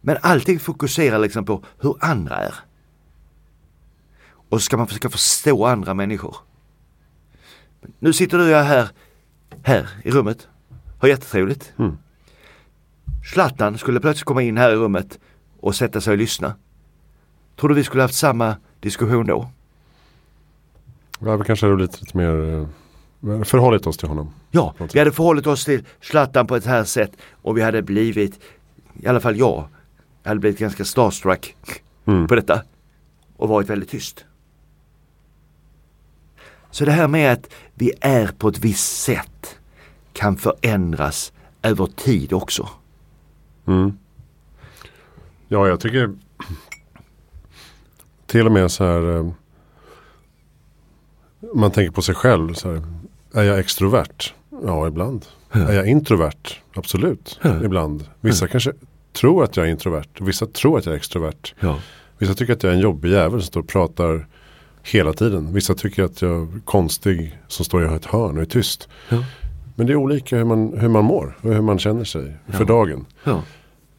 Men 0.00 0.16
allting 0.20 0.58
fokuserar 0.60 1.18
liksom 1.18 1.44
på 1.44 1.64
hur 1.80 1.96
andra 2.00 2.36
är. 2.36 2.54
Och 4.52 4.60
så 4.60 4.64
ska 4.64 4.76
man 4.76 4.86
försöka 4.86 5.10
förstå 5.10 5.66
andra 5.66 5.94
människor. 5.94 6.36
Nu 7.98 8.12
sitter 8.12 8.38
du 8.38 8.44
och 8.44 8.50
jag 8.50 8.64
här, 8.64 8.88
här 9.62 9.88
i 10.04 10.10
rummet. 10.10 10.48
Har 10.98 11.08
jättetrevligt. 11.08 11.72
Mm. 11.78 11.98
Zlatan 13.32 13.78
skulle 13.78 14.00
plötsligt 14.00 14.24
komma 14.24 14.42
in 14.42 14.56
här 14.56 14.72
i 14.72 14.74
rummet 14.76 15.18
och 15.60 15.74
sätta 15.74 16.00
sig 16.00 16.12
och 16.12 16.18
lyssna. 16.18 16.54
Tror 17.56 17.68
du 17.68 17.74
vi 17.74 17.84
skulle 17.84 18.02
haft 18.02 18.14
samma 18.14 18.56
diskussion 18.80 19.26
då? 19.26 19.50
Ja, 21.18 21.36
vi 21.36 21.44
kanske 21.44 21.66
hade 21.66 21.76
blivit 21.76 22.00
lite 22.00 22.16
mer 22.16 22.68
eh, 23.32 23.42
förhållit 23.42 23.86
oss 23.86 23.96
till 23.96 24.08
honom. 24.08 24.34
Ja, 24.50 24.74
vi 24.92 24.98
hade 24.98 25.12
förhållit 25.12 25.46
oss 25.46 25.64
till 25.64 25.84
Zlatan 26.00 26.46
på 26.46 26.56
ett 26.56 26.66
här 26.66 26.84
sätt 26.84 27.12
och 27.42 27.56
vi 27.56 27.62
hade 27.62 27.82
blivit, 27.82 28.40
i 29.00 29.06
alla 29.06 29.20
fall 29.20 29.36
jag, 29.36 29.68
hade 30.24 30.40
blivit 30.40 30.58
ganska 30.58 30.84
starstruck 30.84 31.54
Mm. 32.04 32.26
på 32.26 32.34
detta 32.34 32.62
och 33.36 33.48
varit 33.48 33.70
väldigt 33.70 33.90
tyst. 33.90 34.24
Så 36.72 36.84
det 36.84 36.92
här 36.92 37.08
med 37.08 37.32
att 37.32 37.50
vi 37.74 37.92
är 38.00 38.26
på 38.26 38.48
ett 38.48 38.58
visst 38.58 39.02
sätt 39.02 39.56
kan 40.12 40.36
förändras 40.36 41.32
över 41.62 41.86
tid 41.86 42.32
också. 42.32 42.68
Mm. 43.66 43.92
Ja, 45.48 45.68
jag 45.68 45.80
tycker 45.80 46.14
till 48.26 48.46
och 48.46 48.52
med 48.52 48.70
så 48.70 48.84
här. 48.84 49.16
eh, 49.16 49.32
man 51.54 51.70
tänker 51.70 51.92
på 51.92 52.02
sig 52.02 52.14
själv. 52.14 52.54
Så 52.54 52.72
här, 52.72 52.82
är 53.34 53.42
jag 53.42 53.58
extrovert? 53.58 54.34
Ja, 54.64 54.88
ibland. 54.88 55.26
Är 55.52 55.72
jag 55.72 55.86
introvert? 55.88 56.56
Absolut, 56.74 57.40
ibland. 57.64 58.06
Vissa 58.20 58.48
kanske 58.48 58.72
tror 59.12 59.44
att 59.44 59.56
jag 59.56 59.66
är 59.66 59.70
introvert. 59.70 60.08
Vissa 60.20 60.46
tror 60.46 60.78
att 60.78 60.86
jag 60.86 60.92
är 60.92 60.96
extrovert. 60.96 61.54
Ja. 61.60 61.78
Vissa 62.18 62.34
tycker 62.34 62.52
att 62.52 62.62
jag 62.62 62.72
är 62.72 62.76
en 62.76 62.82
jobbig 62.82 63.10
jävel 63.10 63.40
som 63.40 63.46
står 63.46 63.60
och 63.60 63.68
pratar 63.68 64.26
hela 64.82 65.12
tiden. 65.12 65.52
Vissa 65.54 65.74
tycker 65.74 66.04
att 66.04 66.22
jag 66.22 66.30
är 66.42 66.60
konstig 66.64 67.38
som 67.48 67.64
står 67.64 67.92
i 67.92 67.94
ett 67.96 68.04
hörn 68.04 68.36
och 68.36 68.42
är 68.42 68.46
tyst. 68.46 68.88
Ja. 69.08 69.24
Men 69.74 69.86
det 69.86 69.92
är 69.92 69.96
olika 69.96 70.36
hur 70.36 70.44
man, 70.44 70.78
hur 70.78 70.88
man 70.88 71.04
mår 71.04 71.38
och 71.40 71.54
hur 71.54 71.60
man 71.60 71.78
känner 71.78 72.04
sig 72.04 72.36
för 72.48 72.64
dagen. 72.64 73.06
Ja. 73.24 73.42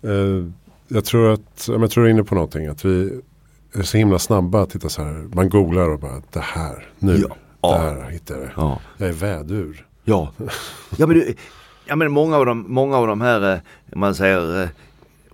Eh, 0.04 0.48
jag 0.88 1.06
tror 1.06 1.34
att, 1.34 1.66
ja, 1.68 1.74
jag 1.80 1.92
tror 1.92 2.04
du 2.04 2.10
är 2.10 2.14
inne 2.14 2.24
på 2.24 2.36
någonting. 2.36 2.68
Att 2.68 2.86
vi 2.86 3.20
är 3.74 3.84
så 3.84 3.98
himla 3.98 4.20
snabba 4.20 4.62
att 4.62 4.70
titta 4.70 4.90
så 4.90 5.04
här. 5.04 5.26
Man 5.34 5.50
googlar 5.50 5.90
och 5.90 6.00
bara 6.00 6.22
det 6.32 6.40
här, 6.40 6.90
nu, 7.00 7.24
Ja. 7.30 7.36
Ja. 7.62 7.82
där 7.84 8.10
hittar 8.10 8.36
jag 8.36 8.44
det. 8.44 8.52
Ja. 8.56 8.80
Jag 8.98 9.10
är 9.10 9.14
vädur. 9.14 9.86
Ja. 10.04 10.32
Ja 10.98 11.08
men, 11.08 11.18
du, 11.18 11.36
ja, 11.86 11.96
men 11.96 12.12
många, 12.12 12.38
av 12.38 12.46
de, 12.46 12.66
många 12.68 12.98
av 12.98 13.08
de 13.08 13.22
här, 13.22 13.54
eh, 13.54 13.60
man 13.96 14.16
säger, 14.16 14.62
eh, 14.64 14.70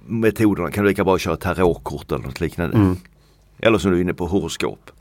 metoderna 0.05 0.71
kan 0.71 0.83
du 0.83 0.89
lika 0.89 1.03
bra 1.03 1.17
köra 1.17 1.37
tarotkort 1.37 2.11
eller 2.11 2.23
något 2.23 2.39
liknande. 2.41 2.77
Mm. 2.77 2.95
Eller 3.59 3.77
som 3.77 3.91
du 3.91 3.97
är 3.97 4.01
inne 4.01 4.13
på 4.13 4.25
horoskop. 4.25 4.91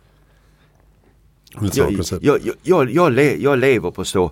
Jag, 2.20 2.40
jag, 2.44 2.56
jag, 2.62 2.90
jag, 2.90 3.12
le, 3.12 3.36
jag 3.36 3.58
lever 3.58 3.90
på 3.90 4.00
att 4.00 4.08
stå, 4.08 4.30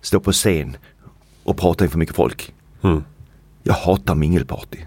stå 0.00 0.20
på 0.20 0.32
scen 0.32 0.76
och 1.44 1.56
prata 1.56 1.84
inför 1.84 1.98
mycket 1.98 2.16
folk. 2.16 2.54
Mm. 2.82 3.04
Jag 3.62 3.74
hatar 3.74 4.14
mingelparty. 4.14 4.78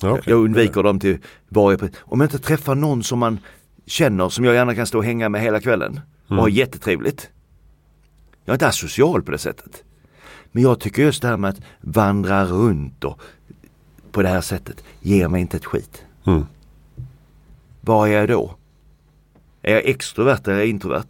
Ja, 0.00 0.10
okej. 0.10 0.22
Jag 0.26 0.44
undviker 0.44 0.82
dem 0.82 1.00
till 1.00 1.18
varje 1.48 1.78
pris. 1.78 1.90
Om 1.98 2.20
jag 2.20 2.26
inte 2.26 2.38
träffar 2.38 2.74
någon 2.74 3.02
som 3.02 3.18
man 3.18 3.38
känner 3.86 4.28
som 4.28 4.44
jag 4.44 4.54
gärna 4.54 4.74
kan 4.74 4.86
stå 4.86 4.98
och 4.98 5.04
hänga 5.04 5.28
med 5.28 5.40
hela 5.40 5.60
kvällen 5.60 6.00
och 6.28 6.36
ha 6.36 6.48
jättetrevligt. 6.48 7.30
Jag 8.44 8.52
är 8.52 8.54
inte 8.54 8.68
asocial 8.68 9.22
på 9.22 9.30
det 9.30 9.38
sättet. 9.38 9.84
Men 10.52 10.62
jag 10.62 10.80
tycker 10.80 11.02
just 11.02 11.22
det 11.22 11.28
här 11.28 11.36
med 11.36 11.50
att 11.50 11.60
vandra 11.80 12.44
runt 12.44 13.04
och 13.04 13.20
på 14.12 14.22
det 14.22 14.28
här 14.28 14.40
sättet 14.40 14.84
ger 15.00 15.28
mig 15.28 15.40
inte 15.40 15.56
ett 15.56 15.66
skit. 15.66 16.04
Mm. 16.26 16.46
Vad 17.80 18.08
är 18.08 18.12
jag 18.12 18.28
då? 18.28 18.54
Är 19.62 19.74
jag 19.74 19.84
extrovert 19.86 20.40
eller 20.44 20.54
är 20.54 20.58
jag 20.58 20.68
introvert? 20.68 21.04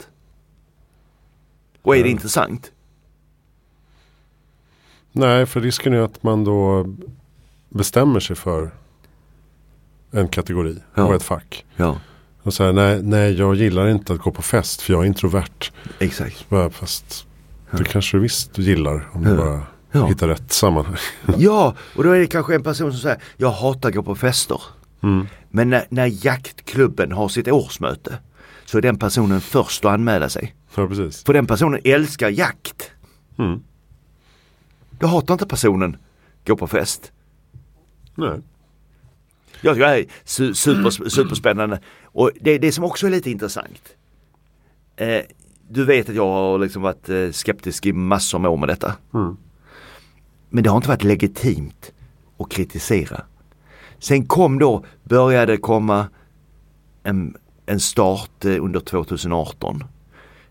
Och 1.83 1.97
är 1.97 2.03
det 2.03 2.09
Ja. 2.09 2.13
intressant? 2.13 2.73
Nej, 5.13 5.47
för 5.47 5.61
risken 5.61 5.93
är 5.95 5.99
att 6.01 6.23
man 6.23 6.45
då 6.45 6.87
bestämmer 7.69 8.21
sig 8.21 8.37
för 8.37 8.71
en 10.11 10.29
kategori 10.29 10.79
Ja. 10.95 11.05
och 11.05 11.15
ett 11.15 11.23
fack. 11.23 11.65
Ja, 11.77 11.99
Och 12.43 12.55
säger 12.55 12.73
nej, 12.73 13.03
nej, 13.03 13.33
jag 13.39 13.55
gillar 13.55 13.89
inte 13.89 14.13
att 14.13 14.19
gå 14.19 14.31
på 14.31 14.43
fest 14.43 14.83
för 14.83 14.93
jag 14.93 15.03
är 15.03 15.07
introvert. 15.07 15.71
exakt. 15.99 16.49
Bara, 16.49 16.71
Fast 16.71 17.27
det 17.71 17.85
kanske 17.85 18.17
du 18.17 18.21
visst 18.21 18.59
gillar 18.59 19.09
om 19.13 19.25
du 19.25 19.31
Ja. 19.31 19.37
bara 19.37 19.63
Ja. 19.93 20.07
hittar 20.07 20.29
rätt 20.29 20.53
sammanhang. 20.53 20.97
Ja, 21.39 21.75
och 21.97 22.05
då 22.05 22.11
är 22.11 22.19
det 22.19 22.27
kanske 22.27 22.55
en 22.55 22.63
person 22.63 22.93
som 22.93 23.01
säger 23.01 23.23
jag 23.37 23.51
hatar 23.51 23.89
att 23.89 23.95
gå 23.95 24.03
på 24.03 24.15
fester. 24.15 24.61
Mm. 25.03 25.27
Men 25.51 25.71
när, 25.71 25.87
när 25.89 26.25
jaktklubben 26.27 27.13
har 27.13 27.29
sitt 27.29 27.49
årsmöte 27.49 28.19
så 28.73 28.79
är 28.79 28.83
den 28.83 28.99
personen 28.99 29.41
först 29.41 29.85
att 29.85 29.93
anmäla 29.93 30.29
sig. 30.29 30.55
Ja, 30.75 30.87
precis. 30.87 31.25
För 31.25 31.33
den 31.33 31.47
personen 31.47 31.81
älskar 31.85 32.29
jakt. 32.29 32.91
Mm. 33.39 33.63
Då 34.91 35.07
hatar 35.07 35.35
inte 35.35 35.47
personen 35.47 35.97
gå 36.47 36.57
på 36.57 36.67
fest. 36.67 37.13
Nej. 38.15 38.41
Jag 39.61 39.75
tycker 39.75 39.89
det 39.89 39.99
är 39.99 40.07
su- 40.25 40.53
super, 40.55 41.09
superspännande. 41.09 41.81
Och 42.03 42.31
det, 42.41 42.59
det 42.59 42.73
som 42.73 42.85
också 42.85 43.07
är 43.07 43.11
lite 43.11 43.31
intressant. 43.31 43.97
Eh, 44.97 45.21
du 45.69 45.85
vet 45.85 46.09
att 46.09 46.15
jag 46.15 46.29
har 46.29 46.59
liksom 46.59 46.83
varit 46.83 47.09
eh, 47.09 47.31
skeptisk 47.31 47.87
i 47.87 47.93
massor 47.93 48.39
med 48.39 48.51
år 48.51 48.57
med 48.57 48.69
detta. 48.69 48.95
Mm. 49.15 49.37
Men 50.51 50.65
det 50.65 50.71
har 50.71 50.77
inte 50.77 50.89
varit 50.89 51.05
legitimt 51.05 51.93
att 52.39 52.51
kritisera. 52.51 53.23
Sen 53.99 54.27
kom 54.27 54.59
då, 54.59 54.85
började 55.05 55.57
komma 55.57 56.09
en, 57.03 57.37
en 57.73 57.81
start 57.81 58.45
eh, 58.45 58.65
under 58.65 58.81
2018. 58.81 59.85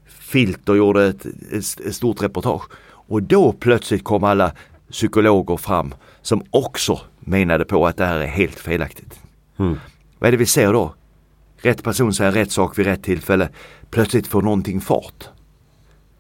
Filter 0.06 0.74
gjorde 0.74 1.08
ett, 1.08 1.26
ett, 1.52 1.96
stort 1.96 2.24
reportage 2.24 2.64
och 2.88 3.24
då 3.24 3.52
plötsligt 3.52 4.04
kom 4.04 4.24
alla 4.24 4.52
psykologer 4.92 5.58
fram 5.58 5.94
som 6.22 6.44
också 6.50 7.00
menade 7.20 7.66
på 7.66 7.88
att 7.88 7.98
det 7.98 8.06
här 8.06 8.20
är 8.20 8.28
helt 8.28 8.60
felaktigt. 8.60 9.20
Mm. 9.58 9.80
Vad 10.20 10.28
är 10.28 10.32
det 10.32 10.38
vi 10.38 10.46
ser 10.46 10.74
då? 10.74 10.94
Rätt 11.58 11.84
person 11.84 12.14
säger 12.14 12.32
rätt 12.32 12.52
sak 12.52 12.80
vid 12.80 12.86
rätt 12.86 13.04
tillfälle. 13.04 13.50
Plötsligt 13.90 14.28
får 14.28 14.42
någonting 14.42 14.82
fart. 14.82 15.30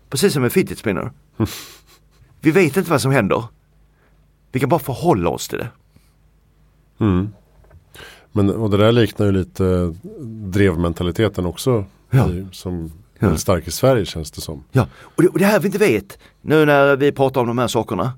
Precis 0.09 0.33
som 0.33 0.43
en 0.43 0.49
fidget 0.49 0.77
spinner. 0.77 1.11
Vi 2.41 2.51
vet 2.51 2.77
inte 2.77 2.91
vad 2.91 3.01
som 3.01 3.11
händer. 3.11 3.43
Vi 4.51 4.59
kan 4.59 4.69
bara 4.69 4.79
förhålla 4.79 5.29
oss 5.29 5.47
till 5.47 5.57
det. 5.57 5.69
Mm. 6.99 7.33
Men, 8.31 8.49
och 8.49 8.69
det 8.69 8.77
där 8.77 8.91
liknar 8.91 9.25
ju 9.25 9.31
lite 9.31 9.95
drevmentaliteten 10.51 11.45
också. 11.45 11.85
Ja. 12.09 12.29
I, 12.29 12.47
som 12.51 12.91
Ja. 13.23 13.37
stark 13.37 13.67
i 13.67 13.71
Sverige 13.71 14.05
känns 14.05 14.31
det 14.31 14.41
som. 14.41 14.63
Ja, 14.71 14.87
och 14.99 15.23
det, 15.23 15.29
och 15.29 15.39
det 15.39 15.45
här 15.45 15.59
vi 15.59 15.65
inte 15.65 15.77
vet, 15.77 16.19
nu 16.41 16.65
när 16.65 16.95
vi 16.95 17.11
pratar 17.11 17.41
om 17.41 17.47
de 17.47 17.57
här 17.57 17.67
sakerna, 17.67 18.13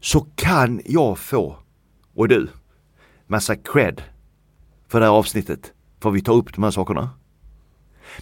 så 0.00 0.26
kan 0.34 0.80
jag 0.84 1.18
få, 1.18 1.56
och 2.14 2.28
du, 2.28 2.48
massa 3.26 3.56
cred 3.56 4.02
för 4.88 5.00
det 5.00 5.06
här 5.06 5.12
avsnittet, 5.12 5.72
för 6.00 6.10
vi 6.10 6.20
tar 6.20 6.32
upp 6.32 6.54
de 6.54 6.64
här 6.64 6.70
sakerna. 6.70 7.10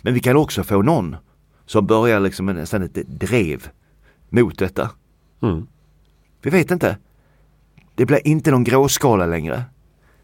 Men 0.02 0.14
vi 0.14 0.20
kan 0.20 0.36
också 0.36 0.64
få 0.64 0.82
någon 0.82 1.16
som 1.66 1.86
börjar 1.86 2.20
liksom 2.20 2.46
nästan 2.46 2.82
ett 2.82 2.94
drev 2.94 3.68
mot 4.28 4.59
detta. 4.59 4.90
Mm. 5.42 5.66
Vi 6.42 6.50
vet 6.50 6.70
inte. 6.70 6.98
Det 7.94 8.06
blir 8.06 8.28
inte 8.28 8.50
någon 8.50 8.64
gråskala 8.64 9.26
längre. 9.26 9.62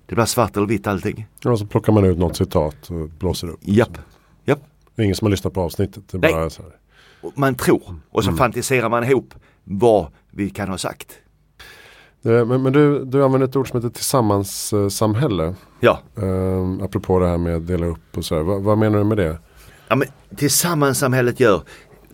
Det 0.06 0.14
blir 0.14 0.24
svart 0.24 0.56
eller 0.56 0.66
vitt 0.66 0.86
allting. 0.86 1.26
Och 1.44 1.58
så 1.58 1.66
plockar 1.66 1.92
man 1.92 2.04
ut 2.04 2.18
något 2.18 2.36
citat 2.36 2.90
och 2.90 3.08
blåser 3.08 3.48
upp. 3.48 3.60
Japp. 3.62 3.98
Japp. 4.44 4.60
Det 4.94 5.02
är 5.02 5.04
ingen 5.04 5.16
som 5.16 5.26
har 5.26 5.30
lyssnat 5.30 5.54
på 5.54 5.60
avsnittet. 5.60 6.02
Det 6.10 6.16
är 6.16 6.20
Nej. 6.20 6.32
bara 6.32 6.50
så 6.50 6.62
här. 6.62 6.72
Man 7.36 7.54
tror 7.54 7.96
och 8.10 8.24
så 8.24 8.30
Mm. 8.30 8.38
fantiserar 8.38 8.88
man 8.88 9.04
ihop 9.04 9.34
vad 9.64 10.06
vi 10.30 10.50
kan 10.50 10.68
ha 10.68 10.78
sagt. 10.78 11.08
Eh, 12.24 12.44
Men, 12.44 12.62
men 12.62 12.72
du, 12.72 13.04
du 13.04 13.24
använder 13.24 13.48
ett 13.48 13.56
ord 13.56 13.68
som 13.68 13.78
heter 13.78 13.88
tillsammanssamhälle. 13.94 15.54
Ja, 15.80 16.00
Um, 16.14 16.80
apropå 16.82 17.18
det 17.18 17.28
här 17.28 17.38
med 17.38 17.56
att 17.56 17.66
dela 17.66 17.86
upp 17.86 18.16
och 18.16 18.24
så 18.24 18.34
här. 18.34 18.42
Vad, 18.42 18.78
menar 18.78 18.98
du 18.98 19.04
med 19.04 19.16
det? 19.16 19.38
Ja, 19.88 19.96
men 19.96 20.08
tillsammans 20.36 20.98
samhället 20.98 21.40
gör 21.40 21.62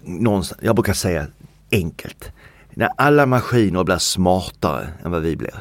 någonstans, 0.03 0.61
jag 0.65 0.75
brukar 0.77 0.93
säga 0.93 1.27
enkelt. 1.73 2.33
När 2.71 2.89
alla 2.97 3.27
maskiner 3.27 3.85
blir 3.85 3.99
smartare 3.99 4.89
än 5.05 5.11
vad 5.11 5.23
vi 5.23 5.37
blir. 5.37 5.55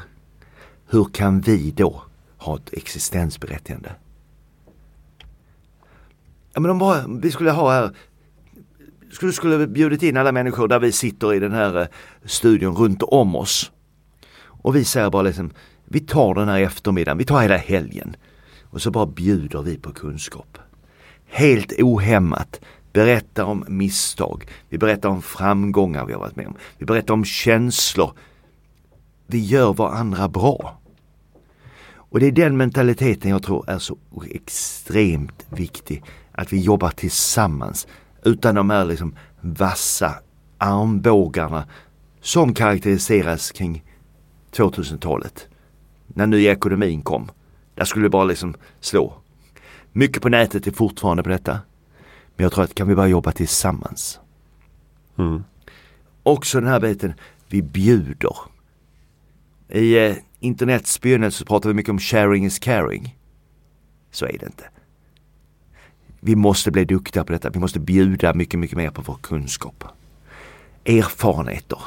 Hur 0.90 1.06
kan 1.14 1.42
vi 1.42 1.72
då 1.72 2.02
ha 2.40 2.56
ett 2.56 2.74
existensberättigande? 2.74 3.92
Ja, 6.54 6.60
men 6.60 6.72
om 6.72 6.80
bara, 6.80 7.08
vi 7.08 7.32
skulle 7.32 7.52
ha 7.52 7.72
här 7.72 7.96
skulle, 9.12 9.32
skulle 9.32 9.68
bjudit 9.68 10.04
in 10.04 10.18
alla 10.18 10.32
människor 10.32 10.68
där 10.68 10.80
vi 10.80 10.92
sitter 10.92 11.34
i 11.34 11.40
den 11.40 11.52
här 11.52 11.82
eh, 11.82 11.88
studion 12.26 12.76
runt 12.76 13.04
om 13.04 13.36
oss. 13.36 13.72
Och 14.42 14.76
vi 14.76 14.86
säger 14.86 15.10
bara 15.10 15.22
liksom, 15.22 15.52
vi 15.86 16.00
tar 16.00 16.36
den 16.36 16.50
här 16.50 16.60
eftermiddagen, 16.60 17.18
vi 17.18 17.26
tar 17.26 17.42
hela 17.42 17.58
helgen. 17.58 18.16
Och 18.64 18.82
så 18.82 18.92
bara 18.92 19.06
bjuder 19.06 19.62
vi 19.62 19.78
på 19.78 19.92
kunskap 19.92 20.58
helt 21.30 21.74
ohämmat 21.80 22.62
berättar 22.94 23.44
om 23.44 23.66
misstag. 23.68 24.48
Vi 24.70 24.78
berättar 24.78 25.10
om 25.10 25.22
framgångar 25.22 26.06
vi 26.06 26.14
har 26.14 26.20
varit 26.20 26.36
med 26.36 26.48
om. 26.48 26.56
Vi 26.78 26.86
berättar 26.86 27.14
om 27.14 27.26
känslor. 27.26 28.14
Vi 29.28 29.46
gör 29.46 29.74
varandra 29.74 30.28
bra. 30.28 30.80
Och 32.10 32.20
det 32.20 32.26
är 32.26 32.32
den 32.32 32.57
mentaliteten 32.57 33.32
jag 33.32 33.43
tror 33.43 33.70
är 33.70 33.80
så 33.80 33.97
extremt 34.30 35.45
viktig. 35.49 36.03
Att 36.32 36.53
vi 36.53 36.60
jobbar 36.60 36.89
tillsammans 36.89 37.88
utan 38.24 38.55
de 38.55 38.70
här 38.70 38.86
liksom 38.86 39.16
vassa 39.41 40.16
armbågarna 40.57 41.66
som 42.22 42.53
karaktäriseras 42.53 43.51
kring 43.51 43.84
2000-talet. 44.51 45.47
När 46.07 46.28
nya 46.28 46.51
ekonomin 46.51 47.01
kom. 47.01 47.32
Där 47.76 47.86
skulle 47.86 48.05
det 48.05 48.10
bara 48.10 48.24
liksom 48.24 48.55
slå. 48.80 49.14
Mycket 49.91 50.22
på 50.22 50.30
nätet 50.30 50.68
är 50.68 50.72
fortfarande 50.72 51.24
på 51.24 51.30
detta. 51.30 51.60
Men 52.36 52.43
jag 52.43 52.51
tror 52.51 52.64
att 52.64 52.76
kan 52.76 52.88
vi 52.88 52.95
bara 52.95 53.07
jobba 53.07 53.32
tillsammans. 53.32 54.20
Mm. 55.18 55.43
Också 56.24 56.60
den 56.60 56.70
här 56.70 56.80
biten, 56.80 57.14
vi 57.47 57.62
bjuder. 57.62 58.36
I 59.70 60.16
internets 60.40 61.02
begynnelse 61.02 61.38
så 61.38 61.46
pratar 61.46 61.70
vi 61.70 61.76
mycket 61.76 61.90
om 61.90 62.00
sharing 62.00 62.46
is 62.46 62.60
caring. 62.60 63.16
Så 64.12 64.26
är 64.26 64.38
det 64.40 64.46
inte. 64.46 64.64
Vi 66.20 66.36
måste 66.36 66.72
bli 66.72 66.86
duktiga 66.86 67.24
på 67.24 67.32
detta. 67.32 67.50
Vi 67.50 67.60
måste 67.60 67.80
bjuda 67.80 68.34
mycket, 68.34 68.60
mycket 68.60 68.78
mer 68.78 68.90
på 68.90 69.02
vår 69.02 69.18
kunskap. 69.22 69.84
Erfarenheter. 70.86 71.80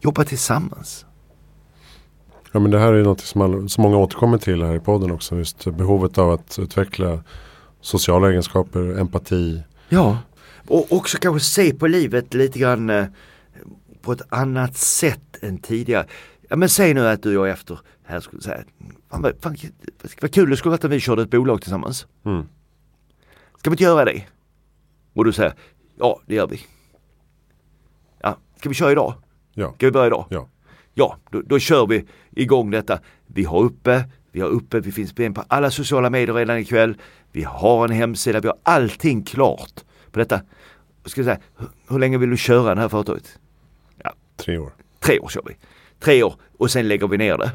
Jobba 0.00 0.24
tillsammans. 0.24 1.06
Ja 2.52 2.60
men 2.60 2.70
det 2.70 2.78
här 2.78 2.92
är 2.92 3.04
något 3.04 3.20
som, 3.20 3.40
all, 3.40 3.68
som 3.68 3.82
många 3.82 3.96
återkommer 3.96 4.38
till 4.38 4.62
här 4.62 4.74
i 4.74 4.80
podden 4.80 5.10
också. 5.10 5.36
Just 5.36 5.64
behovet 5.64 6.18
av 6.18 6.30
att 6.30 6.58
utveckla 6.58 7.24
sociala 7.80 8.30
egenskaper, 8.30 8.98
empati, 9.00 9.62
Ja, 9.88 10.18
Och 10.66 10.92
också 10.92 11.18
kanske 11.18 11.40
se 11.40 11.74
på 11.74 11.86
livet 11.86 12.34
lite 12.34 12.58
grann 12.58 12.90
eh, 12.90 13.06
på 14.02 14.12
ett 14.12 14.22
annat 14.28 14.76
sätt 14.76 15.36
än 15.42 15.58
tidigare. 15.58 16.06
Ja 16.48 16.56
men 16.56 16.68
säg 16.68 16.94
nu 16.94 17.08
att 17.08 17.22
du 17.22 17.38
och 17.38 17.48
jag 17.48 17.52
efter 17.52 17.78
här 18.04 18.20
skulle 18.20 18.42
säga, 18.42 18.64
fan, 19.10 19.22
vad, 19.22 19.32
fan, 19.40 19.56
vad 20.20 20.32
kul 20.32 20.50
det 20.50 20.56
skulle 20.56 20.70
varit 20.70 20.84
om 20.84 20.90
vi 20.90 21.00
körde 21.00 21.22
ett 21.22 21.30
bolag 21.30 21.62
tillsammans. 21.62 22.06
Mm. 22.24 22.42
Ska 23.58 23.70
vi 23.70 23.74
inte 23.74 23.84
göra 23.84 24.04
det? 24.04 24.26
Och 25.12 25.24
du 25.24 25.32
säger, 25.32 25.54
ja 25.98 26.20
det 26.26 26.34
gör 26.34 26.46
vi. 26.46 26.60
Ja, 28.20 28.36
ska 28.56 28.68
vi 28.68 28.74
köra 28.74 28.92
idag? 28.92 29.14
Ja. 29.54 29.72
Ska 29.76 29.86
vi 29.86 29.92
börja 29.92 30.06
idag? 30.06 30.26
Ja. 30.30 30.48
Ja, 30.94 31.16
då, 31.30 31.42
då 31.42 31.58
kör 31.58 31.86
vi 31.86 32.04
igång 32.30 32.70
detta. 32.70 33.00
Vi 33.26 33.44
har 33.44 33.60
uppe, 33.60 34.04
vi 34.32 34.40
har 34.40 34.48
uppe, 34.48 34.80
vi 34.80 34.92
finns 34.92 35.14
på 35.14 35.44
alla 35.48 35.70
sociala 35.70 36.10
medier 36.10 36.34
redan 36.34 36.58
ikväll. 36.58 36.96
Vi 37.32 37.42
har 37.42 37.84
en 37.84 37.94
hemsida, 37.94 38.40
vi 38.40 38.48
har 38.48 38.58
allting 38.62 39.22
klart 39.22 39.84
på 40.10 40.18
detta. 40.18 40.40
Ska 41.04 41.24
säga, 41.24 41.38
hur, 41.56 41.68
hur 41.88 41.98
länge 41.98 42.18
vill 42.18 42.30
du 42.30 42.36
köra 42.36 42.74
det 42.74 42.80
här 42.80 42.88
företaget? 42.88 43.38
Tre 44.36 44.58
år. 44.58 44.72
Tre 45.00 45.18
år 45.18 45.28
kör 45.28 45.42
vi. 45.46 45.56
Tre 46.00 46.22
år 46.22 46.34
och 46.58 46.70
sen 46.70 46.88
lägger 46.88 47.08
vi 47.08 47.18
ner 47.18 47.38
det. 47.38 47.50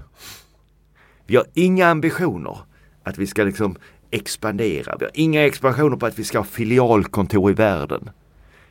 Vi 1.26 1.36
har 1.36 1.46
inga 1.54 1.88
ambitioner 1.88 2.58
att 3.04 3.18
vi 3.18 3.28
ska 3.28 3.44
liksom 3.44 3.76
expandera. 4.12 4.96
Vi 5.00 5.06
har 5.06 5.12
inga 5.14 5.46
expansioner 5.46 5.98
på 5.98 6.06
att 6.06 6.20
vi 6.20 6.24
ska 6.24 6.40
ha 6.40 6.46
filialkontor 6.46 7.52
i 7.52 7.54
världen. 7.54 8.10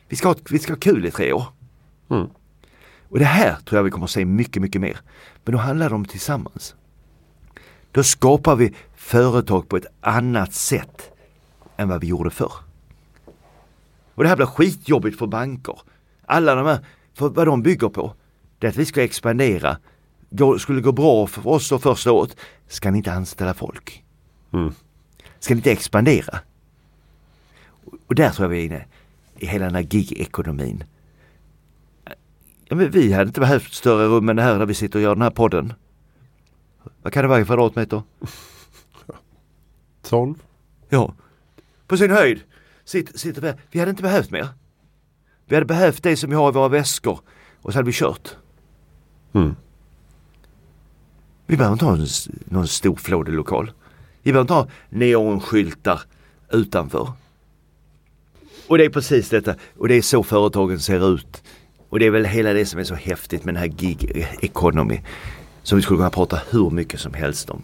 Vi 0.07 0.15
ska 0.15 0.27
ha, 0.27 0.35
vi 0.49 0.59
ska 0.59 0.73
ha 0.73 0.79
kul 0.79 1.05
i 1.05 1.11
tre 1.11 1.33
år. 1.33 1.45
Mm. 2.09 2.27
Och 3.09 3.19
det 3.19 3.25
här 3.25 3.55
tror 3.55 3.77
jag 3.77 3.83
vi 3.83 3.91
kommer 3.91 4.05
att 4.05 4.11
se 4.11 4.25
mycket, 4.25 4.61
mycket 4.61 4.81
mer. 4.81 4.97
Men 5.45 5.51
då 5.51 5.57
handlar 5.57 5.89
det 5.89 5.95
om 5.95 6.05
tillsammans. 6.05 6.75
Då 7.91 8.03
skapar 8.03 8.55
vi 8.55 8.73
företag 8.95 9.69
på 9.69 9.77
ett 9.77 9.85
annat 10.01 10.53
sätt 10.53 11.11
än 11.77 11.89
vad 11.89 12.01
vi 12.01 12.07
gjorde 12.07 12.29
förr. 12.29 12.53
Och 14.15 14.23
det 14.23 14.29
här 14.29 14.35
blir 14.35 14.45
skitjobbigt 14.45 15.19
för 15.19 15.27
banker. 15.27 15.79
Alla 16.25 16.55
de 16.55 16.65
här, 16.65 16.79
för 17.13 17.29
vad 17.29 17.47
de 17.47 17.63
bygger 17.63 17.89
på, 17.89 18.13
det 18.63 18.67
är 18.67 18.69
att 18.69 18.77
vi 18.77 18.85
ska 18.85 19.03
expandera. 19.03 19.77
Skulle 20.59 20.79
det 20.79 20.83
gå 20.83 20.91
bra 20.91 21.27
för 21.27 21.47
oss 21.47 21.69
då 21.69 21.79
första 21.79 22.11
året, 22.11 22.37
ska 22.67 22.91
ni 22.91 22.97
inte 22.97 23.13
anställa 23.13 23.53
folk. 23.53 24.03
Mm. 24.53 24.73
Ska 25.39 25.53
ni 25.53 25.57
inte 25.57 25.71
expandera? 25.71 26.39
Och 28.07 28.15
där 28.15 28.29
tror 28.29 28.45
jag 28.45 28.49
vi 28.49 28.61
är 28.61 28.65
inne 28.65 28.85
i 29.37 29.45
hela 29.45 29.65
den 29.65 29.75
här 29.75 29.81
gig-ekonomin. 29.81 30.83
Ja, 32.65 32.75
men 32.75 32.91
vi 32.91 33.13
hade 33.13 33.27
inte 33.27 33.39
behövt 33.39 33.73
större 33.73 34.07
rum 34.07 34.29
än 34.29 34.35
det 34.35 34.41
här 34.41 34.59
där 34.59 34.65
vi 34.65 34.73
sitter 34.73 34.99
och 34.99 35.03
gör 35.03 35.15
den 35.15 35.21
här 35.21 35.29
podden. 35.29 35.73
Vad 37.01 37.13
kan 37.13 37.23
det 37.23 37.27
vara 37.27 37.41
i 37.41 37.45
kvadratmeter? 37.45 38.01
12. 40.01 40.35
Ja, 40.89 41.15
på 41.87 41.97
sin 41.97 42.11
höjd. 42.11 42.41
Sitter, 42.85 43.17
sitter 43.17 43.41
vi, 43.41 43.53
vi 43.71 43.79
hade 43.79 43.89
inte 43.89 44.03
behövt 44.03 44.31
mer. 44.31 44.47
Vi 45.45 45.55
hade 45.55 45.65
behövt 45.65 46.03
det 46.03 46.17
som 46.17 46.29
vi 46.29 46.35
har 46.35 46.49
i 46.49 46.53
våra 46.53 46.67
väskor 46.67 47.19
och 47.61 47.73
så 47.73 47.79
hade 47.79 47.85
vi 47.85 47.93
kört. 47.93 48.37
Mm. 49.33 49.55
Vi 51.45 51.57
behöver 51.57 51.73
inte 51.73 51.85
ha 51.85 51.93
en, 51.93 52.07
någon 52.45 52.67
stor 52.67 52.95
flådelokal. 52.95 53.71
Vi 54.23 54.31
behöver 54.31 54.41
inte 54.41 54.53
ha 54.53 54.67
neonskyltar 54.89 56.01
utanför. 56.51 57.11
Och 58.67 58.77
det 58.77 58.85
är 58.85 58.89
precis 58.89 59.29
detta 59.29 59.55
och 59.77 59.87
det 59.87 59.95
är 59.95 60.01
så 60.01 60.23
företagen 60.23 60.79
ser 60.79 61.13
ut. 61.13 61.43
Och 61.89 61.99
det 61.99 62.05
är 62.05 62.11
väl 62.11 62.25
hela 62.25 62.53
det 62.53 62.65
som 62.65 62.79
är 62.79 62.83
så 62.83 62.95
häftigt 62.95 63.45
med 63.45 63.53
den 63.53 63.61
här 63.61 63.67
gig 63.67 64.27
economy. 64.41 65.01
Som 65.63 65.75
vi 65.75 65.81
skulle 65.81 65.97
kunna 65.97 66.09
prata 66.09 66.39
hur 66.49 66.69
mycket 66.69 66.99
som 66.99 67.13
helst 67.13 67.49
om. 67.49 67.61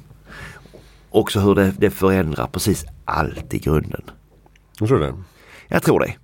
Också 1.10 1.40
hur 1.40 1.56
det, 1.56 1.74
det 1.78 1.90
förändrar 1.90 2.48
precis 2.48 2.86
allt 3.06 3.54
i 3.54 3.60
grunden. 3.60 4.02
Jag 4.80 4.88
tror 4.88 5.00
det. 5.00 5.14
Jag 5.68 5.84
tror 5.84 6.00
det. 6.00 6.16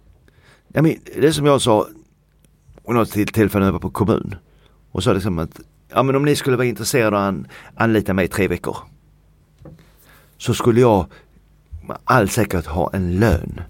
Ja, 0.67 0.81
men, 0.81 0.95
det 1.15 1.33
som 1.33 1.45
jag 1.45 1.61
sa 1.61 1.87
och 2.83 2.93
något 2.93 3.11
till 3.11 3.27
tillfälle 3.27 3.59
när 3.59 3.67
jag 3.67 3.73
var 3.73 3.79
på 3.79 3.89
kommun. 3.89 4.35
Och 4.95 5.03
sa 5.03 5.13
liksom 5.13 5.39
att 5.39 5.59
ja, 5.89 6.03
men 6.03 6.15
om 6.15 6.25
ni 6.25 6.35
skulle 6.35 6.57
vara 6.57 6.67
intresserade 6.67 7.17
av 7.17 7.23
att 7.23 7.27
an, 7.27 7.47
anlita 7.75 8.13
mig 8.13 8.25
i 8.25 8.27
tre 8.27 8.47
veckor. 8.47 8.77
Så 10.37 10.53
skulle 10.53 10.81
jag 10.81 11.05
med 11.87 11.97
all 12.03 12.29
säkerhet 12.29 12.65
ha 12.65 12.89
en 12.93 13.19
lön 13.19 13.61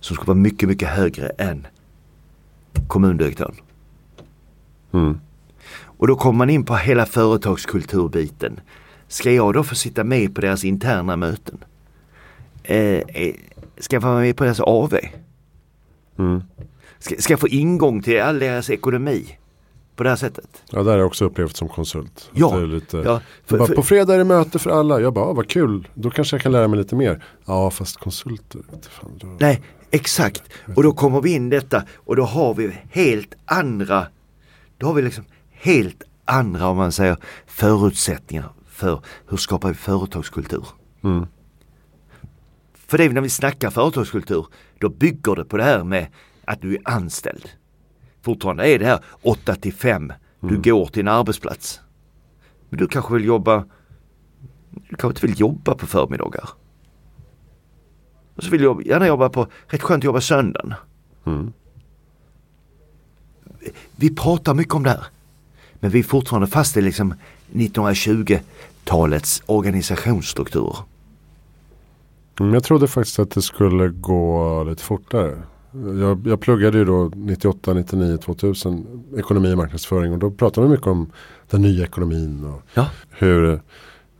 som 0.00 0.16
skulle 0.16 0.26
vara 0.26 0.38
mycket, 0.38 0.68
mycket 0.68 0.88
högre 0.88 1.28
än 1.28 1.66
kommundirektören. 2.86 3.54
Mm. 4.92 5.20
Och 5.82 6.06
då 6.06 6.16
kommer 6.16 6.38
man 6.38 6.50
in 6.50 6.64
på 6.64 6.76
hela 6.76 7.06
företagskulturbiten. 7.06 8.60
Ska 9.08 9.32
jag 9.32 9.54
då 9.54 9.64
få 9.64 9.74
sitta 9.74 10.04
med 10.04 10.34
på 10.34 10.40
deras 10.40 10.64
interna 10.64 11.16
möten? 11.16 11.64
Eh, 12.62 12.78
eh, 12.78 13.34
ska 13.78 13.96
jag 13.96 14.02
få 14.02 14.08
vara 14.08 14.20
med 14.20 14.36
på 14.36 14.44
deras 14.44 14.60
AV? 14.60 14.94
Mm. 16.18 16.42
Ska, 16.98 17.16
ska 17.18 17.32
jag 17.32 17.40
få 17.40 17.48
ingång 17.48 18.02
till 18.02 18.20
all 18.20 18.38
deras 18.38 18.70
ekonomi? 18.70 19.38
På 19.96 20.02
det 20.02 20.08
här 20.08 20.16
sättet? 20.16 20.62
Ja, 20.70 20.82
där 20.82 20.90
har 20.90 20.98
jag 20.98 21.06
också 21.06 21.24
upplevt 21.24 21.56
som 21.56 21.68
konsult. 21.68 22.30
Ja, 22.32 22.58
det 22.58 22.66
lite, 22.66 22.96
Ja, 22.96 23.20
för, 23.46 23.58
bara, 23.58 23.66
för, 23.66 23.74
på 23.74 23.82
fredag 23.82 24.14
är 24.14 24.18
det 24.18 24.24
möte 24.24 24.58
för 24.58 24.70
alla. 24.70 25.00
Jag 25.00 25.12
bara, 25.12 25.24
ah, 25.24 25.32
vad 25.32 25.48
kul. 25.48 25.88
Då 25.94 26.10
kanske 26.10 26.36
jag 26.36 26.42
kan 26.42 26.52
lära 26.52 26.68
mig 26.68 26.78
lite 26.78 26.96
mer. 26.96 27.24
Ja, 27.44 27.70
fast 27.70 27.96
konsulter. 27.96 28.60
Fan, 28.90 29.10
då... 29.20 29.36
nej, 29.40 29.62
exakt. 29.90 30.42
Och 30.76 30.82
då 30.82 30.92
kommer 30.92 31.20
vi 31.20 31.32
in 31.32 31.50
detta 31.50 31.84
och 31.94 32.16
då 32.16 32.24
har 32.24 32.54
vi 32.54 32.78
helt 32.90 33.34
andra, 33.44 34.06
då 34.78 34.86
har 34.86 34.94
vi 34.94 35.02
liksom 35.02 35.24
helt 35.50 36.02
andra 36.24 36.66
om 36.66 36.76
man 36.76 36.92
säger 36.92 37.16
förutsättningar 37.46 38.52
för 38.68 39.00
hur 39.28 39.36
skapar 39.36 39.68
vi 39.68 39.74
företagskultur. 39.74 40.66
Mm. 41.04 41.26
För 42.74 42.98
det 42.98 43.04
är 43.04 43.10
när 43.10 43.20
vi 43.20 43.28
snackar 43.28 43.70
företagskultur, 43.70 44.46
då 44.78 44.88
bygger 44.88 45.34
det 45.34 45.44
på 45.44 45.56
det 45.56 45.62
här 45.62 45.84
med 45.84 46.06
att 46.44 46.62
du 46.62 46.74
är 46.74 46.80
anställd. 46.84 47.48
Fortfarande 48.22 48.68
är 48.68 48.78
det 48.78 48.86
här 48.86 49.00
8 49.22 49.54
till 49.54 49.72
5, 49.74 50.12
du 50.40 50.48
Mm. 50.48 50.62
går 50.62 50.86
till 50.86 51.00
en 51.00 51.08
arbetsplats. 51.08 51.80
Men 52.68 52.78
du 52.78 52.88
kanske 52.88 53.14
vill 53.14 53.24
jobba, 53.24 53.64
du 54.70 54.96
kanske 54.96 55.08
inte 55.08 55.26
vill 55.26 55.40
jobba 55.40 55.74
på 55.74 55.86
förmiddagar. 55.86 56.48
Och 58.36 58.42
så 58.44 58.50
vill 58.50 58.62
du 58.62 58.82
gärna 58.84 59.06
jobba 59.06 59.28
på, 59.28 59.46
rätt 59.66 59.82
skönt 59.82 60.00
att 60.00 60.04
jobba 60.04 60.20
söndagen. 60.20 60.74
Mm. 61.24 61.52
Vi 63.96 64.14
pratar 64.14 64.54
mycket 64.54 64.74
om 64.74 64.82
det 64.82 64.90
här. 64.90 65.04
Men 65.74 65.90
vi 65.90 65.98
är 65.98 66.02
fortfarande 66.02 66.46
fast 66.46 66.76
i 66.76 66.80
liksom 66.82 67.14
1920-talets 67.52 69.42
organisationsstrukturer. 69.46 70.76
Mm, 72.40 72.54
jag 72.54 72.64
trodde 72.64 72.88
faktiskt 72.88 73.18
att 73.18 73.30
det 73.30 73.42
skulle 73.42 73.88
gå 73.88 74.64
lite 74.64 74.82
fortare. 74.82 75.42
Jag, 76.00 76.26
jag 76.26 76.40
pluggade 76.40 76.78
ju 76.78 76.84
då 76.84 77.10
98, 77.14 77.74
99, 77.74 78.16
2000 78.16 78.86
ekonomi 79.18 79.52
och 79.52 79.56
marknadsföring 79.58 80.12
och 80.12 80.18
då 80.18 80.30
pratade 80.30 80.66
vi 80.66 80.70
mycket 80.72 80.86
om 80.86 81.10
den 81.50 81.62
nya 81.62 81.84
ekonomin 81.84 82.44
och 82.44 82.62
Ja. 82.74 82.86
hur 83.10 83.60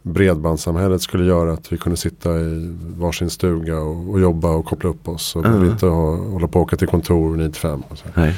bredbandssamhället 0.02 1.02
skulle 1.02 1.24
göra 1.24 1.52
att 1.52 1.72
vi 1.72 1.78
kunde 1.78 1.96
sitta 1.96 2.40
i 2.40 2.76
varsin 2.96 3.30
stuga 3.30 3.78
och, 3.80 4.10
och 4.10 4.20
jobba 4.20 4.50
och 4.50 4.64
koppla 4.66 4.90
upp 4.90 5.08
oss 5.08 5.36
och 5.36 5.46
Mm. 5.46 5.64
inte 5.70 5.86
ha, 5.86 6.16
hålla 6.16 6.48
på 6.48 6.58
och 6.58 6.62
åka 6.62 6.76
till 6.76 6.88
kontor 6.88 7.36
9 7.36 7.46
till 7.50 7.60
5. 7.60 7.82
Och 7.88 7.98
så. 7.98 8.04
Nej. 8.14 8.34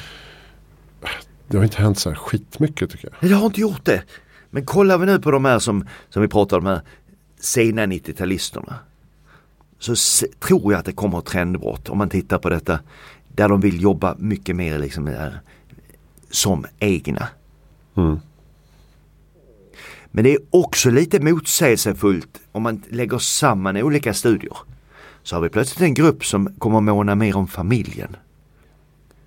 Det 1.48 1.56
har 1.56 1.64
inte 1.64 1.82
hänt 1.82 1.98
så 1.98 2.08
här 2.08 2.16
skitmycket 2.16 2.90
tycker 2.90 3.08
jag. 3.20 3.30
Det 3.30 3.34
har 3.36 3.46
inte 3.46 3.60
gjort 3.60 3.84
det. 3.84 4.02
Men 4.50 4.64
kollar 4.66 4.98
vi 4.98 5.06
nu 5.06 5.18
på 5.18 5.30
de 5.30 5.44
här 5.44 5.58
som, 5.58 5.86
som 6.10 6.22
vi 6.22 6.28
pratade 6.28 6.60
om 6.60 6.66
här, 6.66 6.80
sena 7.40 7.86
90-talisterna. 7.86 8.72
Så 9.84 10.26
tror 10.40 10.72
jag 10.72 10.78
att 10.78 10.84
det 10.84 10.92
kommer 10.92 11.18
ett 11.18 11.24
trendbrott 11.24 11.88
om 11.88 11.98
man 11.98 12.08
tittar 12.08 12.38
på 12.38 12.48
detta. 12.50 12.80
Där 13.28 13.48
de 13.48 13.60
vill 13.60 13.82
jobba 13.82 14.14
mycket 14.18 14.56
mer 14.56 14.78
liksom 14.78 15.04
där, 15.04 15.40
som 16.30 16.66
egna. 16.78 17.28
Mm. 17.96 18.18
Men 20.06 20.24
det 20.24 20.32
är 20.32 20.38
också 20.50 20.90
lite 20.90 21.20
motsägelsefullt 21.20 22.40
om 22.52 22.62
man 22.62 22.82
lägger 22.88 23.18
samman 23.18 23.76
olika 23.76 24.14
studier. 24.14 24.56
Så 25.22 25.36
har 25.36 25.40
vi 25.40 25.48
plötsligt 25.48 25.80
en 25.80 25.94
grupp 25.94 26.24
som 26.24 26.54
kommer 26.58 26.80
måna 26.80 27.14
mer 27.14 27.36
om 27.36 27.46
familjen. 27.46 28.16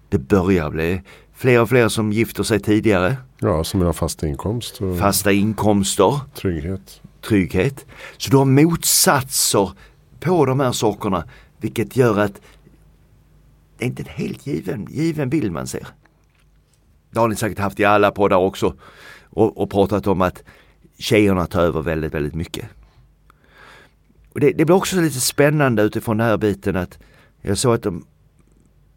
Det 0.09 0.17
börjar 0.17 0.69
bli 0.69 1.01
fler 1.33 1.61
och 1.61 1.69
fler 1.69 1.89
som 1.89 2.11
gifter 2.11 2.43
sig 2.43 2.59
tidigare. 2.59 3.17
Ja, 3.39 3.63
som 3.63 3.79
vill 3.79 3.87
ha 3.87 3.93
fast 3.93 4.23
inkomst 4.23 4.79
Fasta 4.99 5.31
inkomster. 5.31 6.19
trygghet. 6.35 7.01
trygghet. 7.21 7.85
Så 8.17 8.31
du 8.31 8.37
har 8.37 8.45
motsatser 8.45 9.71
på 10.19 10.45
de 10.45 10.59
här 10.59 10.71
sakerna 10.71 11.23
vilket 11.57 11.95
gör 11.95 12.19
att 12.19 12.41
det 13.77 13.85
är 13.85 13.87
inte 13.87 14.03
en 14.03 14.09
helt 14.09 14.47
given, 14.47 14.87
given 14.89 15.29
bild 15.29 15.51
man 15.51 15.67
ser. 15.67 15.87
Det 17.11 17.19
har 17.19 17.27
ni 17.27 17.35
säkert 17.35 17.59
haft 17.59 17.79
i 17.79 17.85
alla 17.85 18.11
poddar 18.11 18.37
också 18.37 18.73
och, 19.23 19.57
och 19.57 19.69
pratat 19.69 20.07
om 20.07 20.21
att 20.21 20.43
tjejerna 20.97 21.45
tar 21.45 21.61
över 21.61 21.81
väldigt, 21.81 22.13
väldigt 22.13 22.35
mycket. 22.35 22.65
Och 24.33 24.39
det, 24.39 24.51
det 24.51 24.65
blir 24.65 24.75
också 24.75 25.01
lite 25.01 25.19
spännande 25.19 25.83
utifrån 25.83 26.17
den 26.17 26.27
här 26.27 26.37
biten 26.37 26.75
att 26.75 26.99
jag 27.41 27.57
såg 27.57 27.73
att 27.73 27.83
de, 27.83 28.05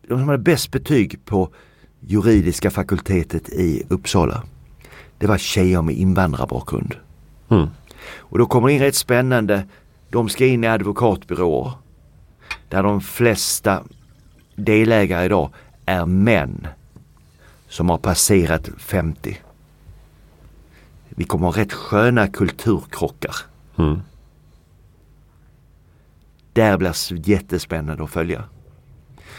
de 0.09 0.19
som 0.19 0.29
hade 0.29 0.43
bäst 0.43 0.71
betyg 0.71 1.25
på 1.25 1.55
juridiska 2.01 2.71
fakultetet 2.71 3.49
i 3.49 3.83
Uppsala 3.89 4.43
det 5.21 5.27
var 5.27 5.39
tjejer 5.39 5.83
med 5.83 5.95
invandrarbakgrund. 5.95 6.95
Mm. 7.49 7.69
Och 8.19 8.39
då 8.39 8.47
kommer 8.47 8.69
det 8.69 8.75
in 8.75 8.81
rätt 8.81 8.95
spännande. 8.95 9.65
De 10.11 10.29
ska 10.29 10.47
in 10.47 10.65
i 10.65 10.67
advokatbyråer. 10.67 11.73
Där 12.69 12.83
de 12.83 13.01
flesta 13.01 13.83
delägare 14.55 15.25
idag 15.25 15.51
är 15.87 16.07
män 16.07 16.67
som 17.69 17.91
har 17.91 17.99
passerat 17.99 18.69
50. 18.79 19.39
Vi 21.09 21.25
kommer 21.25 21.47
ha 21.47 21.57
rätt 21.57 21.73
sköna 21.73 22.29
kulturkrockar. 22.29 23.37
Mm. 23.79 24.01
Där 26.53 26.79
blir 26.79 27.29
jättespännande 27.29 28.05
att 28.05 28.11
följa. 28.11 28.45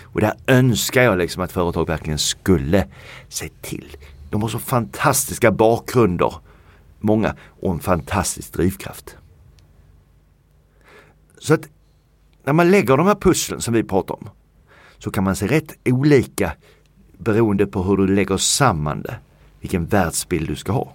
Och 0.01 0.21
där 0.21 0.33
önskar 0.47 1.01
jag 1.01 1.17
liksom 1.17 1.43
att 1.43 1.51
företag 1.51 1.87
verkligen 1.87 2.19
skulle 2.19 2.87
se 3.29 3.49
till. 3.61 3.97
De 4.29 4.41
har 4.41 4.49
så 4.49 4.59
fantastiska 4.59 5.51
bakgrunder, 5.51 6.35
många, 6.99 7.35
och 7.61 7.73
en 7.73 7.79
fantastisk 7.79 8.53
drivkraft. 8.53 9.17
Så 11.41 11.53
att 11.53 11.69
när 12.43 12.53
man 12.53 12.71
lägger 12.71 12.97
de 12.97 13.07
här 13.07 13.15
pusslen 13.15 13.61
som 13.61 13.73
vi 13.73 13.83
pratar 13.83 14.15
om 14.15 14.29
så 14.97 15.11
kan 15.11 15.23
man 15.23 15.35
se 15.35 15.47
rätt 15.47 15.77
olika 15.85 16.53
beroende 17.17 17.67
på 17.67 17.83
hur 17.83 17.97
du 17.97 18.07
lägger 18.07 18.37
samman 18.37 19.01
det. 19.01 19.15
Vilken 19.59 19.85
världsbild 19.85 20.47
du 20.47 20.55
ska 20.55 20.71
ha. 20.71 20.93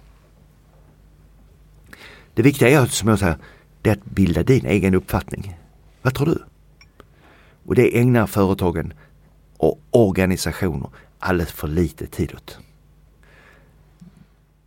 Det 2.33 2.41
viktiga 2.41 2.69
är 2.69 2.85
som 2.85 3.09
jag 3.09 3.19
säger, 3.19 3.37
det 3.81 3.89
är 3.89 3.93
att 3.93 4.05
bilda 4.05 4.43
din 4.43 4.65
egen 4.65 4.95
uppfattning. 4.95 5.57
Vad 6.01 6.15
tror 6.15 6.25
du? 6.25 6.43
Och 7.65 7.75
det 7.75 7.99
ägnar 7.99 8.27
företagen 8.27 8.93
och 9.57 9.79
organisationer 9.91 10.89
alldeles 11.19 11.51
för 11.51 11.67
lite 11.67 12.07
tid 12.07 12.33
åt. 12.35 12.59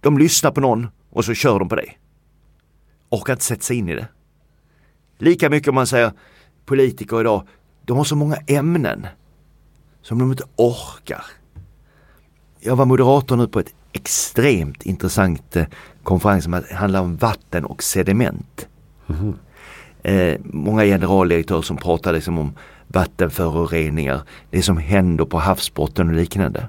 De 0.01 0.18
lyssnar 0.18 0.51
på 0.51 0.61
någon 0.61 0.89
och 1.11 1.24
så 1.24 1.35
kör 1.35 1.59
de 1.59 1.68
på 1.68 1.76
det. 1.76 1.93
Orkar 3.09 3.33
inte 3.33 3.45
sätta 3.45 3.62
sig 3.62 3.76
in 3.76 3.89
i 3.89 3.95
det. 3.95 4.09
Lika 5.21 5.51
mycket 5.51 5.68
om 5.68 5.75
man 5.75 5.87
säger 5.87 6.12
politiker 6.66 7.21
idag, 7.21 7.47
de 7.85 7.97
har 7.97 8.05
så 8.05 8.16
många 8.16 8.37
ämnen 8.47 9.07
som 10.03 10.18
de 10.18 10.31
inte 10.31 10.45
orkar. 10.57 11.25
Jag 12.61 12.77
var 12.77 12.85
moderator 12.85 13.37
nu 13.37 13.49
på 13.49 13.61
ett 13.61 13.75
extremt 13.93 14.83
intressant 14.83 15.57
eh, 15.57 15.66
konferens 16.03 16.45
som 16.45 16.62
handlar 16.71 17.01
om 17.01 17.16
vatten 17.16 17.64
och 17.64 17.83
sediment. 17.83 18.68
Mhm. 19.07 19.35
Eh, 20.03 20.41
många 20.45 20.85
generaldirektörer 20.85 21.62
som 21.62 21.77
pratar 21.77 22.12
liksom 22.12 22.39
om 22.39 22.53
vattenföroreningar, 22.87 24.23
det 24.51 24.62
som 24.62 24.77
händer 24.77 25.25
på 25.25 25.39
havsbotten 25.39 26.09
och 26.09 26.14
liknande. 26.14 26.66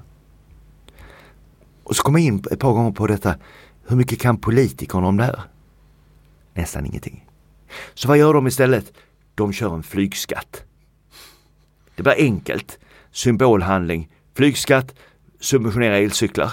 Och 1.84 1.96
så 1.96 2.02
kom 2.02 2.14
jag 2.14 2.24
in 2.24 2.44
ett 2.50 2.60
par 2.60 2.72
gånger 2.72 2.92
på 2.92 3.06
detta, 3.06 3.34
hur 3.86 3.96
mycket 3.96 4.20
kan 4.20 4.36
politikerna 4.36 5.06
om 5.06 5.16
det 5.16 5.24
här? 5.24 5.40
Nästan 6.54 6.86
ingenting. 6.86 7.26
Så 7.94 8.08
vad 8.08 8.18
gör 8.18 8.34
de 8.34 8.46
istället? 8.46 8.92
De 9.34 9.52
kör 9.52 9.74
en 9.74 9.82
flygskatt. 9.82 10.64
Det 11.94 12.02
blir 12.02 12.14
enkelt. 12.18 12.78
Symbolhandling, 13.10 14.08
flygskatt, 14.34 14.94
subventionera 15.40 15.98
elcyklar. 15.98 16.50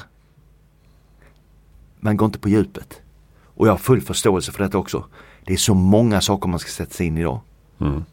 Man 1.99 2.17
går 2.17 2.26
inte 2.26 2.39
på 2.39 2.49
djupet. 2.49 3.01
Och 3.43 3.67
jag 3.67 3.72
har 3.74 3.78
full 3.78 4.01
förståelse 4.01 4.51
för 4.51 4.63
detta 4.63 4.78
också. 4.78 5.05
Det 5.45 5.53
är 5.53 5.57
så 5.57 5.74
många 5.74 6.22
saker 6.22 6.49
man 6.49 6.59
ska 6.59 6.70
sätta 6.72 6.93
sig 6.93 7.07
in 7.07 7.17
i 7.17 7.22
idag. 7.22 7.39
Mm. 7.80 8.03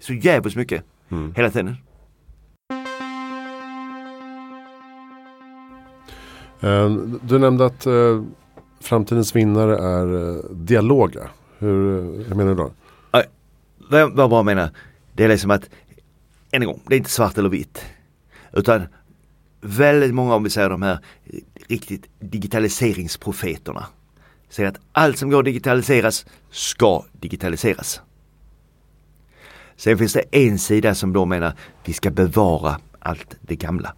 Så 0.00 0.12
jävligt 0.12 0.56
mycket. 0.56 0.84
Mm. 1.08 1.34
Hela 1.36 1.50
tiden. 1.50 1.76
Eh, 6.60 6.90
Du 7.22 7.38
nämnde 7.38 7.66
att 7.66 7.86
eh, 7.86 8.22
framtidens 8.80 9.36
vinnare 9.36 9.78
är 9.78 10.28
eh, 10.36 10.44
dialoga. 10.50 11.28
Hur, 11.58 12.24
hur 12.24 12.34
menar 12.34 12.50
du 12.50 12.54
då? 12.54 12.72
Vad 13.90 14.00
jag, 14.00 14.10
vad 14.10 14.22
jag 14.22 14.30
bara 14.30 14.42
menar, 14.42 14.70
det 15.12 15.24
är 15.24 15.28
liksom 15.28 15.50
att, 15.50 15.70
än 16.50 16.62
en 16.62 16.68
gång, 16.68 16.80
det 16.86 16.94
är 16.94 16.98
inte 16.98 17.10
svart 17.10 17.38
eller 17.38 17.48
vitt. 17.48 17.84
Utan 18.52 18.82
väldigt 19.60 20.14
många, 20.14 20.34
om 20.34 20.44
vi 20.44 20.50
säger 20.50 20.70
de 20.70 20.82
här 20.82 20.98
riktigt 21.68 22.06
digitaliseringsprofeterna, 22.20 23.86
säger 24.48 24.68
att 24.68 24.80
allt 24.92 25.18
som 25.18 25.30
går 25.30 25.38
att 25.38 25.44
digitaliseras 25.44 26.26
ska 26.50 27.04
digitaliseras. 27.12 28.00
Sen 29.76 29.98
finns 29.98 30.12
det 30.12 30.24
en 30.30 30.58
sida 30.58 30.94
som 30.94 31.12
då 31.12 31.24
menar 31.24 31.52
vi 31.84 31.92
ska 31.92 32.10
bevara 32.10 32.80
allt 32.98 33.36
det 33.40 33.56
gamla. 33.56 33.94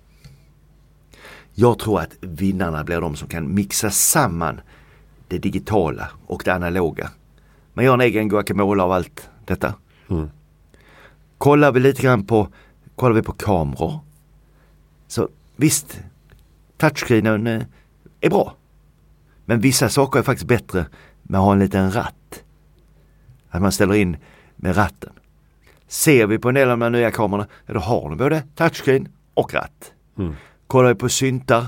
Jag 1.54 1.78
tror 1.78 2.00
att 2.00 2.16
vinnarna 2.20 2.84
blir 2.84 3.00
de 3.00 3.16
som 3.16 3.28
kan 3.28 3.54
mixa 3.54 3.90
samman 3.90 4.61
det 5.28 5.38
digitala 5.38 6.11
och 6.26 6.42
det 6.44 6.54
analoga. 6.54 7.11
Man 7.79 7.85
gör 7.85 7.95
en 7.95 8.01
egen 8.01 8.29
guacamole 8.29 8.83
av 8.83 8.93
allt 8.93 9.31
detta. 9.45 9.74
Mm. 10.11 10.31
Kollar 11.39 11.72
vi 11.72 11.81
lite 11.81 12.03
grann 12.03 12.26
på, 12.26 12.49
kollar 12.95 13.14
vi 13.14 13.22
på 13.22 13.33
kameror. 13.33 13.99
Så 15.07 15.29
visst, 15.57 16.01
touchscreenen 16.76 17.47
eh, 17.47 17.62
är 18.20 18.31
bra. 18.31 18.55
Men 19.45 19.61
vissa 19.61 19.89
saker 19.89 20.18
är 20.18 20.22
faktiskt 20.22 20.49
bättre 20.49 20.87
med 21.22 21.39
att 21.39 21.45
ha 21.45 21.53
en 21.53 21.59
liten 21.59 21.93
ratt. 21.93 22.45
Att 23.51 23.62
man 23.62 23.72
ställer 23.72 23.95
in 23.95 24.16
med 24.57 24.76
ratten. 24.76 25.12
Ser 25.87 26.26
vi 26.26 26.39
på 26.39 26.49
en 26.49 26.55
del 26.55 26.70
av 26.70 26.79
de 26.79 26.93
nya 26.93 27.11
kamerorna, 27.11 27.47
då 27.66 27.81
har 27.81 28.09
de 28.09 28.18
både 28.18 28.43
touchscreen 28.55 29.09
och 29.35 29.55
ratt. 29.55 29.93
Mm. 30.16 30.35
Kollar 30.66 30.89
vi 30.89 30.95
på 30.95 31.09
syntar, 31.09 31.66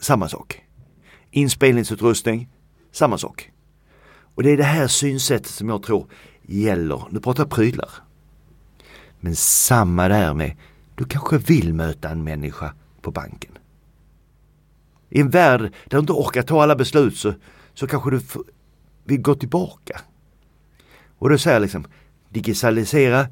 samma 0.00 0.28
sak. 0.28 0.62
Inspelningsutrustning, 1.30 2.48
samma 2.92 3.18
sak. 3.18 3.49
Och 4.34 4.42
det 4.42 4.50
är 4.50 4.56
det 4.56 4.64
här 4.64 4.86
synsättet 4.86 5.46
som 5.46 5.68
jag 5.68 5.82
tror 5.82 6.06
gäller, 6.42 7.02
nu 7.10 7.20
pratar 7.20 7.42
jag 7.42 7.50
prylar. 7.50 7.90
Men 9.20 9.36
samma 9.36 10.08
där 10.08 10.34
med, 10.34 10.56
du 10.94 11.04
kanske 11.04 11.38
vill 11.38 11.74
möta 11.74 12.08
en 12.08 12.24
människa 12.24 12.74
på 13.00 13.10
banken. 13.10 13.58
I 15.08 15.20
en 15.20 15.30
värld 15.30 15.60
där 15.60 15.70
du 15.88 15.98
inte 15.98 16.12
orkar 16.12 16.42
ta 16.42 16.62
alla 16.62 16.76
beslut 16.76 17.16
så, 17.16 17.34
så 17.74 17.86
kanske 17.86 18.10
du 18.10 18.20
vill 19.04 19.22
gå 19.22 19.34
tillbaka. 19.34 20.00
Och 21.18 21.30
då 21.30 21.38
säger 21.38 21.54
jag 21.54 21.62
liksom, 21.62 21.86
digitalisera 22.28 23.26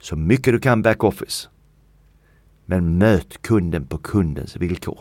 så 0.00 0.16
mycket 0.16 0.54
du 0.54 0.60
kan 0.60 0.82
backoffice. 0.82 1.48
Men 2.66 2.98
möt 2.98 3.42
kunden 3.42 3.86
på 3.86 3.98
kundens 3.98 4.56
villkor. 4.56 5.00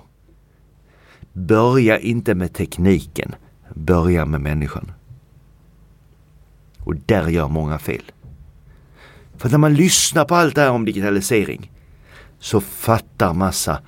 Börja 1.34 2.00
inte 2.00 2.36
med 2.36 2.54
tekniken, 2.54 3.36
börja 3.76 4.26
med 4.26 4.41
människan. 4.41 4.91
Och 6.86 6.96
där 6.96 7.28
gör 7.28 7.48
många 7.48 7.80
fel. 7.80 8.12
För 9.38 9.50
när 9.50 9.58
man 9.58 9.74
lyssnar 9.74 10.26
på 10.26 10.36
allt 10.36 10.56
det 10.56 10.62
här 10.62 10.72
om 10.72 10.86
digitalisering 10.86 11.72
så 12.40 12.62
fattar 12.62 13.34
massa 13.34 13.82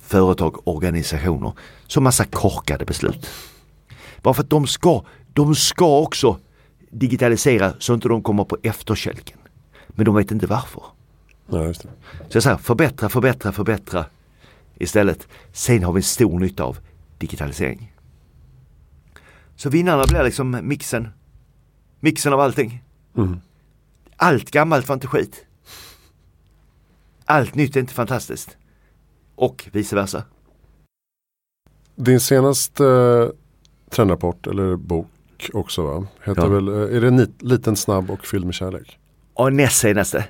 företag, 0.00 0.68
organisationer 0.68 1.52
så 1.86 2.00
massa 2.00 2.24
korkade 2.24 2.84
beslut. 2.84 3.30
Bara 4.22 4.34
för 4.34 4.42
att 4.42 4.50
de 4.50 4.66
ska, 4.66 5.04
de 5.32 5.54
ska 5.54 5.98
också 5.98 6.38
digitalisera 6.90 7.72
så 7.78 7.94
inte 7.94 8.08
de 8.08 8.22
kommer 8.22 8.44
på 8.44 8.58
efterkälken. 8.62 9.38
Men 9.88 10.04
de 10.04 10.14
vet 10.14 10.30
inte 10.30 10.46
varför. 10.46 10.82
Ja. 11.48 11.74
Så 11.74 11.88
jag 12.32 12.42
säger 12.42 12.56
förbättra, 12.56 13.08
förbättra, 13.08 13.52
förbättra 13.52 14.04
istället. 14.78 15.28
Sen 15.52 15.84
har 15.84 15.92
vi 15.92 16.02
stor 16.02 16.38
nytta 16.38 16.64
av 16.64 16.78
digitalisering. 17.18 17.92
Så 19.56 19.70
vinnarna 19.70 20.04
blir 20.08 20.24
liksom 20.24 20.60
mixen. 20.62 21.08
Mixen 22.00 22.32
av 22.32 22.40
allting. 22.40 22.82
Mm. 23.16 23.40
Allt 24.16 24.50
gammalt 24.50 24.88
var 24.88 24.94
inte 24.94 25.06
skit. 25.06 25.44
Allt 27.24 27.54
nytt 27.54 27.76
är 27.76 27.80
inte 27.80 27.94
fantastiskt. 27.94 28.56
Och 29.34 29.68
vice 29.72 29.96
versa. 29.96 30.22
Din 31.94 32.20
senaste 32.20 32.84
eh, 32.86 33.28
trendrapport 33.90 34.46
eller 34.46 34.76
bok 34.76 35.50
också 35.52 35.82
va? 35.82 36.06
Heter 36.24 36.42
Ja. 36.42 36.48
väl, 36.48 36.68
eh, 36.68 36.96
är 36.96 37.00
det 37.00 37.10
nit, 37.10 37.42
Liten, 37.42 37.76
snabb 37.76 38.10
och 38.10 38.26
fylld 38.26 38.44
med 38.44 38.54
kärlek? 38.54 38.98
Och 39.34 39.52
näst 39.52 39.76
senaste. 39.78 40.24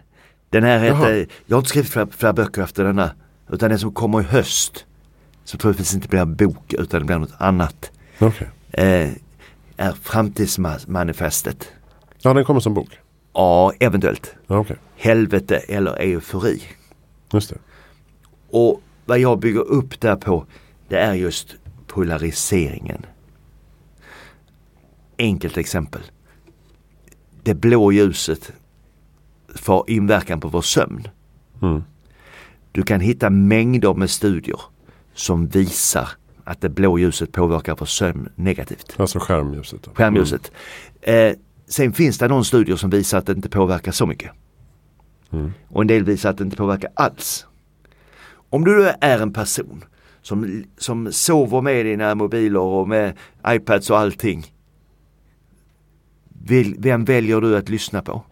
Den 0.51 0.63
här 0.63 0.85
Jaha. 0.85 0.95
hette, 0.97 1.27
jag 1.47 1.57
har 1.57 1.61
inte 1.61 1.69
skrivit 1.69 1.91
flera, 1.91 2.07
flera 2.07 2.33
böcker 2.33 2.63
efter 2.63 2.85
denna. 2.85 3.11
Utan 3.51 3.71
den 3.71 3.79
som 3.79 3.93
kommer 3.93 4.21
i 4.21 4.25
höst. 4.25 4.85
Jag 5.53 5.61
faktiskt 5.63 5.95
inte 5.95 6.09
blir 6.09 6.21
en 6.21 6.37
bok 6.37 6.73
utan 6.73 7.01
det 7.01 7.07
blir 7.07 7.19
något 7.19 7.35
annat. 7.39 7.91
Okej. 8.19 8.49
Eh, 8.73 9.11
är 9.77 9.93
framtidsmanifestet. 9.93 11.69
Ja, 12.23 12.35
den 12.35 12.45
kommer 12.45 12.61
som 12.61 12.75
bok. 12.75 12.99
Ja, 13.33 13.73
eventuellt. 13.81 14.35
Ja, 14.47 14.59
okej. 14.59 14.77
Helvete 14.97 15.57
eller 15.57 16.01
eufori. 16.01 16.63
Just 17.33 17.51
det. 17.51 17.59
Och 18.51 18.83
vad 19.05 19.19
jag 19.19 19.39
bygger 19.39 19.61
upp 19.61 20.01
där 20.01 20.17
på 20.17 20.47
det 20.89 20.99
är 20.99 21.15
just 21.15 21.57
polariseringen. 21.87 23.07
Enkelt 25.19 25.57
exempel. 25.57 26.03
Det 27.43 27.55
blå 27.55 27.93
ljuset 27.93 28.53
får 29.55 29.91
inverkan 29.91 30.41
på 30.41 30.49
vår 30.49 30.63
sömn. 30.63 31.09
Mm. 31.63 31.83
Du 32.73 32.83
kan 32.83 33.01
hitta 33.01 33.31
mängder 33.31 33.95
med 33.95 34.11
studier 34.11 34.61
som 35.15 35.47
visar 35.47 36.09
att 36.47 36.61
det 36.61 36.69
blå 36.69 36.99
ljuset 36.99 37.33
påverkar 37.33 37.77
vår 37.79 37.87
sömn 37.87 38.29
negativt. 38.35 38.95
Alltså 38.99 39.19
skärmljuset. 39.19 39.83
Då. 39.83 39.91
Skärmljuset. 39.95 40.53
Eh, 41.01 41.33
sen 41.67 41.93
finns 41.93 42.19
det 42.19 42.29
någon 42.29 42.45
studier 42.45 42.77
som 42.77 42.91
visar 42.91 43.19
att 43.19 43.27
det 43.27 43.33
inte 43.33 43.49
påverkar 43.49 43.93
så 43.93 44.07
mycket. 44.07 44.31
Mm. 45.31 45.53
Och 45.69 45.81
en 45.81 45.87
del 45.87 46.05
visar 46.05 46.31
att 46.31 46.39
det 46.39 46.45
inte 46.45 46.57
påverkar 46.57 46.91
alls. 46.95 47.47
Om 48.51 48.65
du 48.65 48.89
är 48.89 49.19
en 49.21 49.33
person 49.33 49.85
som, 50.23 50.65
som 50.79 51.13
sover 51.13 51.61
med 51.61 51.87
dina 51.87 52.15
mobiler 52.15 52.61
och 52.61 52.89
med 52.89 53.15
iPads 53.49 53.91
och 53.91 53.99
allting. 53.99 54.53
Vem 56.79 57.05
väljer 57.05 57.41
du 57.41 57.57
att 57.57 57.69
lyssna 57.69 58.03
på? 58.03 58.23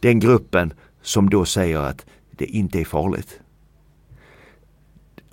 Den 0.00 0.20
gruppen 0.20 0.72
som 1.02 1.30
då 1.30 1.44
säger 1.44 1.78
att 1.78 2.06
det 2.30 2.44
inte 2.44 2.80
är 2.80 2.84
farligt. 2.84 3.39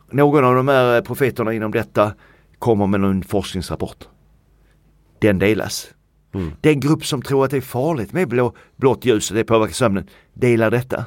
Någon 0.09 0.45
av 0.45 0.55
de 0.55 0.67
här 0.67 1.01
profeterna 1.01 1.53
inom 1.53 1.71
detta 1.71 2.13
kommer 2.59 2.87
med 2.87 2.99
någon 2.99 3.23
forskningsrapport. 3.23 4.07
Den 5.19 5.39
delas. 5.39 5.87
Mm. 6.33 6.51
Den 6.61 6.79
grupp 6.79 7.05
som 7.05 7.21
tror 7.21 7.45
att 7.45 7.51
det 7.51 7.57
är 7.57 7.61
farligt 7.61 8.13
med 8.13 8.27
blå, 8.27 8.55
blått 8.75 9.05
ljus 9.05 9.31
och 9.31 9.37
det 9.37 9.43
påverkar 9.43 9.73
sömnen 9.73 10.07
delar 10.33 10.71
detta. 10.71 11.05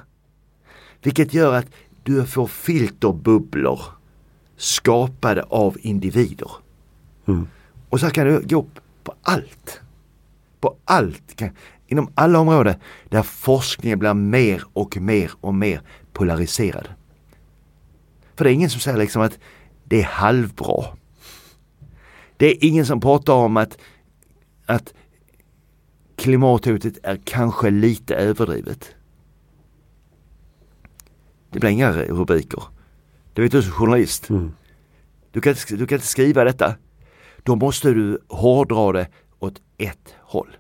Vilket 1.03 1.34
gör 1.34 1.55
att 1.55 1.66
du 2.03 2.24
får 2.26 2.46
filterbubblor 2.46 3.80
skapade 4.57 5.42
av 5.42 5.76
individer. 5.80 6.51
Mm. 7.26 7.48
Och 7.88 8.01
så 8.01 8.11
kan 8.11 8.26
du 8.26 8.40
gå 8.46 8.66
på 9.05 9.14
allt. 9.22 9.80
På 10.61 10.76
allt. 10.84 11.42
Inom 11.86 12.11
alla 12.14 12.38
områden 12.38 12.74
där 13.09 13.22
forskningen 13.22 13.98
blir 13.98 14.14
mer 14.14 14.62
och 14.72 14.96
mer 14.96 15.30
och 15.40 15.55
mer 15.55 15.80
polariserad. 16.12 16.88
För 18.41 18.45
det 18.45 18.51
är 18.51 18.55
ingen 18.55 18.70
som 18.70 18.80
säger 18.80 18.99
liksom 18.99 19.22
att 19.22 19.38
det 19.84 20.01
är 20.01 20.05
halvbra. 20.05 20.84
Det 22.36 22.47
är 22.47 22.64
ingen 22.64 22.86
som 22.86 23.01
pratar 23.01 23.32
om 23.32 23.57
att, 23.57 23.78
att 24.66 24.95
klimathotet 26.16 26.99
är 27.03 27.20
kanske 27.24 27.70
lite 27.70 28.14
överdrivet. 28.14 28.95
Det 31.51 31.59
blir 31.59 31.70
inga 31.70 31.93
rubriker. 31.93 32.62
Det 33.32 33.43
vet 33.43 33.53
du 33.53 33.62
som 33.62 33.72
journalist. 33.72 34.30
Mm. 34.30 34.53
Du 35.30 35.41
kan, 35.41 35.55
du 35.68 35.86
kan 35.86 35.97
inte 35.97 36.07
skriva 36.07 36.45
detta. 36.45 36.74
Då 37.43 37.57
måste 37.57 37.91
du 37.91 38.18
hårdra 38.28 38.93
det 38.93 39.09
åt 39.38 39.61
ett 39.78 40.14
håll. 40.20 40.57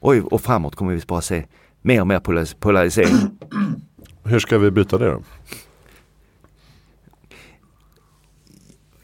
Oj, 0.00 0.20
och 0.20 0.40
framåt 0.40 0.74
kommer 0.74 0.94
vi 0.94 1.02
bara 1.06 1.20
se 1.20 1.46
mer 1.82 2.00
och 2.00 2.06
mer 2.06 2.20
polaris- 2.20 2.56
polarisering. 2.60 3.38
Hur 4.24 4.38
ska 4.38 4.58
vi 4.58 4.70
byta 4.70 4.98
det 4.98 5.06
då? 5.06 5.22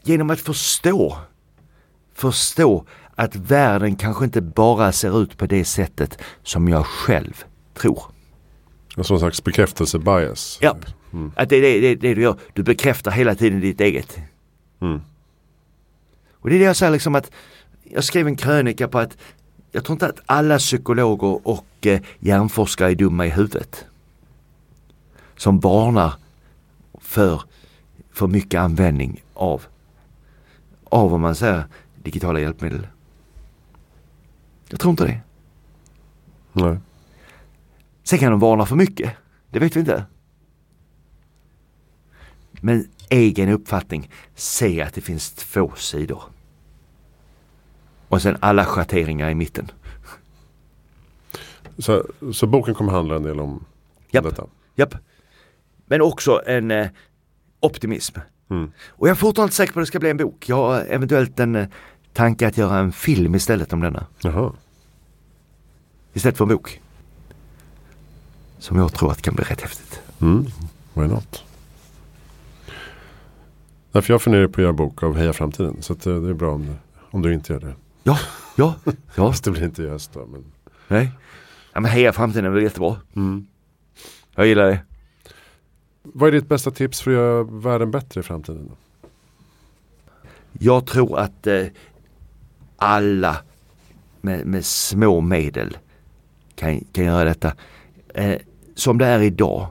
Genom 0.03 0.29
att 0.29 0.39
förstå, 0.39 1.17
förstå 2.13 2.85
att 3.15 3.35
världen 3.35 3.95
kanske 3.95 4.25
inte 4.25 4.41
bara 4.41 4.91
ser 4.91 5.21
ut 5.21 5.37
på 5.37 5.45
det 5.45 5.65
sättet 5.65 6.21
som 6.43 6.67
jag 6.67 6.85
själv 6.85 7.43
tror. 7.73 8.03
En 8.97 9.03
sån 9.03 9.19
slags 9.19 9.43
bekräftelse-bias. 9.43 10.57
Ja, 10.61 10.77
att 11.35 11.49
det 11.49 11.55
är 11.55 11.61
det, 11.61 11.79
det, 11.79 11.95
det 11.95 12.13
du 12.13 12.21
gör. 12.21 12.37
Du 12.53 12.63
bekräftar 12.63 13.11
hela 13.11 13.35
tiden 13.35 13.59
ditt 13.59 13.81
eget. 13.81 14.17
Mm. 14.79 15.01
Och 16.31 16.49
det 16.49 16.55
är 16.55 16.59
det 16.59 16.65
jag 16.65 16.75
säger 16.75 16.91
liksom 16.91 17.15
att 17.15 17.31
jag 17.83 18.03
skrev 18.03 18.27
en 18.27 18.35
krönika 18.35 18.87
på 18.87 18.99
att 18.99 19.17
jag 19.71 19.85
tror 19.85 19.93
inte 19.93 20.07
att 20.07 20.19
alla 20.25 20.57
psykologer 20.57 21.47
och 21.47 21.67
eh, 21.81 22.01
hjärnforskare 22.19 22.91
är 22.91 22.95
dumma 22.95 23.25
i 23.25 23.29
huvudet. 23.29 23.85
Som 25.37 25.59
varnar 25.59 26.13
för 26.99 27.41
för 28.13 28.27
mycket 28.27 28.59
användning 28.59 29.23
av, 29.33 29.61
av 30.91 31.11
vad 31.11 31.19
man 31.19 31.35
säger, 31.35 31.63
digitala 32.03 32.39
hjälpmedel. 32.39 32.87
Jag 34.69 34.79
tror 34.79 34.91
inte 34.91 35.05
det. 35.05 35.21
Nej. 36.53 36.77
Sen 38.03 38.19
kan 38.19 38.31
de 38.31 38.39
varna 38.39 38.65
för 38.65 38.75
mycket. 38.75 39.11
Det 39.49 39.59
vet 39.59 39.75
vi 39.75 39.79
inte. 39.79 40.05
Men 42.51 42.87
egen 43.09 43.49
uppfattning 43.49 44.09
säger 44.35 44.85
att 44.85 44.93
det 44.93 45.01
finns 45.01 45.31
två 45.31 45.71
sidor. 45.75 46.23
Och 48.07 48.21
sen 48.21 48.37
alla 48.39 48.65
schatteringar 48.65 49.29
i 49.29 49.35
mitten. 49.35 49.71
Så, 51.77 52.05
så 52.33 52.47
boken 52.47 52.75
kommer 52.75 52.91
handla 52.91 53.15
en 53.15 53.23
del 53.23 53.39
om 53.39 53.65
Japp. 54.11 54.23
detta? 54.23 54.47
Japp. 54.75 54.95
Men 55.85 56.01
också 56.01 56.41
en 56.45 56.71
eh, 56.71 56.87
optimism. 57.59 58.19
Mm. 58.51 58.71
Och 58.89 59.07
jag 59.07 59.11
är 59.11 59.15
fortfarande 59.15 59.47
inte 59.47 59.55
säker 59.55 59.73
på 59.73 59.79
att 59.79 59.83
det 59.83 59.87
ska 59.87 59.99
bli 59.99 60.09
en 60.09 60.17
bok. 60.17 60.49
Jag 60.49 60.55
har 60.55 60.79
eventuellt 60.79 61.39
en 61.39 61.55
eh, 61.55 61.67
tanke 62.13 62.47
att 62.47 62.57
göra 62.57 62.77
en 62.77 62.91
film 62.91 63.35
istället 63.35 63.73
om 63.73 63.79
denna. 63.79 64.05
Jaha. 64.21 64.53
Istället 66.13 66.37
för 66.37 66.45
en 66.45 66.49
bok. 66.49 66.81
Som 68.59 68.77
jag 68.77 68.93
tror 68.93 69.11
att 69.11 69.21
kan 69.21 69.35
bli 69.35 69.43
rätt 69.43 69.61
häftigt. 69.61 70.01
Mm. 70.21 70.45
Why 70.93 71.07
not? 71.07 71.43
Därför 73.91 74.13
jag 74.13 74.21
funderar 74.21 74.47
på 74.47 74.61
att 74.61 74.63
göra 74.63 74.73
bok 74.73 75.03
av 75.03 75.17
Heja 75.17 75.33
Framtiden. 75.33 75.81
Så 75.81 75.93
eh, 75.93 75.99
det 76.21 76.29
är 76.29 76.33
bra 76.33 76.53
om, 76.53 76.75
om 77.11 77.21
du 77.21 77.33
inte 77.33 77.53
gör 77.53 77.59
det. 77.59 77.75
Ja, 78.03 78.19
ja, 78.55 78.75
ja. 78.85 78.93
Fast 79.15 79.43
det 79.43 79.51
blir 79.51 79.63
inte 79.63 79.83
i 79.83 79.89
höst 79.89 80.11
då. 80.13 80.25
Men... 80.25 80.43
Nej. 80.87 81.11
Ja 81.73 81.79
men 81.79 81.91
Heja 81.91 82.13
Framtiden 82.13 82.45
är 82.45 82.49
väl 82.49 82.63
jättebra. 82.63 82.95
Mm. 83.15 83.47
Jag 84.35 84.47
gillar 84.47 84.67
det. 84.67 84.79
Vad 86.03 86.27
är 86.27 86.31
ditt 86.31 86.49
bästa 86.49 86.71
tips 86.71 87.01
för 87.01 87.11
att 87.11 87.17
göra 87.17 87.43
världen 87.43 87.91
bättre 87.91 88.19
i 88.19 88.23
framtiden? 88.23 88.71
Jag 90.59 90.85
tror 90.85 91.19
att 91.19 91.47
eh, 91.47 91.65
alla 92.77 93.37
med, 94.21 94.45
med 94.45 94.65
små 94.65 95.21
medel 95.21 95.77
kan, 96.55 96.83
kan 96.91 97.05
göra 97.05 97.23
detta. 97.23 97.53
Eh, 98.13 98.37
som 98.75 98.97
det 98.97 99.05
är 99.05 99.21
idag, 99.21 99.67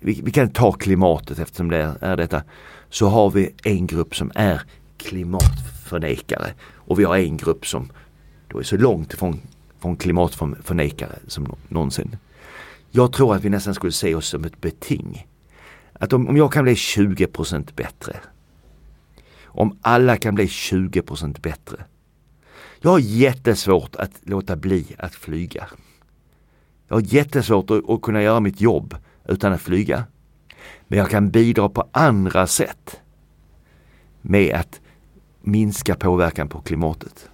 vi, 0.00 0.20
vi 0.24 0.30
kan 0.30 0.50
ta 0.50 0.72
klimatet 0.72 1.38
eftersom 1.38 1.70
det 1.70 1.76
är, 1.76 1.96
är 2.00 2.16
detta, 2.16 2.42
så 2.88 3.08
har 3.08 3.30
vi 3.30 3.54
en 3.64 3.86
grupp 3.86 4.16
som 4.16 4.32
är 4.34 4.62
klimatförnekare 4.96 6.54
och 6.74 6.98
vi 6.98 7.04
har 7.04 7.16
en 7.16 7.36
grupp 7.36 7.66
som 7.66 7.92
då 8.48 8.58
är 8.58 8.62
så 8.62 8.76
långt 8.76 9.12
ifrån 9.12 9.40
från 9.80 9.96
klimatförnekare 9.96 11.18
som 11.26 11.56
någonsin. 11.68 12.16
Jag 12.90 13.12
tror 13.12 13.34
att 13.34 13.44
vi 13.44 13.48
nästan 13.48 13.74
skulle 13.74 13.92
se 13.92 14.14
oss 14.14 14.26
som 14.26 14.44
ett 14.44 14.60
beting. 14.60 15.26
Att 16.00 16.12
om, 16.12 16.28
om 16.28 16.36
jag 16.36 16.52
kan 16.52 16.64
bli 16.64 16.74
20% 16.74 17.74
bättre 17.74 18.16
om 19.52 19.78
alla 19.82 20.16
kan 20.16 20.34
bli 20.34 20.46
20% 20.46 21.40
bättre. 21.40 21.84
Jag 22.80 22.90
har 22.90 22.98
jättesvårt 22.98 23.96
att 23.96 24.10
låta 24.22 24.56
bli 24.56 24.86
att 24.98 25.14
flyga. 25.14 25.66
Jag 26.88 26.96
har 26.96 27.02
jättesvårt 27.02 27.70
att, 27.70 27.90
att 27.90 28.02
kunna 28.02 28.22
göra 28.22 28.40
mitt 28.40 28.60
jobb 28.60 28.96
utan 29.28 29.52
att 29.52 29.60
flyga. 29.60 30.04
Men 30.88 30.98
jag 30.98 31.10
kan 31.10 31.30
bidra 31.30 31.68
på 31.68 31.88
andra 31.92 32.46
sätt 32.46 33.00
med 34.20 34.54
att 34.54 34.80
minska 35.40 35.94
påverkan 35.94 36.48
på 36.48 36.60
klimatet. 36.60 37.28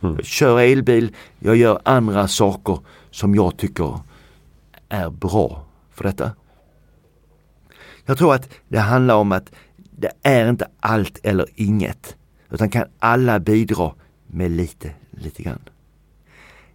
Mm. 0.00 0.14
Jag 0.14 0.24
kör 0.24 0.58
elbil, 0.58 1.16
jag 1.38 1.56
gör 1.56 1.80
andra 1.84 2.28
saker 2.28 2.78
som 3.10 3.34
jag 3.34 3.56
tycker 3.56 4.00
är 4.88 5.10
bra 5.10 5.64
för 5.90 6.04
detta. 6.04 6.30
Jag 8.10 8.18
tror 8.18 8.34
att 8.34 8.48
det 8.68 8.78
handlar 8.78 9.14
om 9.14 9.32
att 9.32 9.52
det 9.90 10.12
är 10.22 10.50
inte 10.50 10.68
allt 10.80 11.18
eller 11.22 11.46
inget. 11.54 12.16
Utan 12.50 12.70
kan 12.70 12.86
alla 12.98 13.40
bidra 13.40 13.94
med 14.26 14.50
lite, 14.50 14.94
lite 15.10 15.42
grann. 15.42 15.68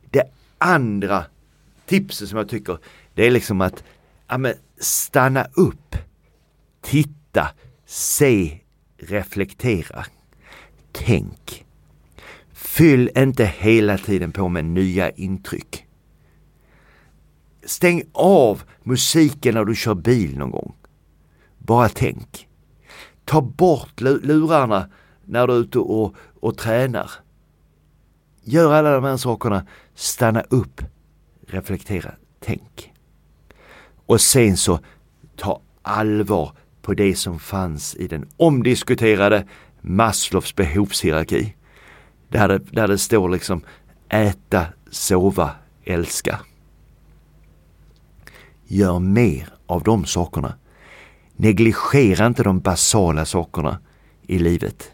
Det 0.10 0.24
andra 0.58 1.26
tipset 1.86 2.30
som 2.30 2.38
jag 2.38 2.50
tycker 2.50 2.78
det 3.14 3.28
är 3.28 3.32
liksom 3.32 3.62
att 3.62 3.84
ja, 4.28 4.38
men 4.38 4.54
stanna 4.80 5.48
upp, 5.54 5.96
titta, 6.82 7.48
se, 7.86 8.60
reflektera, 8.98 10.06
tänk. 10.92 11.66
Fyll 12.54 13.10
inte 13.16 13.46
hela 13.46 13.98
tiden 13.98 14.32
på 14.32 14.50
med 14.50 14.66
nya 14.66 15.10
intryck. 15.10 15.86
Stäng 17.66 18.04
av 18.14 18.64
musiken 18.84 19.54
när 19.54 19.66
du 19.66 19.76
kör 19.76 19.96
bil 19.96 20.38
någon 20.38 20.52
gång. 20.52 20.76
Bara 21.66 21.90
tänk. 21.90 22.48
Ta 23.26 23.42
bort 23.42 24.02
lurarna 24.02 24.90
när 25.26 25.48
du 25.48 25.54
är 25.54 25.58
ute 25.58 25.80
och, 25.80 26.16
och 26.40 26.58
tränar. 26.58 27.12
Gör 28.44 28.74
alla 28.74 28.92
de 28.92 29.04
här 29.04 29.18
sakerna. 29.18 29.66
Stanna 29.96 30.42
upp. 30.42 30.82
Reflektera. 31.48 32.12
Tänk. 32.40 32.94
Och 34.06 34.22
sen 34.22 34.58
så 34.58 34.80
ta 35.36 35.62
allvar 35.82 36.52
på 36.82 36.94
det 36.94 37.16
som 37.16 37.40
fanns 37.40 37.96
i 37.96 38.08
den 38.08 38.30
omdiskuterade 38.38 39.48
Maslows 39.82 40.56
behovshierarki. 40.56 41.56
Där 42.30 42.48
det, 42.48 42.58
där 42.58 42.88
det 42.88 42.98
står 42.98 43.30
liksom 43.30 43.62
äta, 44.10 44.66
sova, 44.92 45.52
älska. 45.84 46.40
Gör 48.68 49.00
mer 49.00 49.50
av 49.68 49.84
de 49.84 50.06
sakerna. 50.06 50.54
Negligera 51.36 52.26
inte 52.26 52.44
de 52.44 52.60
basala 52.60 53.26
sakerna 53.26 53.80
i 54.28 54.40
livet. 54.40 54.92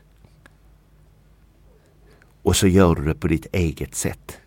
Och 2.42 2.56
så 2.56 2.68
gör 2.68 2.96
du 2.96 3.06
det 3.06 3.16
på 3.16 3.28
ditt 3.28 3.48
eget 3.52 3.96
sätt. 3.96 4.38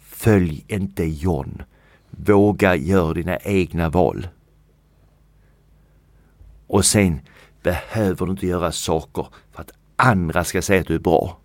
Följ 0.00 0.64
inte 0.68 1.04
John 1.04 1.62
Våga 2.10 2.76
göra 2.76 3.14
dina 3.14 3.38
egna 3.38 3.88
val. 3.88 4.28
Och 6.66 6.84
sen 6.84 7.20
behöver 7.62 8.26
du 8.26 8.32
inte 8.32 8.46
göra 8.46 8.72
saker 8.72 9.26
för 9.52 9.60
att 9.62 9.72
andra 9.96 10.44
ska 10.44 10.62
säga 10.62 10.80
att 10.80 10.86
du 10.86 10.94
är 10.94 10.98
bra. 10.98 11.38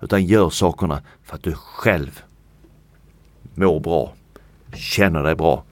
Utan 0.00 0.24
gör 0.24 0.50
sakerna 0.50 1.02
för 1.22 1.36
att 1.36 1.42
du 1.42 1.54
själv 1.54 2.22
mår 3.54 3.80
bra, 3.80 4.12
känner 4.74 5.22
dig 5.22 5.34
bra, 5.34 5.64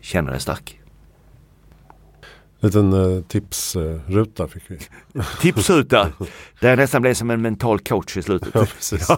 känner 0.00 0.30
dig 0.30 0.40
stark. 0.40 0.77
Liten 2.60 2.92
uh, 2.92 3.22
tipsruta 3.22 4.42
uh, 4.42 4.48
fick 4.48 4.62
vi. 4.66 4.78
Tipsruta! 5.40 6.12
Där 6.60 6.68
jag 6.68 6.76
nästan 6.76 7.02
blev 7.02 7.14
som 7.14 7.30
en 7.30 7.42
mental 7.42 7.78
coach 7.80 8.16
i 8.16 8.22
slutet. 8.22 8.48
Ja, 8.54 8.66
precis. 8.76 9.08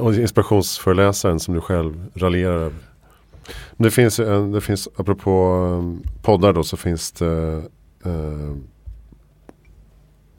Och 0.00 0.14
inspirationsföreläsaren 0.14 1.40
som 1.40 1.54
du 1.54 1.60
själv 1.60 2.06
raljerar 2.14 2.56
över. 2.56 2.72
Det 3.76 3.90
finns, 3.90 4.16
det 4.52 4.60
finns 4.60 4.88
apropå 4.96 5.54
um, 5.78 6.02
poddar 6.22 6.52
då 6.52 6.64
så 6.64 6.76
finns 6.76 7.12
det 7.12 7.62
uh, 8.06 8.56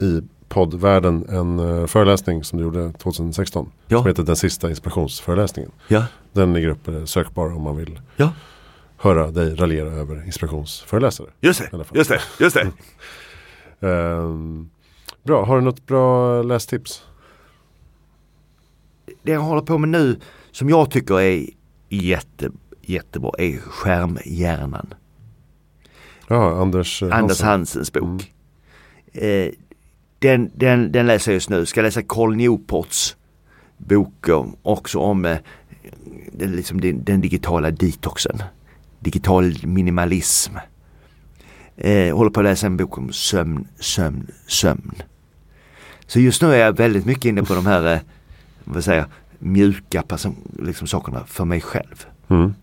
i 0.00 0.22
poddvärlden 0.48 1.26
en 1.28 1.58
uh, 1.58 1.86
föreläsning 1.86 2.44
som 2.44 2.58
du 2.58 2.64
gjorde 2.64 2.92
2016. 2.92 3.70
Ja. 3.88 3.98
Som 3.98 4.06
heter 4.06 4.22
Den 4.22 4.36
sista 4.36 4.70
inspirationsföreläsningen. 4.70 5.70
Ja. 5.88 6.04
Den 6.32 6.52
ligger 6.52 6.68
uppe 6.68 7.06
sökbar 7.06 7.54
om 7.56 7.62
man 7.62 7.76
vill 7.76 8.00
ja. 8.16 8.32
Höra 9.04 9.30
dig 9.30 9.54
raljera 9.54 9.88
över 9.88 10.26
inspirationsföreläsare. 10.26 11.28
Just 11.40 11.60
det, 11.60 11.84
just 11.94 12.10
det, 12.10 12.20
just 12.40 12.56
det. 12.56 13.86
um, 13.86 14.70
bra, 15.22 15.44
har 15.44 15.56
du 15.56 15.62
något 15.62 15.86
bra 15.86 16.42
lästips? 16.42 17.04
Det 19.22 19.32
jag 19.32 19.40
håller 19.40 19.62
på 19.62 19.78
med 19.78 19.88
nu 19.88 20.20
som 20.50 20.68
jag 20.68 20.90
tycker 20.90 21.20
är 21.20 21.46
jätte, 21.88 22.50
jättebra 22.82 23.30
är 23.38 23.58
Skärmhjärnan. 23.58 24.94
Ja, 26.28 26.60
Anders 26.60 27.00
Hansen. 27.02 27.18
Anders 27.22 27.40
Hansens 27.40 27.92
bok. 27.92 28.32
Mm. 29.12 29.46
Eh, 29.46 29.52
den, 30.18 30.50
den, 30.54 30.92
den 30.92 31.06
läser 31.06 31.32
jag 31.32 31.34
just 31.34 31.50
nu. 31.50 31.66
Ska 31.66 31.82
läsa 31.82 32.02
Carl 32.02 32.36
Newports 32.36 33.16
bok 33.76 34.28
också 34.62 34.98
om 34.98 35.24
eh, 35.24 35.38
den, 36.32 36.52
liksom 36.52 36.80
den, 36.80 37.04
den, 37.04 37.20
digitala 37.20 37.70
detoxen. 37.70 38.42
Digital 39.04 39.66
minimalism. 39.66 40.56
Eh, 41.76 42.16
håller 42.16 42.30
på 42.30 42.40
att 42.40 42.44
läsa 42.44 42.66
en 42.66 42.76
bok 42.76 42.98
om 42.98 43.12
sömn, 43.12 43.68
sömn, 43.78 44.26
sömn. 44.46 44.94
Så 46.06 46.20
just 46.20 46.42
nu 46.42 46.54
är 46.54 46.58
jag 46.58 46.76
väldigt 46.76 47.06
mycket 47.06 47.24
inne 47.24 47.42
på 47.42 47.54
de 47.54 47.66
här 47.66 47.94
eh, 47.94 48.00
vad 48.64 48.84
säger, 48.84 49.06
mjuka 49.38 50.04
liksom 50.58 50.86
sakerna 50.86 51.24
för 51.26 51.44
mig 51.44 51.60
själv. 51.60 52.06
Mm. 52.28 52.54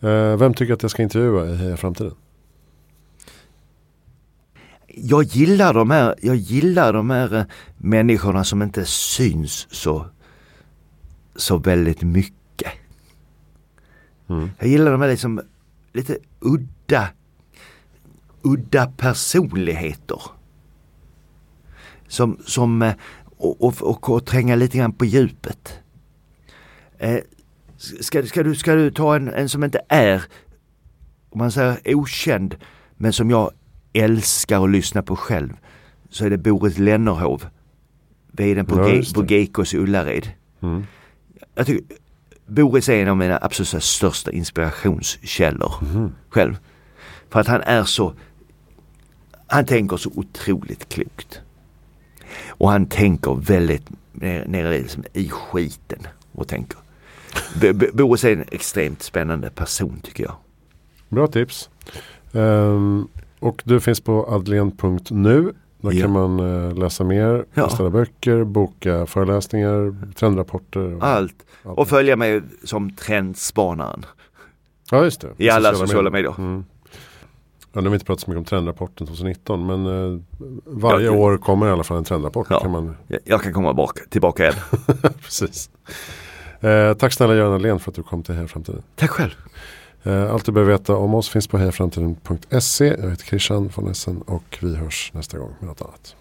Eh, 0.00 0.36
vem 0.36 0.54
tycker 0.54 0.74
att 0.74 0.82
jag 0.82 0.90
ska 0.90 1.02
intervjua 1.02 1.46
i 1.46 1.56
Heja 1.56 1.76
Framtiden? 1.76 2.14
jag 4.96 5.22
gillar 5.22 5.74
de 5.74 5.90
här, 5.90 6.14
jag 6.20 6.36
gillar 6.36 6.92
de 6.92 7.10
här 7.10 7.34
eh, 7.34 7.44
människorna 7.78 8.44
som 8.44 8.62
inte 8.62 8.84
syns 8.84 9.66
så, 9.70 10.06
så 11.36 11.58
väldigt 11.58 12.02
mycket. 12.02 12.34
Mm. 14.28 14.50
Jag 14.58 14.68
gillar 14.68 14.92
de 14.92 15.00
här 15.00 15.08
liksom 15.08 15.40
lite 15.92 16.18
udda, 16.40 17.08
udda 18.42 18.86
personligheter. 18.86 20.22
Som, 22.08 22.38
som 22.46 22.82
eh, 22.82 22.94
och, 23.36 23.64
och, 23.64 23.82
och, 23.82 24.10
och 24.10 24.26
tränga 24.26 24.56
lite 24.56 24.78
grann 24.78 24.92
på 24.92 25.04
djupet. 25.04 25.78
Eh, 26.98 27.18
ska, 27.76 28.22
ska, 28.22 28.42
du, 28.42 28.54
ska 28.54 28.74
du 28.74 28.90
ta 28.90 29.16
en, 29.16 29.28
en 29.28 29.48
som 29.48 29.64
inte 29.64 29.80
är, 29.88 30.24
om 31.30 31.38
man 31.38 31.52
säger 31.52 31.94
okänd, 31.94 32.56
men 32.96 33.12
som 33.12 33.30
jag 33.30 33.50
älskar 33.92 34.64
att 34.64 34.70
lyssna 34.70 35.02
på 35.02 35.16
själv 35.16 35.56
så 36.10 36.24
är 36.24 36.30
det 36.30 36.38
Boris 36.38 36.78
Lennerhov. 36.78 37.46
VDn 38.32 38.66
på, 38.66 38.78
ja, 38.78 39.02
på 39.14 39.24
Geikos 39.24 39.74
i 39.74 39.78
Ullared. 39.78 40.28
Mm. 40.60 40.86
Jag 41.54 41.66
tycker 41.66 41.96
Boris 42.46 42.88
är 42.88 43.02
en 43.02 43.08
av 43.08 43.16
mina 43.16 43.38
absolut 43.42 43.84
största 43.84 44.32
inspirationskällor 44.32 45.74
mm. 45.94 46.12
själv. 46.28 46.56
För 47.30 47.40
att 47.40 47.46
han 47.46 47.60
är 47.60 47.84
så, 47.84 48.14
han 49.46 49.64
tänker 49.64 49.96
så 49.96 50.10
otroligt 50.14 50.88
klokt. 50.88 51.40
Och 52.48 52.70
han 52.70 52.86
tänker 52.86 53.34
väldigt 53.34 53.88
nere 54.12 54.78
liksom 54.78 55.04
i 55.12 55.28
skiten 55.28 56.06
och 56.32 56.48
tänker. 56.48 56.78
Boris 57.92 58.24
är 58.24 58.32
en 58.32 58.44
extremt 58.50 59.02
spännande 59.02 59.50
person 59.50 60.00
tycker 60.02 60.24
jag. 60.24 60.36
Bra 61.08 61.26
tips. 61.26 61.70
Um, 62.32 63.08
och 63.38 63.62
du 63.64 63.80
finns 63.80 64.00
på 64.00 64.26
adlen.nu. 64.28 65.54
Där 65.84 65.92
ja. 65.92 66.02
kan 66.02 66.10
man 66.10 66.40
uh, 66.40 66.74
läsa 66.74 67.04
mer, 67.04 67.44
ja. 67.54 67.64
beställa 67.64 67.90
böcker, 67.90 68.44
boka 68.44 69.06
föreläsningar, 69.06 69.96
trendrapporter. 70.14 70.94
Och 70.94 71.04
allt. 71.04 71.34
allt. 71.64 71.78
Och 71.78 71.88
följa 71.88 72.16
mig 72.16 72.42
som 72.64 72.90
trendspanaren. 72.90 74.06
Ja 74.90 75.04
just 75.04 75.20
det. 75.20 75.28
I 75.36 75.50
alla 75.50 75.68
sociala, 75.68 75.86
sociala 75.86 76.10
medier. 76.10 76.30
medier. 76.30 76.52
Mm. 76.52 76.64
Ja, 77.72 77.80
nu 77.80 77.86
har 77.86 77.90
vi 77.90 77.94
inte 77.94 78.06
pratat 78.06 78.20
så 78.20 78.30
mycket 78.30 78.38
om 78.38 78.44
trendrapporten 78.44 79.06
2019 79.06 79.66
men 79.66 79.86
uh, 79.86 80.20
varje 80.64 81.06
ja, 81.06 81.12
år 81.12 81.38
kommer 81.38 81.68
i 81.68 81.70
alla 81.70 81.84
fall 81.84 81.96
en 81.96 82.04
trendrapport. 82.04 82.46
Ja, 82.50 82.60
kan 82.60 82.70
man... 82.70 82.96
Jag 83.24 83.42
kan 83.42 83.52
komma 83.52 83.72
bak, 83.72 84.10
tillbaka 84.10 84.42
igen. 84.42 84.54
Precis. 85.22 85.70
Eh, 86.60 86.94
tack 86.94 87.12
snälla 87.12 87.34
Göran 87.34 87.52
Ahlén 87.52 87.80
för 87.80 87.90
att 87.90 87.94
du 87.94 88.02
kom 88.02 88.22
till 88.22 88.34
Heja 88.34 88.48
Framtiden. 88.48 88.82
Tack 88.96 89.10
själv. 89.10 89.34
Eh, 90.06 90.32
allt 90.32 90.44
du 90.44 90.52
behöver 90.52 90.72
veta 90.72 90.96
om 90.96 91.14
oss 91.14 91.28
finns 91.28 91.46
på 91.46 91.58
hejaframtiden.se. 91.58 92.86
Jag 92.86 93.10
heter 93.10 93.24
Christian 93.24 93.70
von 93.74 93.90
Essen 93.90 94.22
och 94.22 94.58
vi 94.60 94.76
hörs 94.76 95.10
nästa 95.14 95.38
gång 95.38 95.54
med 95.60 95.68
något 95.68 95.82
annat. 95.82 96.16